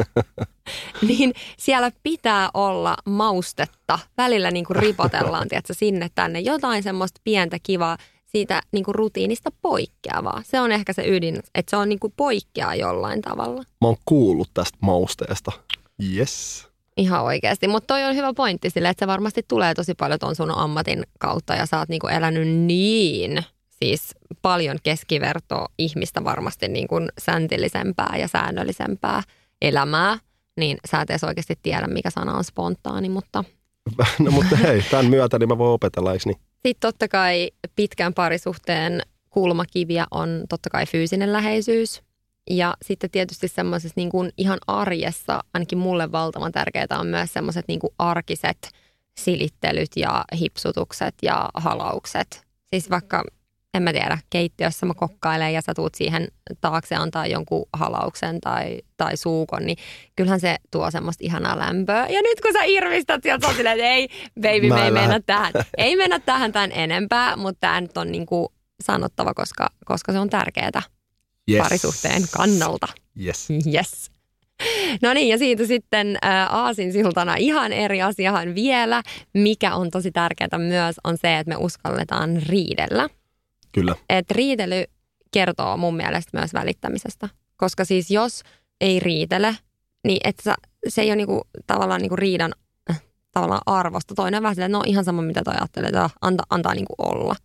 niin 1.08 1.32
siellä 1.58 1.92
pitää 2.02 2.50
olla 2.54 2.96
maustetta. 3.04 3.98
Välillä 4.16 4.50
niinku 4.50 4.74
ripotellaan, 4.74 5.48
tiedätkö, 5.48 5.74
sinne 5.74 6.10
tänne. 6.14 6.40
Jotain 6.40 6.82
semmoista 6.82 7.20
pientä 7.24 7.58
kivaa 7.62 7.96
siitä 8.26 8.62
niinku 8.72 8.92
rutiinista 8.92 9.50
poikkeavaa. 9.62 10.42
Se 10.44 10.60
on 10.60 10.72
ehkä 10.72 10.92
se 10.92 11.02
ydin, 11.06 11.36
että 11.54 11.70
se 11.70 11.76
on 11.76 11.88
niinku 11.88 12.12
poikkeaa 12.16 12.74
jollain 12.74 13.22
tavalla. 13.22 13.62
Mä 13.80 13.88
oon 13.88 13.96
kuullut 14.04 14.50
tästä 14.54 14.78
mausteesta. 14.80 15.52
Yes. 16.16 16.67
Ihan 16.99 17.22
oikeasti, 17.22 17.68
mutta 17.68 17.94
toi 17.94 18.05
on 18.05 18.16
hyvä 18.16 18.34
pointti 18.34 18.70
sille, 18.70 18.88
että 18.88 19.03
se 19.03 19.07
varmasti 19.07 19.42
tulee 19.49 19.74
tosi 19.74 19.94
paljon 19.94 20.18
ton 20.18 20.36
sun 20.36 20.51
ammatin 20.51 21.03
kautta 21.18 21.55
ja 21.55 21.66
sä 21.66 21.78
oot 21.78 21.88
niinku 21.88 22.07
elänyt 22.07 22.49
niin 22.49 23.44
siis 23.70 24.14
paljon 24.42 24.76
keskiverto 24.82 25.66
ihmistä 25.78 26.24
varmasti 26.24 26.68
niin 26.68 26.88
kuin 26.88 27.09
säntillisempää 27.18 28.14
ja 28.18 28.28
säännöllisempää 28.28 29.22
elämää, 29.62 30.18
niin 30.61 30.78
sä 30.90 31.01
et 31.01 31.11
edes 31.11 31.24
oikeasti 31.24 31.55
tiedä, 31.62 31.86
mikä 31.86 32.11
sana 32.11 32.34
on 32.34 32.44
spontaani, 32.44 33.09
mutta... 33.09 33.44
No 34.18 34.30
mutta 34.30 34.57
hei, 34.57 34.82
tämän 34.90 35.07
myötä 35.07 35.38
niin 35.38 35.49
mä 35.49 35.59
voin 35.59 35.72
opetella, 35.72 36.12
eikö 36.12 36.22
niin? 36.26 36.40
Sitten 36.53 36.80
totta 36.80 37.09
kai 37.09 37.51
pitkän 37.76 38.14
parisuhteen 38.14 39.03
kulmakiviä 39.30 40.07
on 40.11 40.44
totta 40.49 40.70
kai 40.70 40.86
fyysinen 40.86 41.32
läheisyys. 41.32 42.03
Ja 42.51 42.74
sitten 42.84 43.11
tietysti 43.11 43.49
semmoisessa 43.49 43.94
niin 43.96 44.11
kuin 44.11 44.32
ihan 44.36 44.59
arjessa, 44.66 45.40
ainakin 45.55 45.78
mulle 45.78 46.12
valtavan 46.12 46.53
tärkeää 46.53 46.86
on 46.99 47.07
myös 47.07 47.32
semmoiset 47.32 47.64
niin 47.68 47.80
kuin 47.80 47.94
arkiset 47.99 48.70
silittelyt 49.18 49.90
ja 49.96 50.24
hipsutukset 50.38 51.14
ja 51.22 51.49
halaukset. 51.55 52.46
Siis 52.64 52.90
vaikka, 52.90 53.24
en 53.74 53.82
mä 53.82 53.92
tiedä, 53.92 54.18
keittiössä 54.30 54.86
mä 54.86 54.94
kokkailen 54.94 55.55
ja 55.55 55.62
sä 55.62 55.74
tuut 55.74 55.94
siihen 55.94 56.28
taakse 56.61 56.94
antaa 56.94 57.26
jonkun 57.26 57.66
halauksen 57.72 58.40
tai, 58.40 58.78
tai 58.96 59.16
suukon, 59.16 59.66
niin 59.66 59.78
kyllähän 60.16 60.40
se 60.40 60.57
tuo 60.70 60.90
semmoista 60.90 61.24
ihanaa 61.24 61.59
lämpöä. 61.59 62.07
Ja 62.07 62.22
nyt 62.22 62.40
kun 62.40 62.53
sä 62.53 62.64
irvistät 62.64 63.22
sieltä, 63.22 63.49
sä 63.49 63.55
silleen, 63.55 63.78
että 63.78 63.90
ei, 63.90 64.09
baby, 64.40 64.68
me 64.68 64.84
ei 64.84 64.90
mennä 64.90 65.20
tähän. 65.26 65.53
Ei 65.76 65.96
mennä 65.96 66.18
tähän 66.18 66.53
tämän 66.53 66.72
enempää, 66.72 67.36
mutta 67.36 67.61
tämä 67.61 67.80
nyt 67.80 67.96
on 67.96 68.12
niin 68.12 68.26
kuin 68.26 68.49
sanottava, 68.82 69.34
koska, 69.34 69.68
koska 69.84 70.12
se 70.12 70.18
on 70.18 70.30
tärkeää 70.30 70.82
yes. 71.49 71.62
parisuhteen 71.62 72.22
kannalta. 72.30 72.88
Yes. 73.24 73.49
Yes. 73.74 74.11
No 75.03 75.14
niin, 75.14 75.28
ja 75.28 75.38
siitä 75.38 75.66
sitten 75.66 76.18
Aasin 76.51 76.92
siltana 76.92 77.34
ihan 77.36 77.72
eri 77.72 78.03
asiahan 78.03 78.55
vielä, 78.55 79.03
mikä 79.34 79.74
on 79.74 79.90
tosi 79.90 80.12
tärkeää 80.12 80.59
myös, 80.59 80.96
on 81.05 81.18
se, 81.18 81.38
että 81.38 81.49
me 81.49 81.57
uskalletaan 81.57 82.42
riidellä. 82.46 83.09
Kyllä. 83.72 83.94
Et 84.09 84.30
riidely 84.30 84.84
kertoo 85.30 85.76
mun 85.76 85.96
mielestä 85.96 86.38
myös 86.38 86.55
välittämisestä. 86.55 87.28
Koska 87.57 87.84
siis 87.84 88.11
jos 88.11 88.42
ei 88.80 89.01
riitele, 89.01 89.57
niin 90.05 90.20
et 90.24 90.36
sä, 90.44 90.55
se 90.88 91.03
ei 91.03 91.09
ole 91.09 91.16
niinku, 91.16 91.42
tavallaan 91.66 92.01
niinku 92.01 92.16
riidan 92.16 92.53
äh, 92.90 93.03
tavallaan 93.32 93.62
arvosta. 93.66 94.14
Toinen 94.14 94.42
vähän 94.42 94.55
silleen, 94.55 94.72
no 94.72 94.82
ihan 94.86 95.05
sama 95.05 95.22
mitä 95.22 95.42
toi 95.44 95.55
ajattelee, 95.55 95.88
että 95.88 96.11
anta, 96.20 96.42
antaa 96.51 96.74
niinku 96.74 96.94
olla. 96.99 97.36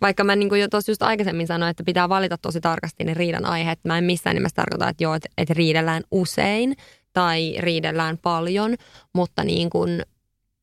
Vaikka 0.00 0.24
mä 0.24 0.36
niin 0.36 0.48
kuin 0.48 0.60
jo 0.60 0.68
tuossa 0.68 0.92
just 0.92 1.02
aikaisemmin 1.02 1.46
sanoin, 1.46 1.70
että 1.70 1.84
pitää 1.84 2.08
valita 2.08 2.38
tosi 2.38 2.60
tarkasti 2.60 3.04
ne 3.04 3.14
riidan 3.14 3.44
aiheet. 3.44 3.78
Mä 3.84 3.98
en 3.98 4.04
missään 4.04 4.36
nimessä 4.36 4.56
tarkoita, 4.56 4.88
että 4.88 5.04
joo, 5.04 5.14
että, 5.14 5.28
että 5.38 5.54
riidellään 5.54 6.02
usein 6.10 6.76
tai 7.12 7.56
riidellään 7.58 8.18
paljon, 8.18 8.74
mutta 9.14 9.44
niin 9.44 9.70
kuin 9.70 10.02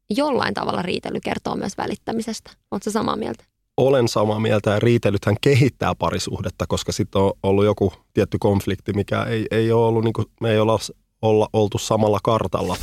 jollain 0.10 0.54
tavalla 0.54 0.82
riitely 0.82 1.20
kertoo 1.20 1.56
myös 1.56 1.78
välittämisestä. 1.78 2.52
Oletko 2.72 2.92
samaa 2.92 3.16
mieltä? 3.16 3.44
Olen 3.78 4.08
samaa 4.08 4.40
mieltä 4.40 4.70
ja 4.70 4.80
riitelythän 4.80 5.36
kehittää 5.42 5.96
parisuhdetta, 5.96 6.66
koska 6.68 6.92
sitten 6.92 7.22
on 7.22 7.34
ollut 7.44 7.66
joku 7.66 7.94
tietty 8.14 8.38
konflikti, 8.40 8.94
mikä 8.94 9.24
ei, 9.24 9.46
ei 9.52 9.72
ole 9.72 9.86
ollut, 9.86 10.04
niin 10.04 10.14
kuin, 10.14 10.26
me 10.42 10.52
ei 10.52 10.60
olla, 10.60 10.80
olla 11.22 11.48
oltu 11.54 11.78
samalla 11.78 12.20
kartalla. 12.24 12.78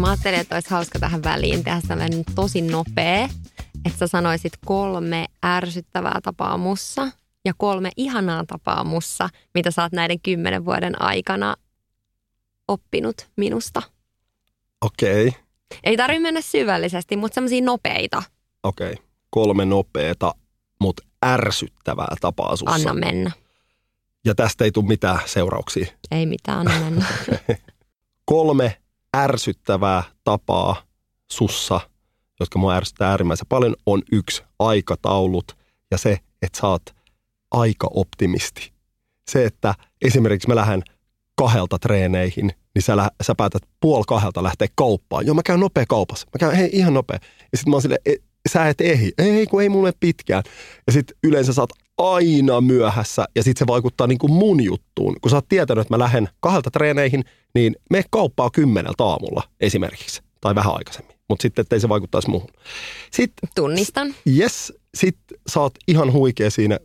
Mä 0.00 0.10
ajattelin, 0.10 0.40
että 0.40 0.56
olisi 0.56 0.70
hauska 0.70 0.98
tähän 0.98 1.22
väliin 1.22 1.64
tehdä 1.64 1.80
sellainen 1.88 2.24
tosi 2.34 2.62
nopea, 2.62 3.28
että 3.84 3.98
sä 3.98 4.06
sanoisit 4.06 4.52
kolme 4.66 5.26
ärsyttävää 5.44 6.20
tapaa 6.22 6.56
mussa 6.56 7.08
ja 7.44 7.52
kolme 7.56 7.90
ihanaa 7.96 8.44
tapaa 8.46 8.84
mussa, 8.84 9.28
mitä 9.54 9.70
sä 9.70 9.82
oot 9.82 9.92
näiden 9.92 10.20
kymmenen 10.20 10.64
vuoden 10.64 11.02
aikana 11.02 11.56
oppinut 12.68 13.28
minusta. 13.36 13.82
Okei. 14.80 15.28
Okay. 15.28 15.40
Ei 15.84 15.96
tarvitse 15.96 16.22
mennä 16.22 16.40
syvällisesti, 16.40 17.16
mutta 17.16 17.34
semmoisia 17.34 17.64
nopeita. 17.64 18.22
Okei. 18.62 18.92
Okay. 18.92 19.04
Kolme 19.30 19.64
nopeata, 19.64 20.34
mutta 20.80 21.02
ärsyttävää 21.26 22.16
tapaa 22.20 22.56
sussa. 22.56 22.74
Anna 22.74 22.94
mennä. 22.94 23.30
Ja 24.24 24.34
tästä 24.34 24.64
ei 24.64 24.72
tule 24.72 24.86
mitään 24.86 25.20
seurauksia. 25.26 25.86
Ei 26.10 26.26
mitään, 26.26 26.58
anna 26.58 26.80
mennä. 26.80 27.06
Kolme 28.24 28.79
ärsyttävää 29.16 30.02
tapaa 30.24 30.82
sussa, 31.32 31.80
jotka 32.40 32.58
mua 32.58 32.74
ärsyttää 32.74 33.10
äärimmäisen 33.10 33.46
paljon, 33.48 33.76
on 33.86 34.02
yksi 34.12 34.42
aikataulut 34.58 35.56
ja 35.90 35.98
se, 35.98 36.18
että 36.42 36.60
sä 36.60 36.68
oot 36.68 36.82
aika-optimisti. 37.50 38.72
Se, 39.30 39.44
että 39.44 39.74
esimerkiksi 40.02 40.48
mä 40.48 40.56
lähden 40.56 40.82
kahdelta 41.36 41.78
treeneihin, 41.78 42.50
niin 42.74 42.82
sä, 42.82 42.96
lä- 42.96 43.10
sä 43.22 43.34
päätät 43.34 43.62
puoli 43.80 44.04
kahdelta 44.06 44.42
lähteä 44.42 44.68
kauppaan. 44.74 45.26
Joo, 45.26 45.34
mä 45.34 45.42
käyn 45.42 45.60
nopea 45.60 45.84
kaupassa. 45.88 46.26
Mä 46.26 46.38
käyn, 46.38 46.56
hei, 46.56 46.70
ihan 46.72 46.94
nopea. 46.94 47.18
Ja 47.52 47.58
sitten 47.58 47.70
mä 47.70 47.74
oon 47.74 47.82
silleen, 47.82 48.00
"E- 48.06 48.22
sä 48.48 48.68
et 48.68 48.80
ehdi. 48.80 49.10
Ei, 49.18 49.46
kun 49.46 49.62
ei 49.62 49.68
mulle 49.68 49.92
pitkään. 50.00 50.42
Ja 50.86 50.92
sitten 50.92 51.16
yleensä 51.24 51.52
sä 51.52 51.62
oot 51.62 51.70
aina 52.00 52.60
myöhässä 52.60 53.24
ja 53.36 53.42
sitten 53.42 53.58
se 53.58 53.66
vaikuttaa 53.66 54.06
niin 54.06 54.18
kuin 54.18 54.32
mun 54.32 54.64
juttuun. 54.64 55.16
Kun 55.20 55.30
sä 55.30 55.36
oot 55.36 55.48
tietänyt, 55.48 55.82
että 55.82 55.94
mä 55.94 55.98
lähden 55.98 56.28
kahdelta 56.40 56.70
treeneihin, 56.70 57.24
niin 57.54 57.76
me 57.90 58.04
kauppaa 58.10 58.50
kymmeneltä 58.50 59.04
aamulla 59.04 59.42
esimerkiksi. 59.60 60.22
Tai 60.40 60.54
vähän 60.54 60.74
aikaisemmin. 60.74 61.16
Mutta 61.28 61.42
sitten, 61.42 61.62
ettei 61.62 61.80
se 61.80 61.88
vaikuttaisi 61.88 62.30
muuhun. 62.30 62.50
Sitten 63.12 63.48
Tunnistan. 63.54 64.14
Yes, 64.38 64.72
sit 64.94 65.16
sä 65.46 65.60
oot 65.60 65.74
ihan 65.88 66.12
huikea 66.12 66.50
siinä, 66.50 66.78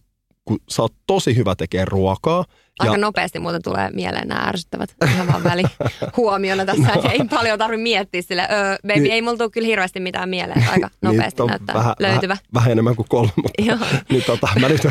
kun 0.45 0.59
sä 0.69 0.81
oot 0.81 0.93
tosi 1.07 1.35
hyvä 1.35 1.55
tekee 1.55 1.85
ruokaa. 1.85 2.45
Aika 2.79 2.97
nopeasti 2.97 3.39
muuten 3.39 3.61
tulee 3.63 3.89
mieleen 3.93 4.27
nämä 4.27 4.41
ärsyttävät 4.47 4.95
ihan 5.13 5.27
vaan 5.27 5.43
väli 5.43 5.63
huomiona 6.17 6.65
tässä, 6.65 6.93
että 6.95 7.09
ei 7.09 7.19
paljon 7.39 7.59
tarvitse 7.59 7.83
miettiä 7.83 8.21
sille, 8.21 8.47
öö, 8.51 8.75
baby, 8.87 8.99
Niin. 8.99 9.11
ei 9.11 9.21
mulla 9.21 9.37
tule 9.37 9.49
kyllä 9.49 9.67
hirveästi 9.67 9.99
mitään 9.99 10.29
mieleen, 10.29 10.59
aika 10.71 10.87
Niitä 10.87 10.97
nopeasti 11.01 11.41
on 11.41 11.47
näyttää 11.47 11.75
vähän, 11.75 11.93
löytyvä. 11.99 12.33
Vähän, 12.33 12.45
vähän 12.53 12.71
enemmän 12.71 12.95
kuin 12.95 13.05
kolme, 13.09 13.31
mutta 13.35 13.63
Joo. 13.63 13.77
niin 14.09 14.23
tota, 14.23 14.47
mä 14.59 14.69
nyt 14.69 14.81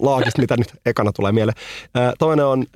laakista, 0.00 0.40
mitä 0.40 0.56
nyt 0.56 0.68
ekana 0.86 1.12
tulee 1.12 1.32
mieleen. 1.32 1.56
Toinen 2.18 2.46
on, 2.46 2.66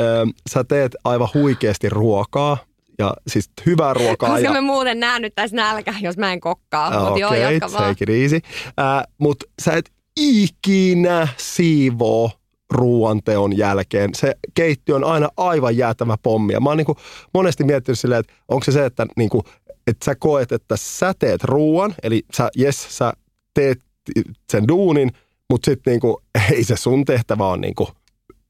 sä 0.51 0.65
teet 0.65 0.93
aivan 1.05 1.29
huikeasti 1.35 1.89
ruokaa, 1.89 2.57
ja 2.99 3.15
siis 3.29 3.51
hyvää 3.67 3.95
ruokaa. 3.95 4.29
Koska 4.31 4.45
ja, 4.45 4.53
me 4.53 4.61
muuten 4.61 5.01
näännyttäisi 5.01 5.57
nälkä, 5.57 5.95
jos 6.01 6.17
mä 6.17 6.33
en 6.33 6.41
kokkaa. 6.41 7.09
Okei, 7.11 7.21
joo, 7.21 7.35
jatka 7.35 7.73
vaan. 7.73 7.95
take 7.95 8.05
it 8.15 8.23
easy. 8.23 8.41
Ää, 8.77 9.05
Mutta 9.19 9.47
sä 9.63 9.73
et 9.73 9.91
ikinä 10.21 11.29
siivoo 11.37 12.31
ruoanteon 12.75 13.59
jälkeen. 13.59 14.11
Se 14.15 14.35
keittiö 14.55 14.95
on 14.95 15.05
aina 15.05 15.29
aivan 15.37 15.77
jäätävä 15.77 16.17
pommi. 16.23 16.53
Ja 16.53 16.61
mä 16.61 16.71
oon 16.71 16.77
niinku 16.77 16.97
monesti 17.35 17.65
miettinyt 17.65 17.99
silleen, 17.99 18.21
että 18.21 18.33
onko 18.49 18.65
se 18.65 18.73
se, 18.73 18.87
että 18.87 19.07
niinku, 19.17 19.43
että 19.87 20.05
sä 20.05 20.15
koet, 20.15 20.53
että 20.53 20.77
sä 20.77 21.15
teet 21.19 21.45
ruoan, 21.45 21.95
eli 22.03 22.23
sä, 22.37 22.51
yes, 22.61 22.99
sä 22.99 23.13
teet 23.55 23.81
sen 24.53 24.69
duunin, 24.69 25.11
mutta 25.51 25.71
sitten 25.71 25.91
niinku, 25.91 26.23
ei 26.53 26.65
se 26.65 26.77
sun 26.77 27.05
tehtävä 27.05 27.47
on 27.49 27.61
niinku, 27.61 27.89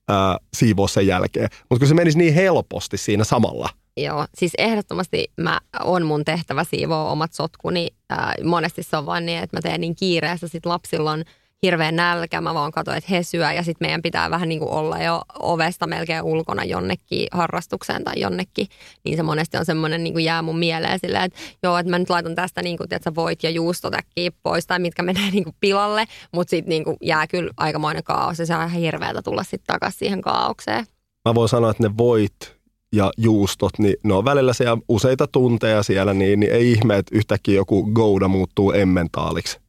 ää, 0.08 0.38
siivoa 0.56 0.88
sen 0.88 1.06
jälkeen. 1.06 1.48
Mutta 1.70 1.80
kun 1.80 1.88
se 1.88 1.94
menisi 1.94 2.18
niin 2.18 2.34
helposti 2.34 2.96
siinä 2.96 3.24
samalla. 3.24 3.68
Joo, 3.96 4.26
siis 4.34 4.52
ehdottomasti 4.58 5.32
mä 5.36 5.60
on 5.84 6.06
mun 6.06 6.24
tehtävä 6.24 6.64
siivoa 6.64 7.10
omat 7.10 7.32
sotkuni. 7.32 7.88
Ää, 8.10 8.34
monesti 8.44 8.82
se 8.82 8.96
on 8.96 9.06
vaan 9.06 9.26
niin, 9.26 9.38
että 9.38 9.56
mä 9.56 9.60
teen 9.60 9.80
niin 9.80 9.96
kiireessä, 9.96 10.48
sit 10.48 10.66
lapsilla 10.66 11.12
on 11.12 11.24
hirveä 11.64 11.92
nälkä, 11.92 12.40
mä 12.40 12.54
vaan 12.54 12.72
katsoin, 12.72 12.98
että 12.98 13.10
he 13.10 13.22
syö 13.22 13.52
ja 13.52 13.62
sitten 13.62 13.86
meidän 13.86 14.02
pitää 14.02 14.30
vähän 14.30 14.48
niin 14.48 14.58
kuin 14.58 14.70
olla 14.70 14.98
jo 14.98 15.22
ovesta 15.40 15.86
melkein 15.86 16.22
ulkona 16.22 16.64
jonnekin 16.64 17.28
harrastukseen 17.32 18.04
tai 18.04 18.14
jonnekin, 18.16 18.66
niin 19.04 19.16
se 19.16 19.22
monesti 19.22 19.56
on 19.56 19.64
semmoinen 19.64 20.04
niin 20.04 20.14
kuin 20.14 20.24
jää 20.24 20.42
mun 20.42 20.58
mieleen 20.58 20.98
silleen, 20.98 21.24
että 21.24 21.38
joo, 21.62 21.78
että 21.78 21.90
mä 21.90 21.98
nyt 21.98 22.10
laitan 22.10 22.34
tästä 22.34 22.62
niin 22.62 22.76
kuin, 22.76 22.88
tiedätkö, 22.88 23.12
voit 23.14 23.42
ja 23.42 23.50
juustotäkkiä 23.50 24.30
pois 24.42 24.66
tai 24.66 24.78
mitkä 24.78 25.02
menee 25.02 25.30
niin 25.32 25.44
kuin 25.44 25.56
pilalle, 25.60 26.04
mutta 26.32 26.50
sitten 26.50 26.68
niin 26.68 26.84
kuin 26.84 26.96
jää 27.02 27.26
kyllä 27.26 27.50
aikamoinen 27.56 28.04
kaos 28.04 28.38
ja 28.38 28.46
se 28.46 28.54
on 28.54 28.60
ihan 28.60 28.80
hirveätä 28.80 29.22
tulla 29.22 29.42
sitten 29.42 29.66
takaisin 29.66 29.98
siihen 29.98 30.20
kaaukseen. 30.20 30.86
mä 31.24 31.34
voin 31.34 31.48
sanoa, 31.48 31.70
että 31.70 31.82
ne 31.82 31.90
voit 31.98 32.56
ja 32.92 33.10
juustot, 33.18 33.78
niin 33.78 33.96
ne 34.04 34.14
on 34.14 34.24
välillä 34.24 34.52
siellä 34.52 34.78
useita 34.88 35.26
tunteja 35.26 35.82
siellä, 35.82 36.14
niin, 36.14 36.40
niin 36.40 36.52
ei 36.52 36.72
ihme, 36.72 36.96
että 36.96 37.16
yhtäkkiä 37.16 37.54
joku 37.54 37.92
Gouda 37.92 38.28
muuttuu 38.28 38.72
emmentaaliksi. 38.72 39.60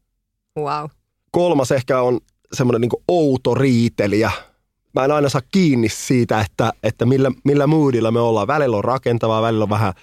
Wow. 0.60 0.86
Kolmas 1.36 1.72
ehkä 1.72 2.02
on 2.02 2.20
semmoinen 2.54 2.82
niin 2.82 3.04
outo 3.08 3.56
riitelijä. 3.56 4.32
Mä 4.94 5.06
en 5.06 5.12
aina 5.12 5.30
saa 5.30 5.42
kiinni 5.52 5.90
siitä, 5.90 6.42
että, 6.42 6.74
että 6.84 7.06
millä, 7.06 7.32
millä 7.44 7.68
moodilla 7.68 8.12
me 8.12 8.20
ollaan. 8.20 8.48
Välillä 8.48 8.78
on 8.78 8.84
rakentavaa, 8.84 9.42
välillä 9.42 9.64
on 9.64 9.70
vähän 9.70 9.94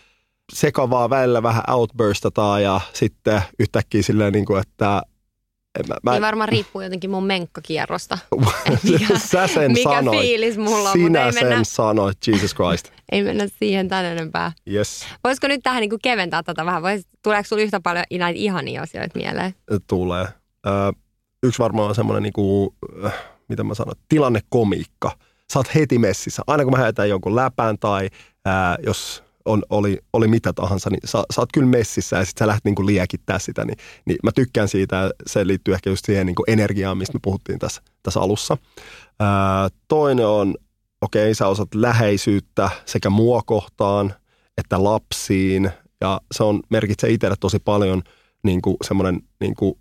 sekavaa, 0.53 1.11
välillä 1.11 1.43
vähän 1.43 1.63
outburstataan 1.71 2.63
ja 2.63 2.81
sitten 2.93 3.43
yhtäkkiä 3.59 4.03
silleen, 4.03 4.33
niin 4.33 4.45
kuin, 4.45 4.61
että 4.61 5.03
mä, 5.89 5.95
mä, 6.03 6.13
Niin 6.13 6.23
varmaan 6.23 6.49
riippuu 6.49 6.83
jotenkin 6.83 7.11
mun 7.11 7.25
menkkakierrosta. 7.25 8.19
mikä- 8.93 9.19
Sä 9.19 9.47
sen 9.47 9.73
mikä 9.73 9.91
sanoit. 9.91 10.21
fiilis 10.21 10.59
mulla 10.59 10.89
on, 10.91 10.93
Sinä 10.93 11.09
mutta 11.09 11.27
ei 11.27 11.33
sen 11.33 11.49
mennä, 11.49 11.65
sanoit, 11.65 12.19
Jesus 12.27 12.55
Christ. 12.55 12.93
ei 13.13 13.23
mennä 13.23 13.47
siihen 13.59 13.89
tän 13.89 14.05
enempää. 14.05 14.53
Yes, 14.73 15.05
Voisiko 15.25 15.49
nyt 15.49 15.61
tähän 15.63 15.81
niin 15.81 15.91
keventää 16.03 16.43
tätä 16.43 16.67
vähän? 16.67 16.83
Vois, 16.83 17.07
tuleeko 17.23 17.49
sinulla 17.49 17.65
yhtä 17.65 17.81
paljon 17.81 18.05
näitä 18.19 18.39
ihania 18.39 18.83
asioita 18.83 19.19
mieleen? 19.19 19.55
tulee. 19.89 20.27
Ö, 20.67 20.71
yksi 21.43 21.59
varmaan 21.59 21.89
on 21.89 21.95
semmoinen, 21.95 22.23
niin 22.23 22.33
kuin, 22.33 22.71
äh, 23.05 23.15
mitä 23.49 23.65
mä 23.65 23.75
sanon, 23.75 23.95
tilannekomiikka. 24.09 25.11
Sä 25.53 25.59
oot 25.59 25.75
heti 25.75 25.99
messissä. 25.99 26.43
Aina 26.47 26.65
kun 26.65 26.73
mä 26.73 26.79
heitän 26.79 27.09
jonkun 27.09 27.37
läpään 27.37 27.79
tai 27.79 28.09
ää, 28.45 28.77
jos 28.87 29.25
on, 29.45 29.63
oli, 29.71 29.99
oli 30.13 30.29
mitä 30.29 30.53
tahansa, 30.53 30.91
niin 30.91 31.01
sä, 31.05 31.25
sä 31.35 31.41
oot 31.41 31.53
kyllä 31.55 31.67
messissä 31.67 32.17
ja 32.17 32.25
sit 32.25 32.39
sä 32.39 32.47
lähdet 32.47 32.65
niin 32.65 32.75
kuin 32.75 32.87
liekittää 32.87 33.39
sitä. 33.39 33.65
Niin, 33.65 33.77
niin 34.05 34.17
mä 34.23 34.31
tykkään 34.35 34.69
siitä 34.69 35.11
se 35.27 35.47
liittyy 35.47 35.75
ehkä 35.75 35.91
just 35.91 36.05
siihen 36.05 36.27
niin 36.27 36.35
kuin 36.35 36.51
energiaan, 36.51 36.99
mistä 36.99 37.15
me 37.15 37.21
puhuttiin 37.23 37.59
tässä, 37.59 37.83
tässä 38.03 38.21
alussa. 38.21 38.57
Ää, 39.21 39.69
toinen 39.89 40.27
on, 40.27 40.55
okei, 41.01 41.25
okay, 41.25 41.35
sä 41.35 41.49
osat 41.49 41.75
läheisyyttä 41.75 42.71
sekä 42.87 43.11
mua 43.11 43.43
kohtaan 43.47 44.15
että 44.59 44.85
lapsiin 44.85 45.71
ja 46.01 46.21
se 46.33 46.43
on, 46.43 46.61
merkitsee 46.71 47.11
itselle 47.11 47.37
tosi 47.41 47.59
paljon 47.59 48.03
niin 48.43 48.63
kuin 48.63 48.77
semmoinen 48.85 49.21
niin 49.41 49.55
kuin, 49.55 49.75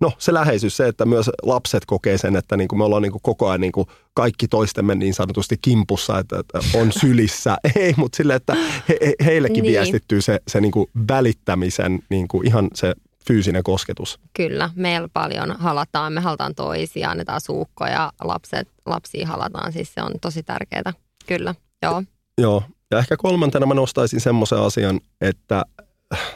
no 0.00 0.12
se 0.18 0.34
läheisyys, 0.34 0.76
se, 0.76 0.88
että 0.88 1.04
myös 1.04 1.30
lapset 1.42 1.84
kokee 1.86 2.18
sen, 2.18 2.36
että 2.36 2.56
niin 2.56 2.68
kuin 2.68 2.78
me 2.78 2.84
ollaan 2.84 3.02
niin 3.02 3.12
kuin 3.12 3.22
koko 3.22 3.48
ajan 3.48 3.60
niin 3.60 3.72
kuin 3.72 3.86
kaikki 4.14 4.48
toistemme 4.48 4.94
niin 4.94 5.14
sanotusti 5.14 5.56
kimpussa, 5.62 6.18
että, 6.18 6.38
että 6.38 6.58
on 6.74 6.92
sylissä. 7.00 7.56
Ei, 7.76 7.94
mutta 7.96 8.16
sille, 8.16 8.34
että 8.34 8.56
he, 8.88 8.98
he, 9.06 9.14
heillekin 9.24 9.62
Niin. 9.62 9.72
viestittyy 9.72 10.20
se, 10.20 10.40
se 10.48 10.60
niin 10.60 10.72
kuin 10.72 10.86
välittämisen 11.08 11.98
niin 12.08 12.28
kuin 12.28 12.46
ihan 12.46 12.68
se 12.74 12.94
fyysinen 13.26 13.62
kosketus. 13.62 14.20
Kyllä, 14.36 14.70
meillä 14.74 15.08
paljon 15.12 15.56
halataan, 15.58 16.12
me 16.12 16.20
halataan 16.20 16.54
toisia, 16.54 17.10
annetaan 17.10 17.40
suukkoja, 17.40 18.12
lapset, 18.24 18.68
lapsia 18.86 19.26
halataan, 19.26 19.72
siis 19.72 19.94
se 19.94 20.02
on 20.02 20.12
tosi 20.20 20.42
tärkeää. 20.42 20.92
Kyllä, 21.26 21.54
joo. 21.82 22.02
Joo, 22.38 22.62
ja 22.90 22.98
ehkä 22.98 23.16
kolmantena 23.16 23.66
mä 23.66 23.74
nostaisin 23.74 24.20
semmoisen 24.20 24.58
asian, 24.58 25.00
että 25.20 25.62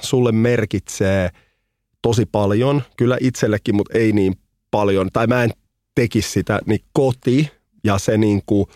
sulle 0.00 0.32
merkitsee 0.32 1.30
tosi 2.02 2.26
paljon, 2.26 2.82
kyllä 2.96 3.16
itsellekin, 3.20 3.74
mutta 3.76 3.98
ei 3.98 4.12
niin 4.12 4.34
paljon, 4.70 5.08
tai 5.12 5.26
mä 5.26 5.44
en 5.44 5.50
tekisi 5.94 6.30
sitä, 6.30 6.60
niin 6.66 6.80
koti 6.92 7.50
ja 7.84 7.98
se 7.98 8.18
niin 8.18 8.42
kuin, 8.46 8.66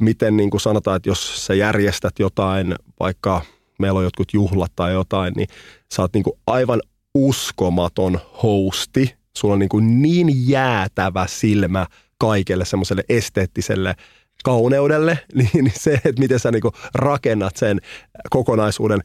miten 0.00 0.36
niin 0.36 0.50
kuin 0.50 0.60
sanotaan, 0.60 0.96
että 0.96 1.08
jos 1.08 1.46
sä 1.46 1.54
järjestät 1.54 2.18
jotain, 2.18 2.74
vaikka 3.00 3.42
meillä 3.78 3.98
on 3.98 4.04
jotkut 4.04 4.34
juhlat 4.34 4.72
tai 4.76 4.92
jotain, 4.92 5.34
niin 5.36 5.48
sä 5.94 6.02
oot 6.02 6.14
niin 6.14 6.24
kuin 6.24 6.38
aivan 6.46 6.80
uskomaton 7.14 8.20
hosti. 8.42 9.14
Sulla 9.36 9.54
on 9.54 9.58
niin, 9.58 9.68
kuin 9.68 10.02
niin 10.02 10.48
jäätävä 10.48 11.26
silmä 11.28 11.86
kaikelle 12.18 12.64
semmoiselle 12.64 13.04
esteettiselle 13.08 13.94
kauneudelle, 14.44 15.18
niin 15.34 15.72
se, 15.74 15.94
että 15.94 16.20
miten 16.20 16.40
sä 16.40 16.50
niin 16.50 16.62
kuin 16.62 16.74
rakennat 16.94 17.56
sen 17.56 17.80
kokonaisuuden 18.30 19.00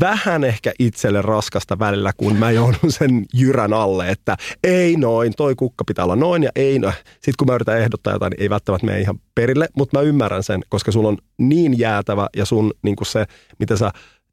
vähän 0.00 0.44
ehkä 0.44 0.72
itselle 0.78 1.22
raskasta 1.22 1.78
välillä, 1.78 2.12
kun 2.16 2.36
mä 2.36 2.50
joudun 2.50 2.92
sen 2.92 3.24
jyrän 3.34 3.72
alle, 3.72 4.10
että 4.10 4.36
ei 4.64 4.96
noin, 4.96 5.32
toi 5.36 5.54
kukka 5.54 5.84
pitää 5.84 6.04
olla 6.04 6.16
noin 6.16 6.42
ja 6.42 6.50
ei 6.56 6.78
noin. 6.78 6.94
Sitten 7.12 7.34
kun 7.38 7.46
mä 7.46 7.54
yritän 7.54 7.78
ehdottaa 7.78 8.12
jotain, 8.12 8.30
niin 8.30 8.42
ei 8.42 8.50
välttämättä 8.50 8.86
mene 8.86 9.00
ihan 9.00 9.20
perille, 9.34 9.68
mutta 9.76 9.98
mä 9.98 10.02
ymmärrän 10.02 10.42
sen, 10.42 10.62
koska 10.68 10.92
sulla 10.92 11.08
on 11.08 11.18
niin 11.38 11.78
jäätävä 11.78 12.28
ja 12.36 12.44
sun 12.44 12.72
niin 12.82 12.96
kuin 12.96 13.06
se, 13.06 13.26
mitä 13.58 13.76
sä 13.76 13.90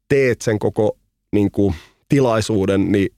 teet 0.08 0.40
sen 0.40 0.58
koko 0.58 0.98
niin 1.32 1.50
kuin, 1.50 1.74
tilaisuuden, 2.08 2.92
niin 2.92 3.08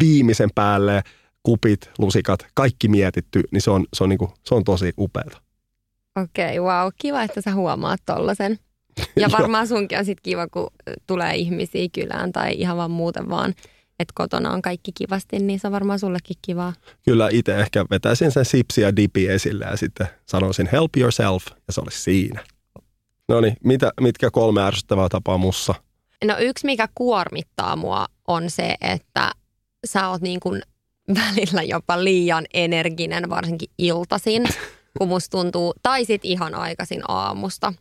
viimeisen 0.00 0.50
päälle 0.54 1.02
kupit, 1.42 1.90
lusikat, 1.98 2.46
kaikki 2.54 2.88
mietitty, 2.88 3.42
niin 3.50 3.62
se 3.62 3.70
on, 3.70 3.86
se 3.92 4.04
on, 4.04 4.10
niin 4.10 4.18
kuin, 4.18 4.30
se 4.44 4.54
on 4.54 4.64
tosi 4.64 4.92
upeata. 4.98 5.42
Okei, 6.22 6.58
okay, 6.58 6.74
wow, 6.74 6.88
kiva, 7.00 7.22
että 7.22 7.40
sä 7.40 7.54
huomaat 7.54 8.00
tollasen. 8.06 8.58
Ja 9.20 9.28
varmaan 9.32 9.68
sunkin 9.68 9.98
on 9.98 10.04
sit 10.04 10.20
kiva, 10.20 10.46
kun 10.46 10.70
tulee 11.06 11.34
ihmisiä 11.34 11.86
kylään 11.92 12.32
tai 12.32 12.54
ihan 12.54 12.76
vaan 12.76 12.90
muuten 12.90 13.28
vaan, 13.28 13.54
että 14.00 14.12
kotona 14.14 14.50
on 14.50 14.62
kaikki 14.62 14.92
kivasti, 14.92 15.38
niin 15.38 15.60
se 15.60 15.66
on 15.66 15.72
varmaan 15.72 15.98
sullekin 15.98 16.36
kivaa. 16.42 16.72
Kyllä 17.04 17.28
itse 17.32 17.56
ehkä 17.56 17.84
vetäisin 17.90 18.30
sen 18.32 18.44
sipsi 18.44 18.80
ja 18.80 18.96
dipi 18.96 19.28
esille 19.28 19.64
ja 19.64 19.76
sitten 19.76 20.06
sanoisin 20.26 20.68
help 20.72 20.96
yourself 20.96 21.46
ja 21.66 21.72
se 21.72 21.80
olisi 21.80 22.02
siinä. 22.02 22.44
No 23.28 23.40
niin, 23.40 23.56
mitkä 24.00 24.30
kolme 24.30 24.62
ärsyttävää 24.62 25.08
tapaa 25.08 25.38
mussa? 25.38 25.74
No 26.24 26.36
yksi, 26.38 26.66
mikä 26.66 26.88
kuormittaa 26.94 27.76
mua, 27.76 28.06
on 28.28 28.50
se, 28.50 28.74
että 28.80 29.30
sä 29.86 30.08
oot 30.08 30.22
niin 30.22 30.40
kuin 30.40 30.62
välillä 31.14 31.62
jopa 31.62 32.04
liian 32.04 32.44
energinen, 32.54 33.30
varsinkin 33.30 33.70
iltasin, 33.78 34.44
kun 34.98 35.08
musta 35.08 35.38
tuntuu, 35.38 35.74
tai 35.82 36.04
sit 36.04 36.24
ihan 36.24 36.54
aikaisin 36.54 37.02
aamusta. 37.08 37.72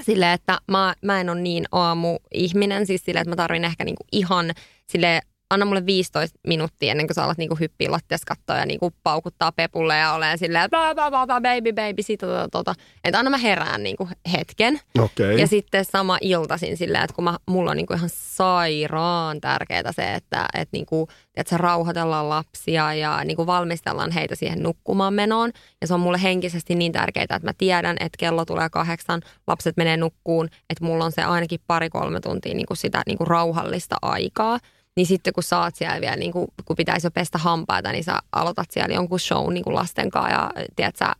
Silleen, 0.00 0.32
että 0.32 0.58
mä, 0.70 0.94
mä 1.04 1.20
en 1.20 1.30
ole 1.30 1.40
niin 1.40 1.64
aamuihminen, 1.72 2.86
siis 2.86 3.04
silleen, 3.04 3.22
että 3.22 3.30
mä 3.30 3.36
tarvin 3.36 3.64
ehkä 3.64 3.84
niinku 3.84 4.04
ihan 4.12 4.50
sille 4.86 5.20
anna 5.50 5.66
mulle 5.66 5.86
15 5.86 6.38
minuuttia 6.46 6.90
ennen 6.90 7.06
kuin 7.06 7.14
sä 7.14 7.24
alat 7.24 7.38
niinku 7.38 7.56
hyppiä 7.60 7.90
lattias 7.90 8.24
kattoa 8.24 8.56
ja 8.56 8.66
niinku 8.66 8.92
paukuttaa 9.02 9.52
pepulle 9.52 9.96
ja 9.96 10.12
olen 10.12 10.38
silleen 10.38 10.70
bla, 10.70 10.94
bla, 10.94 11.10
bla, 11.10 11.26
bla, 11.26 11.40
baby, 11.40 11.72
baby, 11.72 12.02
sitä, 12.02 12.26
tota, 12.26 12.48
tota. 12.50 12.74
Että 13.04 13.18
anna 13.18 13.30
mä 13.30 13.38
herään 13.38 13.82
niinku 13.82 14.08
hetken. 14.32 14.80
Okei. 14.98 15.40
Ja 15.40 15.46
sitten 15.46 15.84
sama 15.84 16.18
iltasin 16.20 16.76
silleen, 16.76 17.04
että 17.04 17.14
kun 17.14 17.24
mä, 17.24 17.36
mulla 17.46 17.70
on 17.70 17.76
niinku 17.76 17.94
ihan 17.94 18.10
sairaan 18.12 19.40
tärkeää 19.40 19.92
se, 19.92 20.14
että 20.14 20.46
et 20.54 20.68
niinku, 20.72 21.08
että 21.36 21.50
se 21.50 21.56
rauhoitellaan 21.56 22.28
lapsia 22.28 22.94
ja 22.94 23.24
niinku 23.24 23.46
valmistellaan 23.46 24.10
heitä 24.10 24.34
siihen 24.34 24.62
nukkumaan 24.62 25.14
menoon. 25.14 25.50
Ja 25.80 25.86
se 25.86 25.94
on 25.94 26.00
mulle 26.00 26.22
henkisesti 26.22 26.74
niin 26.74 26.92
tärkeää, 26.92 27.22
että 27.22 27.48
mä 27.48 27.52
tiedän, 27.58 27.96
että 28.00 28.16
kello 28.18 28.44
tulee 28.44 28.68
kahdeksan, 28.70 29.22
lapset 29.46 29.76
menee 29.76 29.96
nukkuun, 29.96 30.48
että 30.70 30.84
mulla 30.84 31.04
on 31.04 31.12
se 31.12 31.22
ainakin 31.22 31.60
pari-kolme 31.66 32.20
tuntia 32.20 32.54
niinku 32.54 32.74
sitä 32.74 33.02
niinku 33.06 33.24
rauhallista 33.24 33.96
aikaa. 34.02 34.58
Niin 34.98 35.06
sitten 35.06 35.32
kun 35.32 35.44
oot 35.58 35.74
siellä 35.74 36.00
vielä, 36.00 36.16
niin 36.16 36.32
kun, 36.32 36.48
kun 36.64 36.76
pitäisi 36.76 37.06
jo 37.06 37.10
pestä 37.10 37.38
hampaita, 37.38 37.92
niin 37.92 38.04
sä 38.04 38.18
aloitat 38.32 38.70
siellä 38.70 38.94
jonkun 38.94 39.20
show 39.20 39.52
niin 39.52 39.74
lasten 39.74 40.10
kanssa 40.10 40.32
ja 40.32 40.50
tiedät, 40.76 40.96
sä 40.96 41.12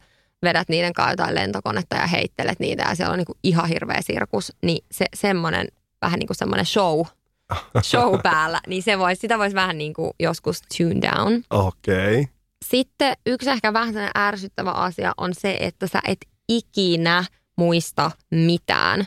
vedät 0.42 0.68
niiden 0.68 0.92
kanssa 0.92 1.12
jotain 1.12 1.34
lentokonetta 1.34 1.96
ja 1.96 2.06
heittelet 2.06 2.60
niitä 2.60 2.82
ja 2.88 2.94
siellä 2.94 3.12
on 3.12 3.18
niin 3.18 3.26
kuin 3.26 3.38
ihan 3.42 3.68
hirveä 3.68 4.00
sirkus. 4.00 4.52
Niin 4.62 4.84
se 4.92 5.06
semmoinen 5.14 5.68
vähän 6.02 6.18
niin 6.18 6.26
kuin 6.26 6.36
semmoinen 6.36 6.66
show, 6.66 7.00
show 7.90 8.20
päällä, 8.22 8.60
niin 8.66 8.82
se 8.82 8.98
vois, 8.98 9.20
sitä 9.20 9.38
voisi 9.38 9.54
vähän 9.54 9.78
niin 9.78 9.94
kuin 9.94 10.10
joskus 10.20 10.62
tune 10.76 11.00
down. 11.00 11.42
Okei. 11.50 12.28
Sitten 12.64 13.16
yksi 13.26 13.50
ehkä 13.50 13.72
vähän 13.72 14.10
ärsyttävä 14.18 14.70
asia 14.70 15.12
on 15.16 15.34
se, 15.34 15.56
että 15.60 15.86
sä 15.86 16.00
et 16.08 16.18
ikinä 16.48 17.24
muista 17.56 18.10
mitään. 18.30 19.06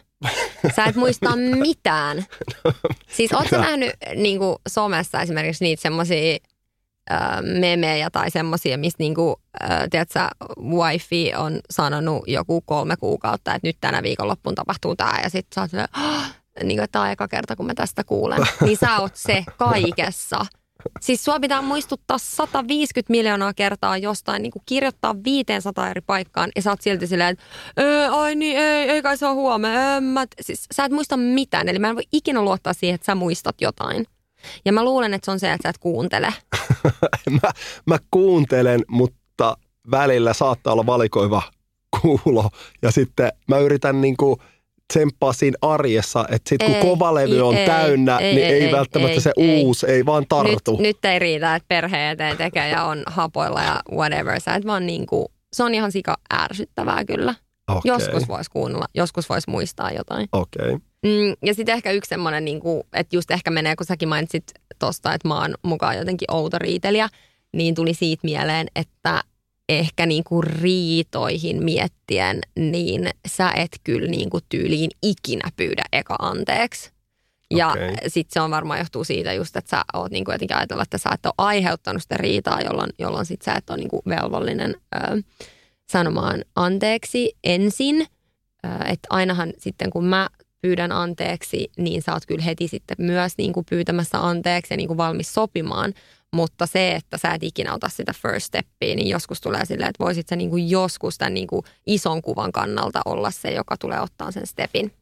Sä 0.76 0.86
et 0.86 0.96
muista 0.96 1.36
mitään. 1.36 2.26
Siis 3.18 3.34
ootko 3.34 3.58
nähnyt 3.58 3.92
niin 4.16 4.40
kuin 4.40 4.56
somessa 4.68 5.22
esimerkiksi 5.22 5.64
niitä 5.64 5.82
semmoisia 5.82 6.38
memejä 7.60 8.10
tai 8.10 8.32
semmoisia, 8.32 8.78
missä 8.78 8.96
niinku, 9.00 9.42
tiedätkö, 9.90 10.20
wifi 10.60 11.36
on 11.36 11.60
sanonut 11.70 12.24
joku 12.28 12.62
kolme 12.62 12.96
kuukautta, 12.98 13.56
että 13.56 13.68
nyt 13.68 13.78
tänä 13.82 14.04
viikonloppuun 14.04 14.56
tapahtuu 14.56 14.96
tämä 14.96 15.20
ja 15.24 15.30
sitten 15.30 15.56
sä 15.56 15.62
oot 15.62 15.90
niin 16.64 16.78
kuin, 16.78 16.90
tämä 16.92 17.06
on 17.06 17.12
eka 17.12 17.28
kerta, 17.28 17.56
kun 17.56 17.66
mä 17.66 17.74
tästä 17.74 18.04
kuulen. 18.04 18.40
Niin 18.62 18.78
sä 18.78 18.98
oot 19.00 19.16
se 19.16 19.44
kaikessa. 19.58 20.46
Siis 21.02 21.24
sua 21.24 21.40
pitää 21.40 21.62
muistuttaa 21.62 22.18
150 22.18 23.12
miljoonaa 23.12 23.54
kertaa 23.54 23.98
jostain, 23.98 24.42
niin 24.42 24.52
kuin 24.52 24.64
kirjoittaa 24.66 25.16
500 25.24 25.90
eri 25.90 26.02
paikkaan 26.02 26.52
ja 26.56 26.62
sä 26.62 26.70
oot 26.70 26.82
silti 26.82 27.08
silleen, 27.08 27.30
että 27.30 27.44
ai 28.12 28.36
niin, 28.36 28.58
ei, 28.58 28.90
ei 28.90 29.02
kai 29.02 29.18
se 29.18 29.26
ole 29.26 29.34
huomenna. 29.34 30.26
Siis, 30.42 30.68
sä 30.74 30.86
et 30.86 30.92
muista 30.92 31.18
mitään, 31.18 31.70
eli 31.70 31.80
mä 31.80 31.90
en 31.90 31.96
voi 31.96 32.08
ikinä 32.12 32.42
luottaa 32.42 32.74
siihen, 32.74 32.96
että 32.96 33.06
sä 33.06 33.16
muistat 33.16 33.62
jotain. 33.62 34.06
Ja 34.66 34.74
mä 34.74 34.84
luulen, 34.84 35.14
että 35.14 35.26
se 35.26 35.32
on 35.32 35.40
se, 35.40 35.52
että 35.52 35.66
sä 35.66 35.70
et 35.70 35.78
kuuntele. 35.78 36.34
mä, 37.44 37.52
mä 37.86 37.98
kuuntelen, 38.12 38.84
mutta 38.88 39.58
välillä 39.92 40.34
saattaa 40.34 40.74
olla 40.74 40.86
valikoiva 40.86 41.42
kuulo. 42.02 42.50
Ja 42.82 42.92
sitten 42.92 43.32
mä 43.48 43.58
yritän 43.58 44.02
niinku 44.02 44.42
tsemppaa 44.92 45.34
siinä 45.34 45.58
arjessa, 45.62 46.26
että 46.30 46.50
sitten 46.50 46.68
kun 46.68 46.76
Ei, 46.76 46.82
kova 46.82 47.14
levy 47.14 47.36
ei, 47.36 47.42
on 47.42 47.56
ei, 47.56 47.66
täynnä, 47.66 48.18
ei, 48.18 48.36
niin 48.36 48.48
ei, 48.48 48.64
ei, 48.64 48.72
välttämättä 48.72 49.14
ei, 49.14 49.22
se 49.22 49.32
ei. 49.38 49.64
uusi 49.64 49.86
ei 49.86 50.06
vaan 50.06 50.26
tartu. 50.30 50.72
Nyt, 50.72 50.80
nyt 50.80 51.06
ei 51.06 51.20
riitä, 51.20 51.56
että 51.56 51.68
perhe 51.68 52.10
eteen 52.12 52.38
tekee 52.38 52.70
ja 52.70 52.84
on 52.84 53.04
hapoilla 53.06 53.64
ja 53.64 53.82
whatever. 53.92 54.40
Sä 54.40 54.56
et 54.56 54.66
vaan 54.66 54.88
niinku, 54.88 55.32
se 55.54 55.64
on 55.64 55.74
ihan 55.74 55.92
sika 55.92 56.18
ärsyttävää 56.34 57.06
kyllä. 57.06 57.36
Okei. 57.68 57.92
Joskus 57.92 58.28
voisi 58.28 58.52
kuunnella, 58.52 58.86
joskus 58.96 59.30
voisi 59.30 59.50
muistaa 59.50 59.92
jotain. 59.92 60.28
Okei. 60.32 60.66
Okay. 60.66 60.80
Mm, 61.06 61.36
ja 61.46 61.54
sitten 61.54 61.76
ehkä 61.76 61.92
yksi 61.92 62.10
semmoinen, 62.10 62.46
niin 62.46 62.60
kuin, 62.60 62.84
että 62.94 63.16
just 63.16 63.32
ehkä 63.32 63.52
menee, 63.52 63.76
kun 63.76 63.86
säkin 63.86 64.10
mainitsit 64.10 64.44
tosta, 64.80 65.14
että 65.14 65.28
mä 65.28 65.42
oon 65.42 65.54
mukaan 65.64 65.98
jotenkin 65.98 66.32
outo 66.32 66.60
riitelijä, 66.60 67.10
niin 67.54 67.76
tuli 67.76 67.94
siitä 67.94 68.22
mieleen, 68.24 68.68
että 68.76 69.24
ehkä 69.80 70.06
niin 70.06 70.24
kuin 70.24 70.44
riitoihin 70.44 71.64
miettien, 71.64 72.40
niin 72.56 73.10
sä 73.28 73.52
et 73.52 73.72
kyllä 73.84 74.08
niin 74.08 74.30
kuin 74.30 74.44
tyyliin 74.50 74.90
ikinä 75.04 75.50
pyydä 75.58 75.84
eka 75.94 76.16
anteeksi. 76.20 76.92
Ja 77.52 77.70
Okei. 77.70 77.96
sitten 78.08 78.34
se 78.34 78.42
on 78.42 78.52
varmaan 78.52 78.80
johtuu 78.80 79.04
siitä 79.04 79.34
just, 79.34 79.56
että 79.56 79.70
sä 79.70 79.84
oot 79.94 80.12
niin 80.12 80.26
kuin 80.26 80.34
jotenkin 80.34 80.58
ajatellut, 80.58 80.84
että 80.84 80.98
sä 80.98 81.10
et 81.14 81.26
ole 81.26 81.34
aiheuttanut 81.38 82.02
sitä 82.02 82.18
riitaa, 82.18 82.62
jolloin, 82.62 82.90
jolloin 83.00 83.26
sit 83.26 83.42
sä 83.42 83.54
et 83.54 83.70
ole 83.70 83.78
niin 83.78 83.90
kuin 83.90 84.02
velvollinen 84.08 84.76
ö, 84.96 85.22
sanomaan 85.92 86.46
anteeksi 86.56 87.34
ensin. 87.44 88.08
Että 88.64 89.08
ainahan 89.10 89.54
sitten 89.58 89.90
kun 89.90 90.06
mä 90.06 90.30
pyydän 90.62 90.92
anteeksi, 90.92 91.72
niin 91.78 92.02
sä 92.02 92.14
oot 92.14 92.26
kyllä 92.26 92.44
heti 92.44 92.68
sitten 92.68 92.98
myös 93.00 93.34
niin 93.38 93.54
kuin 93.54 93.66
pyytämässä 93.70 94.28
anteeksi 94.28 94.74
ja 94.74 94.78
niin 94.78 94.88
kuin 94.88 94.98
valmis 94.98 95.34
sopimaan. 95.34 95.94
Mutta 96.34 96.66
se, 96.66 96.96
että 96.96 97.18
sä 97.18 97.34
et 97.34 97.44
ikinä 97.44 97.74
ota 97.74 97.90
sitä 97.90 98.14
first 98.22 98.46
steppia, 98.46 98.96
niin 98.96 99.08
joskus 99.08 99.42
tulee 99.42 99.66
silleen, 99.66 99.90
että 99.90 100.04
voisit 100.04 100.28
sä 100.28 100.36
niin 100.36 100.50
kuin 100.50 100.70
joskus 100.70 101.18
tämän 101.18 101.34
niin 101.34 101.48
kuin 101.48 101.66
ison 101.88 102.22
kuvan 102.22 102.52
kannalta 102.52 103.02
olla 103.06 103.32
se, 103.32 103.52
joka 103.52 103.78
tulee 103.78 104.00
ottaa 104.00 104.32
sen 104.32 104.48
stepin. 104.48 104.94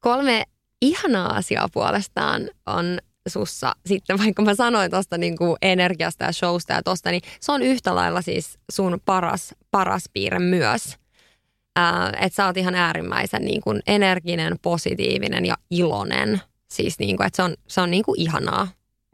Kolme 0.00 0.44
ihanaa 0.82 1.36
asiaa 1.36 1.68
puolestaan 1.72 2.50
on 2.66 2.98
sussa 3.28 3.76
sitten, 3.86 4.18
vaikka 4.18 4.42
mä 4.42 4.54
sanoin 4.54 4.90
tuosta 4.90 5.18
niin 5.18 5.36
kuin 5.38 5.56
energiasta 5.62 6.24
ja 6.24 6.32
showsta 6.32 6.72
ja 6.72 6.82
tosta, 6.82 7.10
niin 7.10 7.22
se 7.40 7.52
on 7.52 7.62
yhtä 7.62 7.94
lailla 7.94 8.22
siis 8.22 8.58
sun 8.72 9.00
paras, 9.04 9.54
paras 9.70 10.04
piirre 10.12 10.38
myös. 10.38 10.96
Ää, 11.76 12.12
että 12.20 12.36
sä 12.36 12.46
oot 12.46 12.56
ihan 12.56 12.74
äärimmäisen 12.74 13.44
niin 13.44 13.60
kuin 13.60 13.82
energinen, 13.86 14.58
positiivinen 14.62 15.46
ja 15.46 15.54
iloinen. 15.70 16.40
Siis 16.70 16.98
niin 16.98 17.16
kuin, 17.16 17.26
että 17.26 17.36
se 17.36 17.42
on, 17.42 17.54
se 17.68 17.80
on 17.80 17.90
niin 17.90 18.04
kuin 18.04 18.20
ihanaa. 18.20 18.68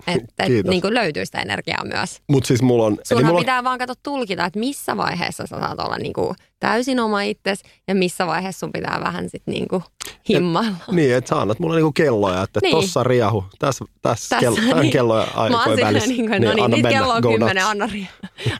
Että 0.07 0.45
et, 0.45 0.47
Kiitos. 0.47 0.71
niin 0.71 0.81
kuin 0.83 0.95
löytyy 0.95 1.27
sitä 1.27 1.39
energiaa 1.41 1.85
myös. 1.85 2.23
Mutta 2.29 2.47
siis 2.47 2.63
mulla 2.63 2.85
on... 2.87 2.99
Sunhan 3.09 3.27
mulla 3.27 3.41
pitää 3.41 3.65
vaan 3.65 3.79
katsoa 3.79 3.97
tulkita, 4.03 4.45
että 4.45 4.59
missä 4.59 4.97
vaiheessa 4.97 5.47
sä 5.47 5.59
saat 5.61 5.81
olla 5.81 5.97
niin 5.97 6.13
kuin 6.13 6.35
täysin 6.61 7.01
oma 7.01 7.23
itsesi 7.23 7.65
ja 7.89 7.95
missä 7.95 8.27
vaiheessa 8.27 8.61
sun 8.61 8.73
pitää 8.73 9.01
vähän 9.05 9.31
sitten 9.31 9.55
niin 9.55 9.69
kuin 9.69 9.83
himmailla. 10.29 10.77
Niin, 10.93 11.15
että 11.15 11.29
sä 11.29 11.41
annat 11.41 11.59
mulle 11.59 11.77
niinku 11.77 11.93
kelloja, 11.93 12.43
että 12.43 12.61
Niin. 12.63 12.77
tossa 12.77 13.05
riahu, 13.05 13.45
tässä, 13.59 13.85
tässä, 14.03 14.37
Tässä, 14.37 14.61
kello, 14.61 14.81
niin. 14.81 14.93
kelloja 14.93 15.27
aikojen 15.35 15.63
silleen, 15.65 15.87
välissä. 15.87 16.09
niin 16.09 16.29
kuin, 16.29 16.43
no 16.43 16.53
niin, 16.55 16.65
anna 16.65 16.77
nyt 16.77 16.83
mennä, 16.83 16.99
kello 17.01 17.15
on 17.15 17.23
kymmenen, 17.23 17.67
anna, 17.67 17.89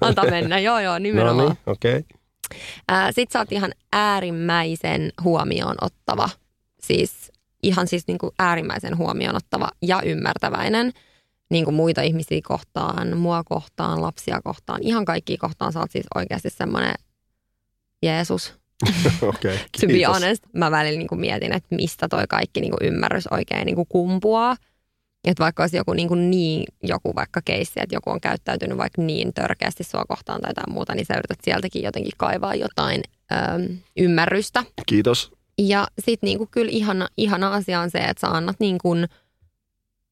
anta 0.01 0.23
mennä. 0.31 0.59
Joo, 0.59 0.81
joo, 0.81 0.93
No 0.93 0.99
nimenomaan. 0.99 1.49
niin, 1.49 1.59
okei. 1.67 1.97
Okay. 2.89 3.13
Sitten 3.13 3.33
sä 3.33 3.39
oot 3.39 3.53
ihan 3.53 3.73
äärimmäisen 3.93 5.13
huomioon 5.25 5.77
ottava. 5.81 6.29
Siis 6.83 7.33
ihan 7.63 7.87
siis 7.87 8.07
niin 8.07 8.19
kuin 8.19 8.31
äärimmäisen 8.39 8.99
huomioon 8.99 9.37
ottava 9.37 9.69
ja 9.83 10.03
ymmärtäväinen 10.03 10.93
niin 11.51 11.65
kuin 11.65 11.75
muita 11.75 12.03
ihmisiä 12.03 12.41
kohtaan, 12.45 13.17
mua 13.17 13.45
kohtaan, 13.45 14.03
lapsia 14.03 14.41
kohtaan, 14.45 14.83
ihan 14.83 15.05
kaikkia 15.05 15.37
kohtaan. 15.41 15.73
Sä 15.73 15.81
oot 15.81 15.91
siis 15.91 16.07
oikeasti 16.15 16.51
semmoinen 16.51 16.95
Jeesus. 18.03 18.55
Okei, 19.23 19.59
To 19.81 19.87
be 19.87 20.05
honest, 20.05 20.43
mä 20.53 20.71
välillä 20.71 20.99
niin 20.99 21.09
kuin 21.09 21.21
mietin, 21.21 21.53
että 21.53 21.75
mistä 21.77 22.09
toi 22.09 22.25
kaikki 22.29 22.61
niin 22.61 22.71
kuin 22.71 22.89
ymmärrys 22.89 23.27
oikein 23.27 23.67
niin 23.67 23.77
kuin 23.77 23.89
kumpuaa. 23.89 24.57
Että 25.25 25.45
vaikka 25.45 25.63
olisi 25.63 25.77
joku 25.77 25.93
niin, 25.93 26.09
kuin 26.09 26.31
niin 26.31 26.65
joku 26.83 27.15
vaikka 27.15 27.41
keissi, 27.45 27.81
että 27.81 27.97
joku 27.97 28.11
on 28.11 28.21
käyttäytynyt 28.21 28.79
vaikka 28.79 29.03
niin 29.03 29.35
törkeästi 29.35 29.85
sua 29.85 30.05
kohtaan 30.09 30.41
tai 30.41 30.51
jotain 30.51 30.73
muuta, 30.73 30.95
niin 30.95 31.07
sä 31.07 31.15
yrität 31.15 31.39
sieltäkin 31.43 31.83
jotenkin 31.83 32.13
kaivaa 32.17 32.55
jotain 32.55 33.03
äm, 33.33 33.79
ymmärrystä. 33.97 34.65
Kiitos. 34.87 35.33
Ja 35.59 35.87
sitten 35.99 36.27
niinku 36.27 36.49
kyllä 36.51 36.71
ihana, 36.71 37.09
ihana 37.17 37.55
asia 37.55 37.81
on 37.81 37.91
se, 37.91 37.99
että 37.99 38.21
sä 38.21 38.29
annat 38.29 38.57
niinku 38.61 38.95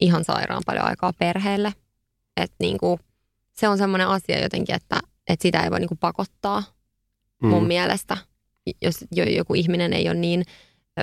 ihan 0.00 0.24
sairaan 0.24 0.62
paljon 0.66 0.84
aikaa 0.84 1.12
perheelle. 1.18 1.74
Että 2.36 2.56
niinku, 2.60 3.00
se 3.52 3.68
on 3.68 3.78
semmoinen 3.78 4.08
asia 4.08 4.42
jotenkin, 4.42 4.74
että, 4.74 5.00
että 5.28 5.42
sitä 5.42 5.60
ei 5.60 5.70
voi 5.70 5.80
niinku 5.80 5.96
pakottaa 6.00 6.62
mm. 7.42 7.48
mun 7.48 7.66
mielestä. 7.66 8.16
Jos 8.82 9.04
jo, 9.12 9.24
joku 9.24 9.54
ihminen 9.54 9.92
ei 9.92 10.08
ole 10.08 10.18
niin 10.18 10.44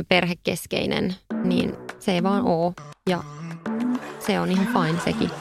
perhekeskeinen, 0.10 1.16
niin 1.44 1.74
se 2.00 2.12
ei 2.12 2.24
vaan 2.24 2.44
oo. 2.46 2.74
Ja 3.10 3.24
se 4.20 4.40
on 4.40 4.52
ihan 4.52 4.68
fine 4.68 5.00
sekin. 5.06 5.32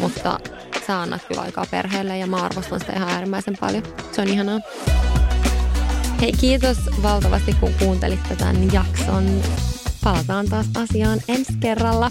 Mutta 0.00 0.40
sä 0.86 1.00
annat 1.00 1.24
kyllä 1.24 1.40
aikaa 1.40 1.66
perheelle 1.70 2.18
ja 2.18 2.26
mä 2.26 2.36
arvostan 2.36 2.80
sitä 2.80 2.92
ihan 2.92 3.08
äärimmäisen 3.08 3.56
paljon. 3.60 3.82
Se 4.12 4.22
on 4.22 4.28
ihanaa. 4.28 4.60
Hei, 6.20 6.32
kiitos 6.32 6.78
valtavasti 7.02 7.52
kun 7.60 7.74
kuuntelitte 7.78 8.36
tämän 8.36 8.72
jakson. 8.72 9.42
Palataan 10.04 10.48
taas 10.48 10.66
asiaan 10.76 11.20
ensi 11.28 11.52
kerralla. 11.60 12.10